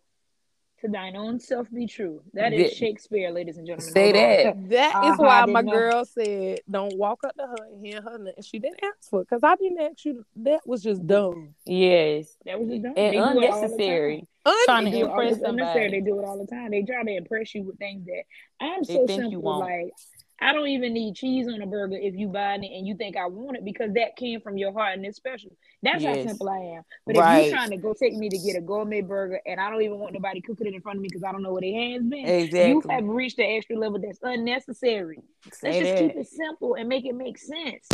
to 0.82 0.88
thine 0.88 1.16
own 1.16 1.40
self 1.40 1.70
be 1.72 1.86
true. 1.88 2.22
That 2.34 2.54
is 2.54 2.74
Shakespeare, 2.74 3.32
ladies 3.32 3.58
and 3.58 3.66
gentlemen. 3.68 3.94
Say 3.94 4.12
Hold 4.12 4.16
on. 4.16 4.62
that. 4.64 4.70
That 4.70 5.04
is 5.06 5.12
Uh-huh, 5.12 5.24
why 5.24 5.38
I 5.38 5.42
didn't 5.42 5.54
my 5.54 5.62
know. 5.62 5.72
girl 5.72 6.06
said, 6.06 6.60
"Don't 6.70 6.98
walk 6.98 7.24
up 7.24 7.36
to 7.36 7.44
her 7.48 7.56
and 7.72 7.86
hand 7.86 8.04
her 8.06 8.18
nothing." 8.18 8.44
She 8.44 8.60
didn't 8.60 8.84
ask 8.84 9.10
for 9.10 9.22
it 9.22 9.28
because 9.30 9.44
I 9.44 9.56
didn't 9.56 9.80
ask 9.80 10.06
you. 10.06 10.26
That 10.38 10.62
was 10.66 10.82
just 10.84 11.06
dumb. 11.06 11.56
Yes, 11.66 12.36
That 12.46 12.60
was 12.60 12.70
just 12.70 12.84
dumb. 12.84 12.94
and 12.96 13.14
They 13.14 13.18
do 13.18 13.18
it 13.18 13.22
all 13.22 13.34
the 13.36 13.42
time. 13.42 13.54
unnecessary. 13.54 14.28
Trying 14.66 14.86
to 14.86 14.92
do 14.92 14.98
it 14.98 15.04
all- 15.04 15.10
impress 15.10 15.32
it's 15.38 15.42
unnecessary. 15.44 15.84
somebody. 15.86 16.00
They 16.02 16.06
do 16.10 16.20
it 16.20 16.26
all 16.26 16.38
the 16.38 16.48
time. 16.48 16.72
They 16.72 16.82
try 16.84 17.04
to 17.04 17.12
impress 17.16 17.54
you 17.56 17.64
with 17.64 17.78
things 17.78 18.06
that 18.06 18.24
I'm 18.60 18.84
They 18.84 18.94
so 18.96 19.06
think 19.08 19.20
you 19.24 19.30
simple. 19.32 19.42
won't. 19.42 19.60
Like 19.62 19.94
I 20.42 20.54
don't 20.54 20.68
even 20.68 20.94
need 20.94 21.16
cheese 21.16 21.48
on 21.48 21.62
a 21.62 21.66
burger 21.66 21.98
if 22.00 22.16
you 22.16 22.28
buy 22.28 22.56
it 22.56 22.64
and 22.64 22.88
you 22.88 22.96
think 22.96 23.18
I 23.18 23.26
want 23.28 23.58
it 23.58 23.66
because 23.66 23.94
that 23.94 24.16
came 24.16 24.42
from 24.42 24.58
your 24.58 24.72
heart 24.72 24.96
and 24.96 25.06
it's 25.06 25.18
special. 25.18 25.52
That's 25.82 26.04
how 26.04 26.14
simple 26.14 26.50
I 26.50 26.78
am. 26.78 26.84
But 27.06 27.18
if 27.18 27.46
you're 27.46 27.56
trying 27.56 27.72
to 27.72 27.78
go 27.78 27.94
take 27.94 28.16
me 28.16 28.30
to 28.30 28.38
get 28.38 28.56
a 28.56 28.62
gourmet 28.62 29.02
burger 29.02 29.42
and 29.46 29.60
I 29.60 29.70
don't 29.70 29.82
even 29.82 30.00
want 30.00 30.14
nobody 30.14 30.42
cooking 30.42 30.68
it 30.68 30.74
in 30.74 30.82
front 30.82 30.98
of 30.98 31.02
me 31.02 31.10
because 31.10 31.24
I 31.24 31.32
don't 31.32 31.44
know 31.44 31.52
where 31.52 31.62
their 31.62 31.74
hands 31.74 32.10
been, 32.10 32.26
exactly. 32.26 32.70
you 32.70 32.84
have 32.90 33.06
reached 33.06 33.38
the 33.38 33.46
extra 33.46 33.78
level 33.78 34.00
that's 34.00 34.20
unnecessary. 34.24 35.20
Let's 35.46 35.60
Say 35.60 35.80
just 35.82 36.02
keep 36.02 36.16
it 36.16 36.28
simple 36.28 36.76
and 36.76 36.88
make 36.88 37.06
it 37.06 37.16
make 37.16 37.38
sense. 37.38 37.88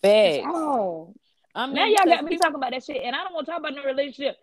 Facts. 0.00 0.46
Oh, 0.46 1.14
I 1.54 1.66
mean, 1.66 1.74
now 1.74 1.86
y'all 1.86 2.04
got 2.06 2.24
me 2.24 2.38
talking 2.38 2.56
about 2.56 2.70
that 2.70 2.84
shit, 2.84 3.02
and 3.02 3.14
I 3.14 3.24
don't 3.24 3.34
want 3.34 3.46
to 3.46 3.52
talk 3.52 3.60
about 3.60 3.74
no 3.74 3.84
relationship. 3.84 4.36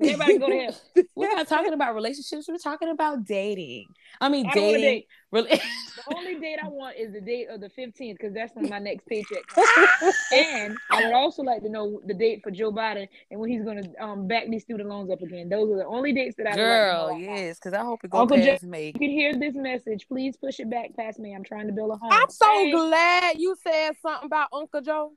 Everybody 0.00 0.38
go 0.38 0.48
to 0.48 0.58
hell. 0.58 1.04
We're 1.14 1.34
not 1.34 1.48
talking 1.48 1.72
about 1.72 1.94
relationships. 1.94 2.46
We're 2.48 2.58
talking 2.58 2.88
about 2.88 3.24
dating. 3.24 3.86
I 4.20 4.28
mean, 4.28 4.46
I 4.46 4.54
don't 4.54 4.64
want 4.64 4.74
to 4.76 4.80
dating. 4.80 5.00
date. 5.00 5.06
Really. 5.30 5.50
The 5.50 6.16
only 6.16 6.40
date 6.40 6.58
I 6.62 6.68
want 6.68 6.96
is 6.96 7.12
the 7.12 7.20
date 7.20 7.48
of 7.48 7.60
the 7.60 7.68
15th 7.68 8.14
because 8.18 8.32
that's 8.34 8.54
when 8.54 8.68
my 8.68 8.78
next 8.78 9.06
paycheck 9.06 9.46
comes. 9.46 10.14
and 10.32 10.76
I 10.90 11.04
would 11.04 11.12
also 11.12 11.42
like 11.42 11.62
to 11.62 11.68
know 11.68 12.00
the 12.06 12.14
date 12.14 12.40
for 12.42 12.50
Joe 12.50 12.72
Biden 12.72 13.06
and 13.30 13.38
when 13.38 13.50
he's 13.50 13.62
going 13.62 13.82
to 13.82 14.02
um, 14.02 14.26
back 14.26 14.44
these 14.48 14.62
student 14.62 14.88
loans 14.88 15.10
up 15.10 15.20
again. 15.20 15.48
Those 15.48 15.70
are 15.70 15.76
the 15.76 15.86
only 15.86 16.12
dates 16.12 16.36
that 16.38 16.46
I 16.50 16.56
Girl, 16.56 17.08
like 17.12 17.22
yes, 17.22 17.58
because 17.58 17.74
I 17.74 17.82
hope 17.82 18.04
it 18.04 18.10
goes 18.10 18.28
past 18.30 18.62
Joe- 18.62 18.68
May. 18.68 18.86
You 18.86 18.92
can 18.94 19.10
hear 19.10 19.34
this 19.34 19.54
message. 19.54 20.08
Please 20.08 20.36
push 20.36 20.60
it 20.60 20.70
back 20.70 20.96
past 20.96 21.18
me. 21.18 21.34
I'm 21.34 21.44
trying 21.44 21.66
to 21.66 21.72
build 21.72 21.90
a 21.90 21.96
home. 21.96 22.10
I'm 22.12 22.30
so 22.30 22.46
Hey, 22.46 22.70
glad 22.72 23.38
you 23.38 23.54
said 23.62 23.92
something 24.00 24.26
about 24.26 24.48
Uncle 24.52 24.80
Joe. 24.80 25.12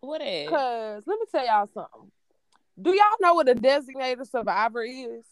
What 0.00 0.20
is? 0.22 0.48
Cause 0.48 1.02
let 1.06 1.18
me 1.18 1.26
tell 1.30 1.44
y'all 1.46 1.68
something. 1.72 2.10
Do 2.80 2.90
y'all 2.90 3.04
know 3.20 3.34
what 3.34 3.48
a 3.48 3.54
designated 3.54 4.26
survivor 4.28 4.82
is? 4.82 5.24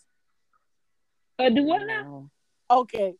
Uh, 1.38 1.48
do 1.48 1.64
what 1.64 1.82
now? 1.86 2.30
Okay. 2.70 3.14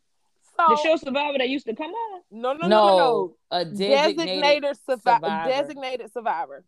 So 0.57 0.65
The 0.69 0.77
show 0.77 0.97
Survivor 0.97 1.39
that 1.39 1.49
used 1.49 1.67
to 1.67 1.75
come 1.75 1.91
on. 1.91 2.21
no, 2.31 2.53
no, 2.53 2.59
no, 2.61 2.69
No, 2.69 2.87
no, 2.87 2.97
no. 2.97 3.37
a 3.51 3.65
designated. 3.65 4.17
Designated, 4.17 4.77
survi- 4.89 5.03
survivor. 5.03 5.49
designated 5.49 6.13
survivor. 6.13 6.65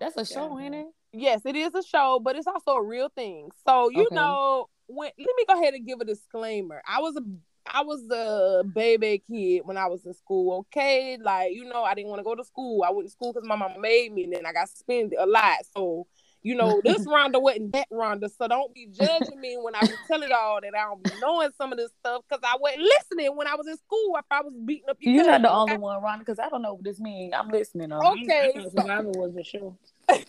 That's 0.00 0.16
a 0.16 0.24
show, 0.24 0.58
Yeah. 0.58 0.64
ain't 0.64 0.74
it? 0.74 0.86
Yes, 1.12 1.42
it 1.44 1.54
is 1.54 1.74
a 1.74 1.82
show, 1.82 2.20
but 2.22 2.36
it's 2.36 2.46
also 2.46 2.72
a 2.72 2.82
real 2.82 3.08
thing. 3.10 3.50
So 3.66 3.88
you 3.90 4.06
Okay. 4.06 4.14
know, 4.14 4.68
when 4.86 5.10
let 5.18 5.36
me 5.36 5.44
go 5.46 5.60
ahead 5.60 5.74
and 5.74 5.86
give 5.86 6.00
a 6.00 6.04
disclaimer. 6.04 6.82
I 6.88 7.00
was 7.00 7.16
a 7.16 7.22
I 7.66 7.82
was 7.82 8.02
a 8.10 8.64
baby 8.64 9.22
kid 9.30 9.62
when 9.64 9.76
I 9.76 9.86
was 9.86 10.04
in 10.04 10.12
school. 10.14 10.58
Okay, 10.70 11.16
like 11.20 11.52
you 11.52 11.64
know, 11.64 11.82
I 11.84 11.94
didn't 11.94 12.08
want 12.10 12.20
to 12.20 12.24
go 12.24 12.34
to 12.34 12.44
school. 12.44 12.82
I 12.82 12.90
went 12.90 13.06
to 13.06 13.12
school 13.12 13.32
because 13.32 13.46
my 13.48 13.56
mama 13.56 13.78
made 13.78 14.12
me, 14.12 14.24
and 14.24 14.32
then 14.32 14.46
I 14.46 14.52
got 14.52 14.68
suspended 14.68 15.18
a 15.18 15.26
lot. 15.26 15.58
So 15.76 16.06
you 16.44 16.54
know, 16.54 16.82
this 16.84 17.06
Rhonda 17.06 17.40
wasn't 17.40 17.72
that 17.72 17.88
Rhonda. 17.90 18.30
So 18.30 18.46
don't 18.46 18.72
be 18.74 18.86
judging 18.92 19.40
me 19.40 19.56
when 19.60 19.74
I 19.74 19.80
was 19.80 19.94
telling 20.06 20.28
y'all 20.28 20.60
that 20.60 20.74
I 20.76 20.82
don't 20.82 21.02
be 21.02 21.10
knowing 21.18 21.48
some 21.56 21.72
of 21.72 21.78
this 21.78 21.90
stuff 22.00 22.22
because 22.28 22.42
I 22.44 22.56
wasn't 22.60 22.82
listening 22.82 23.34
when 23.34 23.46
I 23.48 23.54
was 23.54 23.66
in 23.66 23.78
school. 23.78 24.14
If 24.18 24.26
I 24.30 24.42
was 24.42 24.52
beating 24.66 24.90
up 24.90 24.98
your 25.00 25.14
You're 25.14 25.24
not 25.24 25.40
the 25.40 25.50
only 25.50 25.78
one, 25.78 26.02
Ron, 26.02 26.18
because 26.18 26.38
I 26.38 26.50
don't 26.50 26.60
know 26.60 26.74
what 26.74 26.84
this 26.84 27.00
means. 27.00 27.32
I'm 27.34 27.48
listening. 27.48 27.92
Um, 27.92 28.00
though. 28.00 28.12
Okay. 28.12 28.52
I 28.56 28.62
Survivor 28.68 29.10
was 29.12 29.34
the 29.34 29.42
show. 29.42 29.74
so 30.10 30.20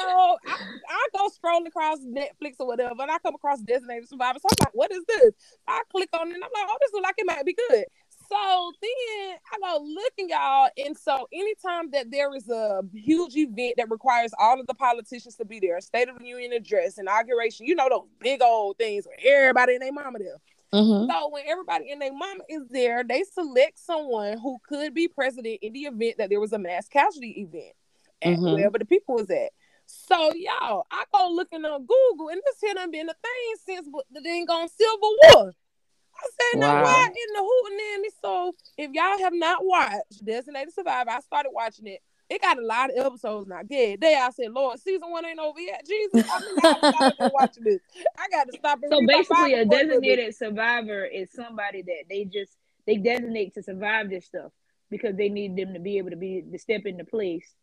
I, 0.00 0.56
I 0.88 1.08
go 1.14 1.28
scrolling 1.28 1.66
across 1.66 1.98
Netflix 1.98 2.54
or 2.58 2.66
whatever, 2.66 3.02
and 3.02 3.10
I 3.10 3.18
come 3.18 3.34
across 3.34 3.60
Designated 3.60 4.08
Survivor. 4.08 4.38
So 4.40 4.48
I'm 4.50 4.64
like, 4.64 4.74
what 4.74 4.90
is 4.90 5.04
this? 5.06 5.34
I 5.66 5.82
click 5.92 6.08
on 6.14 6.30
it, 6.30 6.34
and 6.34 6.42
I'm 6.42 6.50
like, 6.54 6.66
oh, 6.66 6.78
this 6.80 6.92
looks 6.94 7.04
like 7.04 7.14
it 7.18 7.26
might 7.26 7.44
be 7.44 7.54
good. 7.68 7.84
So 8.28 8.72
then 8.82 9.36
I 9.52 9.58
go 9.62 9.82
looking, 9.82 10.28
y'all, 10.28 10.68
and 10.76 10.96
so 10.96 11.26
anytime 11.32 11.90
that 11.92 12.10
there 12.10 12.34
is 12.34 12.48
a 12.48 12.82
huge 12.92 13.36
event 13.36 13.74
that 13.78 13.90
requires 13.90 14.32
all 14.38 14.60
of 14.60 14.66
the 14.66 14.74
politicians 14.74 15.36
to 15.36 15.46
be 15.46 15.60
there, 15.60 15.80
State 15.80 16.10
of 16.10 16.18
the 16.18 16.26
Union 16.26 16.52
address, 16.52 16.98
inauguration, 16.98 17.64
you 17.64 17.74
know 17.74 17.88
those 17.88 18.06
big 18.20 18.42
old 18.42 18.76
things 18.76 19.06
where 19.06 19.16
everybody 19.44 19.74
and 19.74 19.82
their 19.82 19.92
mama 19.92 20.18
there. 20.18 20.36
Mhm. 20.74 21.10
So 21.10 21.28
when 21.30 21.46
everybody 21.46 21.90
and 21.90 22.02
their 22.02 22.12
mama 22.12 22.44
is 22.50 22.68
there, 22.68 23.02
they 23.02 23.22
select 23.24 23.78
someone 23.78 24.36
who 24.36 24.58
could 24.68 24.92
be 24.92 25.08
president 25.08 25.60
in 25.62 25.72
the 25.72 25.84
event 25.86 26.18
that 26.18 26.28
there 26.28 26.40
was 26.40 26.52
a 26.52 26.58
mass 26.58 26.86
casualty 26.86 27.40
event 27.40 27.74
at 28.20 28.38
Mhm. 28.38 28.52
wherever 28.52 28.78
the 28.78 28.84
people 28.84 29.14
was 29.14 29.30
at. 29.30 29.52
So 29.86 30.34
y'all, 30.34 30.86
I 30.90 31.04
go 31.14 31.30
looking 31.30 31.64
on 31.64 31.86
Google, 31.86 32.28
and 32.28 32.42
this 32.44 32.60
here 32.60 32.74
done 32.74 32.90
been 32.90 33.08
a 33.08 33.14
thing 33.14 33.56
since 33.64 33.88
the 34.10 34.20
dang 34.20 34.50
on 34.50 34.68
Civil 34.68 35.16
War. 35.32 35.54
I 36.20 36.26
said, 36.26 36.60
now 36.60 36.74
Wow. 36.74 36.82
why 36.82 37.08
in 37.08 37.34
the 37.34 37.40
hootenanny? 37.40 38.10
So 38.22 38.54
if 38.78 38.92
y'all 38.92 39.18
have 39.20 39.34
not 39.34 39.64
watched 39.64 40.24
Designated 40.24 40.74
Survivor, 40.74 41.10
I 41.10 41.20
started 41.20 41.50
watching 41.52 41.86
it. 41.88 42.00
It 42.30 42.42
got 42.42 42.58
a 42.58 42.66
lot 42.66 42.90
of 42.90 43.06
episodes 43.06 43.48
now. 43.48 43.62
Good 43.62 44.00
day. 44.00 44.14
I 44.20 44.30
said, 44.30 44.52
Lord, 44.52 44.78
season 44.80 45.10
one 45.10 45.24
ain't 45.26 45.38
over 45.38 45.60
yet. 45.60 45.86
Jesus, 45.86 46.22
I 46.30 46.40
mean, 46.40 46.56
I 46.58 46.68
gotta 46.70 47.14
stop 47.16 47.32
watching 47.32 47.64
this. 47.64 47.80
I 48.18 48.28
got 48.30 48.44
to 48.48 48.52
stop 48.54 48.80
and 48.82 48.92
So 48.92 49.06
basically, 49.06 49.54
a 49.54 49.64
Bible 49.64 49.68
for 49.68 49.76
little 49.86 50.00
bit. 50.02 50.16
designated 50.20 50.36
survivor 50.36 51.04
is 51.06 51.32
somebody 51.32 51.82
that 51.82 52.04
they 52.10 52.24
just 52.24 52.56
they 52.86 52.96
designate 52.96 53.54
to 53.54 53.62
survive 53.62 54.10
this 54.10 54.26
stuff 54.26 54.52
because 54.90 55.16
they 55.16 55.28
need 55.28 55.56
them 55.56 55.74
to 55.74 55.80
be 55.80 55.98
able 55.98 56.10
to 56.10 56.16
be 56.16 56.42
to 56.52 56.58
step 56.58 56.82
into 56.86 57.04
place 57.04 57.54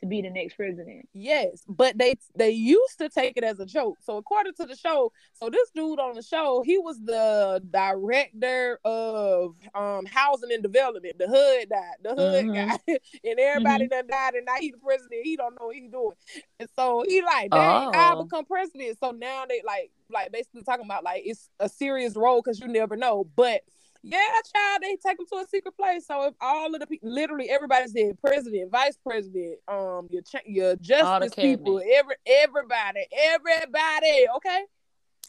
to 0.00 0.06
be 0.06 0.22
the 0.22 0.30
next 0.30 0.54
president. 0.54 1.08
Yes, 1.12 1.62
but 1.68 1.98
they 1.98 2.14
they 2.36 2.50
used 2.50 2.98
to 2.98 3.08
take 3.08 3.36
it 3.36 3.44
as 3.44 3.60
a 3.60 3.66
joke. 3.66 3.98
So 4.00 4.16
according 4.16 4.54
to 4.54 4.66
the 4.66 4.76
show, 4.76 5.12
so 5.34 5.50
this 5.50 5.70
dude 5.74 5.98
on 6.00 6.14
the 6.14 6.22
show, 6.22 6.62
he 6.64 6.78
was 6.78 6.98
the 7.04 7.62
director 7.70 8.78
of 8.84 9.56
um 9.74 10.06
housing 10.06 10.52
and 10.52 10.62
development. 10.62 11.18
The 11.18 11.26
hood 11.28 11.68
died, 11.68 11.96
the 12.02 12.14
hood 12.14 12.46
Mhm. 12.46 12.54
guy, 12.54 12.78
and 13.24 13.38
everybody 13.38 13.84
Mm-hmm. 13.84 13.88
done 13.88 14.06
died, 14.06 14.34
and 14.34 14.46
now 14.46 14.54
he 14.58 14.70
the 14.70 14.78
president. 14.78 15.20
He 15.24 15.36
don't 15.36 15.58
know 15.60 15.66
what 15.66 15.76
he 15.76 15.88
doing, 15.88 16.16
and 16.58 16.68
so 16.76 17.04
he 17.06 17.22
like, 17.22 17.50
dang, 17.50 17.88
I 17.92 18.14
Oh. 18.14 18.24
become 18.24 18.44
president. 18.46 18.98
So 18.98 19.10
now 19.10 19.44
they 19.48 19.62
like 19.66 19.90
like 20.10 20.32
basically 20.32 20.62
talking 20.62 20.84
about 20.86 21.04
like 21.04 21.22
it's 21.24 21.48
a 21.60 21.68
serious 21.68 22.16
role 22.16 22.42
because 22.42 22.60
you 22.60 22.68
never 22.68 22.96
know, 22.96 23.24
but. 23.36 23.62
Yeah, 24.02 24.18
child, 24.54 24.82
they 24.82 24.96
take 24.96 25.18
them 25.18 25.26
to 25.32 25.38
a 25.38 25.46
secret 25.46 25.76
place. 25.76 26.06
So 26.06 26.26
if 26.26 26.34
all 26.40 26.74
of 26.74 26.80
the 26.80 26.86
people, 26.86 27.10
literally 27.10 27.50
everybody's 27.50 27.92
there, 27.92 28.12
president, 28.14 28.70
vice 28.70 28.96
president, 29.06 29.58
um, 29.68 30.08
your 30.10 30.22
cha- 30.22 30.38
your 30.46 30.76
justice 30.76 31.34
people, 31.34 31.80
every 31.80 32.14
everybody, 32.26 33.06
everybody, 33.12 34.26
okay. 34.36 34.64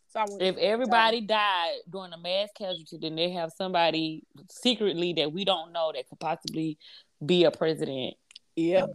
So 0.08 0.20
I 0.22 0.26
If 0.40 0.58
everybody 0.58 1.22
died 1.22 1.78
during 1.90 2.14
a 2.14 2.18
mass 2.18 2.50
casualty, 2.58 2.98
then 3.02 3.16
they 3.16 3.32
have 3.32 3.52
somebody 3.58 4.24
secretly 4.50 5.14
that 5.14 5.32
we 5.32 5.46
don't 5.46 5.72
know 5.72 5.92
that 5.94 6.08
could 6.08 6.20
possibly 6.20 6.78
be 7.26 7.44
a 7.46 7.52
president. 7.52 8.16
yeah, 8.56 8.88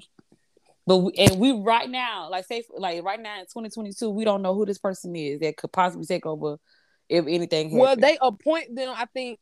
But 0.87 0.99
we, 0.99 1.13
and 1.19 1.39
we 1.39 1.53
right 1.53 1.89
now, 1.89 2.29
like 2.31 2.47
say, 2.47 2.65
like 2.77 3.03
right 3.03 3.21
now 3.21 3.41
in 3.41 3.47
2022, 3.47 4.11
we 4.11 4.25
don't 4.25 4.43
know 4.43 4.55
who 4.55 4.67
this 4.67 4.79
person 4.79 5.17
is 5.17 5.41
that 5.41 5.57
could 5.57 5.73
possibly 5.73 6.07
take 6.07 6.27
over 6.27 6.59
if 7.09 7.27
anything. 7.27 7.71
Happens. 7.71 7.81
well, 7.81 7.97
they 7.97 8.19
appoint 8.21 8.75
them, 8.75 8.95
I 8.97 9.07
think, 9.07 9.39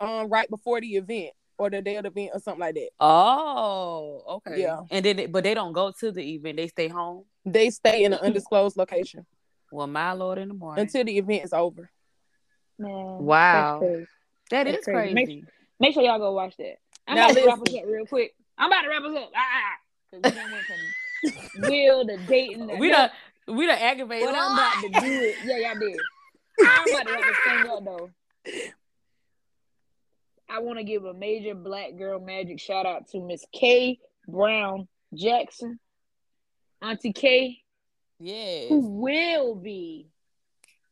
um, 0.00 0.28
right 0.28 0.48
before 0.50 0.80
the 0.80 0.96
event 0.96 1.30
or 1.58 1.70
the 1.70 1.80
day 1.82 1.96
of 1.96 2.02
the 2.04 2.08
event 2.10 2.30
or 2.34 2.40
something 2.40 2.60
like 2.60 2.74
that. 2.74 2.88
Oh, 3.00 4.22
okay. 4.46 4.60
Yeah. 4.62 4.80
And 4.90 5.04
then, 5.04 5.16
they- 5.16 5.26
but 5.26 5.44
they 5.44 5.54
don't 5.54 5.72
go 5.72 5.92
to 6.00 6.12
the 6.12 6.34
event; 6.34 6.56
they 6.56 6.68
stay 6.68 6.88
home. 6.88 7.24
They 7.44 7.70
stay 7.70 8.04
in 8.04 8.12
an 8.12 8.20
undisclosed 8.20 8.76
location 8.76 9.26
Well, 9.70 9.86
my 9.86 10.12
lord, 10.12 10.38
in 10.38 10.48
the 10.48 10.54
morning. 10.54 10.82
until 10.82 11.04
the 11.04 11.16
event 11.18 11.44
is 11.44 11.52
over. 11.52 11.90
Man, 12.78 13.18
Wow. 13.18 13.78
that's 13.80 13.92
crazy. 13.92 14.06
that 14.50 14.64
That's 14.64 14.78
is 14.78 14.84
crazy. 14.84 15.12
crazy. 15.14 15.34
Make- 15.42 15.44
Make 15.80 15.94
sure 15.94 16.02
y'all 16.04 16.18
go 16.20 16.32
watch 16.32 16.56
that. 16.58 16.76
I'm 17.08 17.16
Now 17.16 17.26
about 17.30 17.34
to 17.40 17.46
wrap 17.46 17.58
us 17.66 17.74
up 17.74 17.82
real 17.86 18.06
quick. 18.06 18.34
I'm 18.56 18.70
about 18.70 18.82
to 18.82 18.88
wrap 18.88 19.02
us 19.02 19.16
up. 19.16 19.30
Ah, 19.34 19.40
ah. 19.40 19.76
Because 20.12 20.32
we 20.32 20.40
done 20.40 20.52
went 20.52 20.64
from 20.64 21.62
Will 21.68 22.06
to 22.06 22.16
dating. 22.28 22.68
To 22.68 22.74
we 22.76 22.88
done, 22.90 23.10
we 23.48 23.66
done 23.66 23.78
aggravated. 23.78 24.26
What 24.26 24.36
I'm 24.36 24.52
about 24.52 24.80
to 24.82 24.88
do 25.08 25.20
it. 25.22 25.36
Yeah, 25.44 25.56
y'all 25.72 25.80
did. 25.80 25.96
I'm 26.64 26.88
about 26.88 27.06
to 27.06 27.12
wrap 27.12 27.22
this 27.22 27.36
thing 27.44 27.70
up 27.70 27.84
though. 27.84 28.10
I 30.52 30.58
want 30.58 30.78
to 30.78 30.84
give 30.84 31.04
a 31.04 31.14
major 31.14 31.54
black 31.54 31.96
girl 31.96 32.20
magic 32.20 32.60
shout 32.60 32.84
out 32.84 33.08
to 33.12 33.20
Miss 33.20 33.42
K 33.54 33.98
Brown 34.28 34.86
Jackson, 35.14 35.80
Auntie 36.82 37.14
K, 37.14 37.58
Yes. 38.20 38.68
who 38.68 38.80
will 39.00 39.54
be 39.54 40.08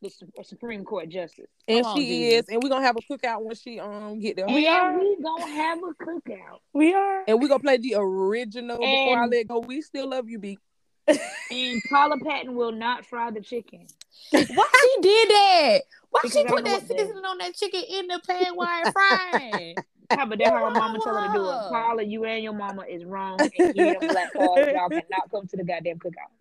the 0.01 0.11
Supreme 0.45 0.83
Court 0.83 1.11
Justice. 1.11 1.51
And 1.69 1.85
Come 1.85 1.93
on, 1.93 1.97
she 1.99 2.07
Jesus. 2.07 2.39
is, 2.45 2.49
and 2.49 2.63
we're 2.63 2.71
gonna 2.71 2.87
have 2.87 2.97
a 2.97 3.13
cookout 3.13 3.43
when 3.43 3.55
she 3.55 3.79
um 3.79 4.19
get 4.19 4.37
there. 4.37 4.47
We 4.49 4.67
are. 4.67 4.99
We 4.99 5.19
gonna 5.23 5.47
have 5.47 5.79
a 5.79 6.05
cookout. 6.05 6.61
We 6.73 6.95
are. 6.95 7.25
And 7.29 7.39
we're 7.39 7.49
gonna 7.49 7.61
play 7.61 7.77
the 7.77 7.97
original 7.99 8.79
before 8.79 9.19
I 9.19 9.27
let 9.27 9.47
go. 9.47 9.59
We 9.59 9.83
still 9.83 10.09
love 10.09 10.31
you, 10.31 10.39
B. 10.39 10.59
And 11.07 11.83
Paula 11.91 12.17
Patton 12.25 12.55
will 12.55 12.73
not 12.73 13.05
fry 13.05 13.31
the 13.31 13.43
chicken. 13.43 13.87
Why 14.33 14.67
she 14.81 15.03
did 15.03 15.29
that? 15.29 15.79
Why 16.11 16.21
Because 16.23 16.33
she 16.33 16.45
put 16.45 16.65
that 16.65 16.81
seasoning 16.87 17.25
on 17.25 17.39
that 17.39 17.55
chicken 17.55 17.83
in 17.89 18.07
the 18.09 18.21
pan 18.27 18.55
while 18.55 18.83
it's 18.83 18.93
frying? 18.93 19.77
How 20.11 20.25
about 20.25 20.39
that? 20.39 20.53
How 20.53 20.65
her 20.65 20.71
mama 20.71 20.99
tell 21.05 21.15
her 21.15 21.27
to 21.29 21.33
do 21.33 21.51
it. 21.51 21.59
Paula, 21.69 22.03
you 22.03 22.25
and 22.25 22.43
your 22.43 22.53
mama 22.53 22.85
is 22.89 23.05
wrong. 23.05 23.39
And 23.41 23.77
you 23.77 23.85
them 23.93 24.09
black 24.09 24.33
cars, 24.33 24.67
y'all 24.73 24.89
cannot 24.89 25.31
come 25.31 25.47
to 25.47 25.57
the 25.57 25.63
goddamn 25.63 25.99
cookout. 25.99 26.33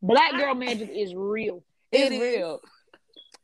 Black 0.00 0.32
girl 0.32 0.54
magic 0.54 0.90
is 0.90 1.14
real. 1.14 1.62
It's 1.92 2.10
It 2.10 2.12
is. 2.14 2.20
real. 2.20 2.60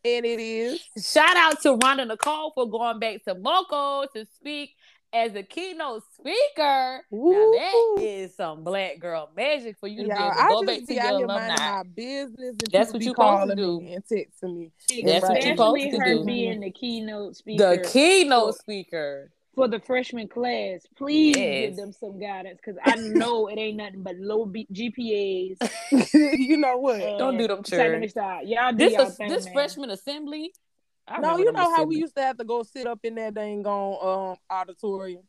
And 0.04 0.24
it 0.24 0.40
is. 0.40 0.80
Shout 1.02 1.36
out 1.36 1.60
to 1.62 1.76
Rhonda 1.76 2.10
Nikole 2.10 2.52
for 2.54 2.68
going 2.68 2.98
back 2.98 3.22
to 3.24 3.34
Moco 3.34 4.06
to 4.14 4.24
speak 4.36 4.70
as 5.14 5.34
a 5.36 5.42
keynote 5.42 6.02
speaker. 6.14 7.00
Now 7.10 7.52
that 7.52 7.72
Woo. 7.96 7.96
is 8.02 8.34
some 8.36 8.64
black 8.64 8.98
girl 8.98 9.30
magic 9.36 9.76
for 9.78 9.86
you 9.86 10.02
to 10.02 10.08
be 10.08 10.08
Y'all, 10.08 10.24
able 10.26 10.34
to 10.34 10.40
I 10.42 10.48
go 10.48 10.62
just 10.64 10.66
back 10.66 10.86
to 10.88 10.94
your 10.94 11.02
out 11.04 11.18
here 11.18 11.26
minding 11.26 11.50
alumni. 11.50 11.76
my 11.76 11.82
business 11.94 12.48
and 12.50 12.60
That's 12.72 12.92
what 12.92 12.98
be 12.98 13.04
you 13.06 13.10
supposed 13.12 13.50
to 13.50 13.54
calling 13.54 13.56
do. 13.56 13.80
me 13.80 13.94
and 13.94 14.04
texting 14.04 14.56
me. 14.56 14.72
That's 15.04 15.22
what 15.28 15.36
you 15.36 15.50
supposed 15.50 15.76
Especially 15.78 15.90
to 15.90 15.98
her 15.98 16.14
do. 16.14 16.24
being 16.24 16.60
the 16.60 16.70
keynote 16.70 17.36
speaker 17.36 17.76
The 17.76 17.88
keynote 17.88 18.54
for- 18.54 18.58
speaker. 18.60 19.30
for 19.54 19.68
the 19.68 19.78
freshman 19.78 20.26
class. 20.26 20.84
Please 20.96 21.36
Yes. 21.36 21.68
give 21.68 21.76
them 21.76 21.92
some 21.92 22.18
guidance 22.18 22.58
because 22.64 22.76
I 22.84 22.96
know 22.96 23.46
it 23.46 23.56
ain't 23.56 23.76
nothing 23.76 24.02
but 24.02 24.16
low 24.16 24.46
B- 24.46 24.66
GPAs. 24.72 25.56
you 26.12 26.56
know 26.56 26.76
what? 26.78 26.98
Don't 27.18 27.38
do 27.38 27.46
them 27.46 27.58
and 27.58 27.66
children. 27.66 27.86
secondary 28.02 28.08
style. 28.08 28.44
Y'all 28.44 28.72
do 28.72 28.78
This 28.78 28.92
y'all 28.94 29.06
is 29.06 29.16
thing, 29.16 29.28
this 29.28 29.44
man. 29.44 29.54
freshman 29.54 29.90
assembly. 29.90 30.52
I 31.06 31.20
no, 31.20 31.36
you 31.38 31.52
know 31.52 31.70
how 31.74 31.84
we 31.84 31.96
used 31.96 32.14
to 32.16 32.22
have 32.22 32.38
to 32.38 32.44
go 32.44 32.62
sit 32.62 32.86
up 32.86 33.00
in 33.04 33.14
that 33.16 33.34
dang 33.34 33.66
on 33.66 34.30
um 34.30 34.36
auditorium. 34.50 35.22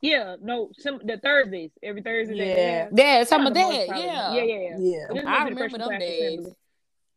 Yeah, 0.00 0.36
no, 0.40 0.70
some 0.78 1.00
the 1.04 1.18
Thursdays 1.18 1.72
every 1.82 2.02
Thursday. 2.02 2.34
Yeah. 2.56 2.84
have- 2.84 2.92
Yeah, 2.96 3.24
some 3.24 3.46
of 3.46 3.54
that. 3.54 3.86
Yeah. 3.88 3.96
yeah, 3.96 4.32
yeah, 4.32 4.42
yeah. 4.42 4.76
Yeah. 4.78 5.06
I 5.08 5.12
was 5.12 5.16
the 5.16 5.22
remember 5.28 5.58
freshman 5.58 5.80
them 5.80 5.98
days. 5.98 6.38
assembly. 6.40 6.54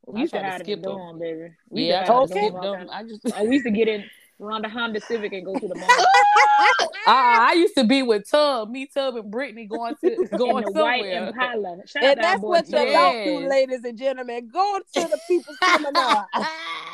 We 0.05 0.19
I 0.19 0.21
used 0.23 0.33
to 0.33 0.39
to 0.41 0.59
skip 0.59 0.81
the 0.81 0.89
them. 0.89 1.19
baby. 1.19 1.49
We 1.69 1.83
Yeah, 1.87 1.95
I 1.95 1.99
used 1.99 2.05
to 2.07 2.11
tried 2.11 2.19
hide 2.19 2.25
to 2.25 2.33
in 2.33 2.41
the 2.41 2.49
skip 2.49 2.53
dorm 2.53 2.65
all 2.65 2.71
the 2.73 2.77
them. 2.79 2.89
I 2.91 3.03
just 3.03 3.47
we 3.47 3.53
used 3.53 3.65
to 3.65 3.71
get 3.71 3.87
in 3.87 4.03
around 4.41 4.63
the 4.63 4.69
Honda 4.69 4.99
Civic 5.01 5.33
and 5.33 5.45
go 5.45 5.53
to 5.57 5.67
the 5.67 5.75
mall. 5.75 5.87
uh, 6.79 6.87
I 7.07 7.53
used 7.55 7.75
to 7.75 7.83
be 7.83 8.03
with 8.03 8.29
Tub, 8.29 8.69
me, 8.69 8.87
Tub, 8.93 9.15
and 9.15 9.29
Brittany 9.31 9.65
going 9.65 9.95
to 10.03 10.13
in 10.31 10.37
going 10.37 10.65
the 10.65 10.71
white 10.81 11.01
somewhere. 11.01 11.27
Impala. 11.27 11.77
Shout 11.87 12.03
And 12.03 12.15
to 12.17 12.21
that's 12.21 12.41
what 12.41 12.65
you 12.67 12.71
Tub. 12.77 12.87
Yeah. 12.87 12.93
don't 13.13 13.41
do, 13.41 13.49
ladies 13.49 13.83
and 13.83 13.97
gentlemen. 13.97 14.49
Go 14.51 14.79
to 14.95 15.01
the 15.01 15.19
people's 15.27 15.57
seminar. 15.63 16.27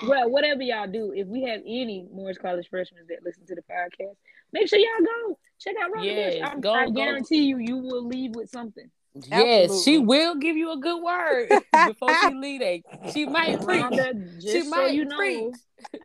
Well, 0.08 0.30
whatever 0.30 0.62
y'all 0.62 0.88
do, 0.88 1.12
if 1.16 1.28
we 1.28 1.44
have 1.44 1.62
any 1.62 2.08
Morris 2.14 2.38
College 2.38 2.68
freshmen 2.70 3.04
that 3.10 3.18
listen 3.24 3.46
to 3.48 3.56
the 3.56 3.62
podcast, 3.62 4.16
make 4.54 4.68
sure 4.68 4.80
y'all 4.80 5.06
go 5.28 5.38
check 5.60 5.76
out 5.84 5.92
Rhonda 5.92 6.06
Yes, 6.06 6.34
Bush. 6.36 6.44
I, 6.44 6.60
go- 6.60 6.74
I 6.74 6.86
go. 6.86 6.92
guarantee 6.92 7.44
you, 7.44 7.58
you 7.58 7.78
will 7.78 8.08
leave 8.08 8.36
with 8.36 8.50
something. 8.50 8.90
Yes, 9.28 9.84
she 9.84 9.98
will 9.98 10.36
give 10.36 10.56
you 10.56 10.72
a 10.72 10.78
good 10.78 11.02
word 11.02 11.50
before 11.88 12.16
she 12.22 12.34
leave. 12.36 12.62
It. 12.62 12.84
She 13.12 13.26
might 13.26 13.60
preach. 13.62 13.82
Rhonda, 13.82 14.36
just 14.40 14.48
She 14.48 14.62
so 14.62 14.70
might 14.70 14.94
you 14.94 15.04
know, 15.06 15.18
preach. 15.18 15.56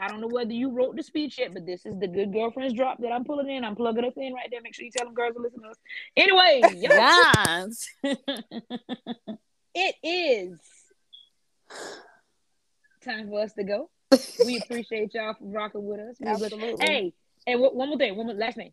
I 0.01 0.09
don't 0.09 0.21
know 0.21 0.29
whether 0.29 0.53
you 0.53 0.71
wrote 0.71 0.97
the 0.97 1.03
speech 1.03 1.39
yet, 1.39 1.53
but 1.55 1.67
this 1.67 1.85
is 1.87 1.99
the 1.99 2.07
good 2.09 2.33
girlfriends 2.33 2.75
drop 2.75 2.99
that 3.01 3.13
I'm 3.13 3.25
pulling 3.25 3.49
in. 3.51 3.65
I'm 3.65 3.75
plugging 3.77 4.05
us 4.05 4.13
in 4.17 4.33
right 4.35 4.49
there. 4.51 4.61
Make 4.63 4.75
sure 4.75 4.85
you 4.85 4.91
tell 4.91 5.07
them 5.07 5.15
girls 5.15 5.35
to 5.35 5.43
listen 5.43 5.63
to 5.63 5.69
us. 5.69 5.77
Anyway, 6.17 6.61
Yes. 6.81 7.89
it 9.75 9.95
is 10.03 10.59
time 13.05 13.29
for 13.29 13.41
us 13.43 13.53
to 13.55 13.65
go. 13.65 13.91
We 14.47 14.59
appreciate 14.59 15.13
y'all 15.15 15.35
for 15.35 15.45
rocking 15.45 15.85
with 15.87 16.01
us. 16.01 16.17
Absolutely. 16.25 16.77
Hey, 16.87 17.13
and 17.47 17.61
one 17.61 17.89
more 17.89 17.99
thing, 17.99 18.17
one 18.17 18.27
more 18.27 18.35
last 18.37 18.57
name. 18.57 18.73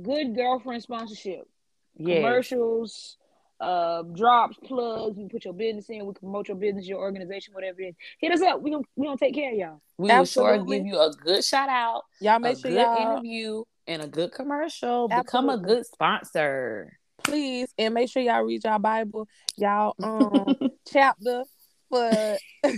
Good 0.00 0.34
girlfriend 0.34 0.82
sponsorship, 0.82 1.48
yes. 1.96 2.18
commercials, 2.18 3.16
uh, 3.64 4.02
drops, 4.02 4.56
plugs. 4.64 5.16
We 5.16 5.28
put 5.28 5.44
your 5.44 5.54
business 5.54 5.86
in. 5.88 6.04
We 6.06 6.12
promote 6.12 6.48
your 6.48 6.56
business, 6.56 6.86
your 6.86 7.00
organization, 7.00 7.54
whatever 7.54 7.80
it 7.80 7.88
is. 7.88 7.94
Hit 8.18 8.32
us 8.32 8.42
up. 8.42 8.60
We 8.60 8.70
gonna 8.70 8.84
we 8.96 9.06
gonna 9.06 9.16
take 9.16 9.34
care 9.34 9.52
of 9.52 9.58
y'all. 9.58 9.80
We 9.98 10.10
will 10.10 10.24
sure 10.24 10.62
give 10.64 10.86
you 10.86 10.98
a 10.98 11.10
good 11.12 11.44
shout 11.44 11.68
out, 11.68 12.02
Y'all 12.20 12.36
a 12.36 12.40
make 12.40 12.58
sure 12.58 12.70
good 12.70 12.80
y'all 12.80 13.12
interview, 13.12 13.64
and 13.86 14.02
a 14.02 14.06
good 14.06 14.32
commercial. 14.32 15.08
Become 15.08 15.48
a 15.48 15.58
good 15.58 15.86
sponsor. 15.86 16.98
please 17.22 17.72
and 17.78 17.94
make 17.94 18.10
sure 18.10 18.22
y'all 18.22 18.42
read 18.42 18.62
y'all 18.64 18.78
Bible, 18.78 19.28
y'all 19.56 19.94
um 20.02 20.70
chapter 20.86 21.44
for 21.88 22.38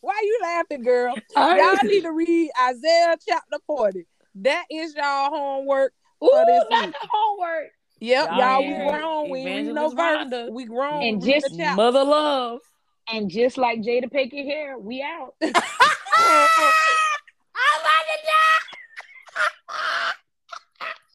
why 0.00 0.20
you 0.22 0.38
laughing, 0.42 0.82
girl? 0.82 1.16
Y'all 1.36 1.76
need 1.84 2.02
to 2.02 2.12
read 2.12 2.50
Isaiah 2.68 3.16
chapter 3.26 3.58
40. 3.66 4.06
That 4.36 4.64
is 4.70 4.94
y'all 4.94 5.30
homework 5.30 5.92
Ooh, 6.22 6.28
for 6.30 6.44
this 6.46 6.64
week. 6.70 6.92
the 6.92 7.08
homework. 7.10 7.70
Yep, 8.00 8.28
y'all, 8.28 8.38
y'all 8.38 8.60
we 8.60 8.90
grown. 8.90 9.30
We 9.30 9.38
ain't 9.40 9.74
no 9.74 9.88
verse. 9.90 10.50
We 10.50 10.64
grown. 10.64 11.02
And 11.02 11.22
just 11.24 11.54
mother 11.54 12.04
love. 12.04 12.60
And 13.08 13.30
just 13.30 13.58
like 13.58 13.80
Jada 13.80 14.10
pick 14.10 14.32
your 14.32 14.44
hair, 14.44 14.78
we 14.78 15.02
out. 15.02 15.34
I 15.42 15.50
to 18.06 18.26
die. 18.26 20.12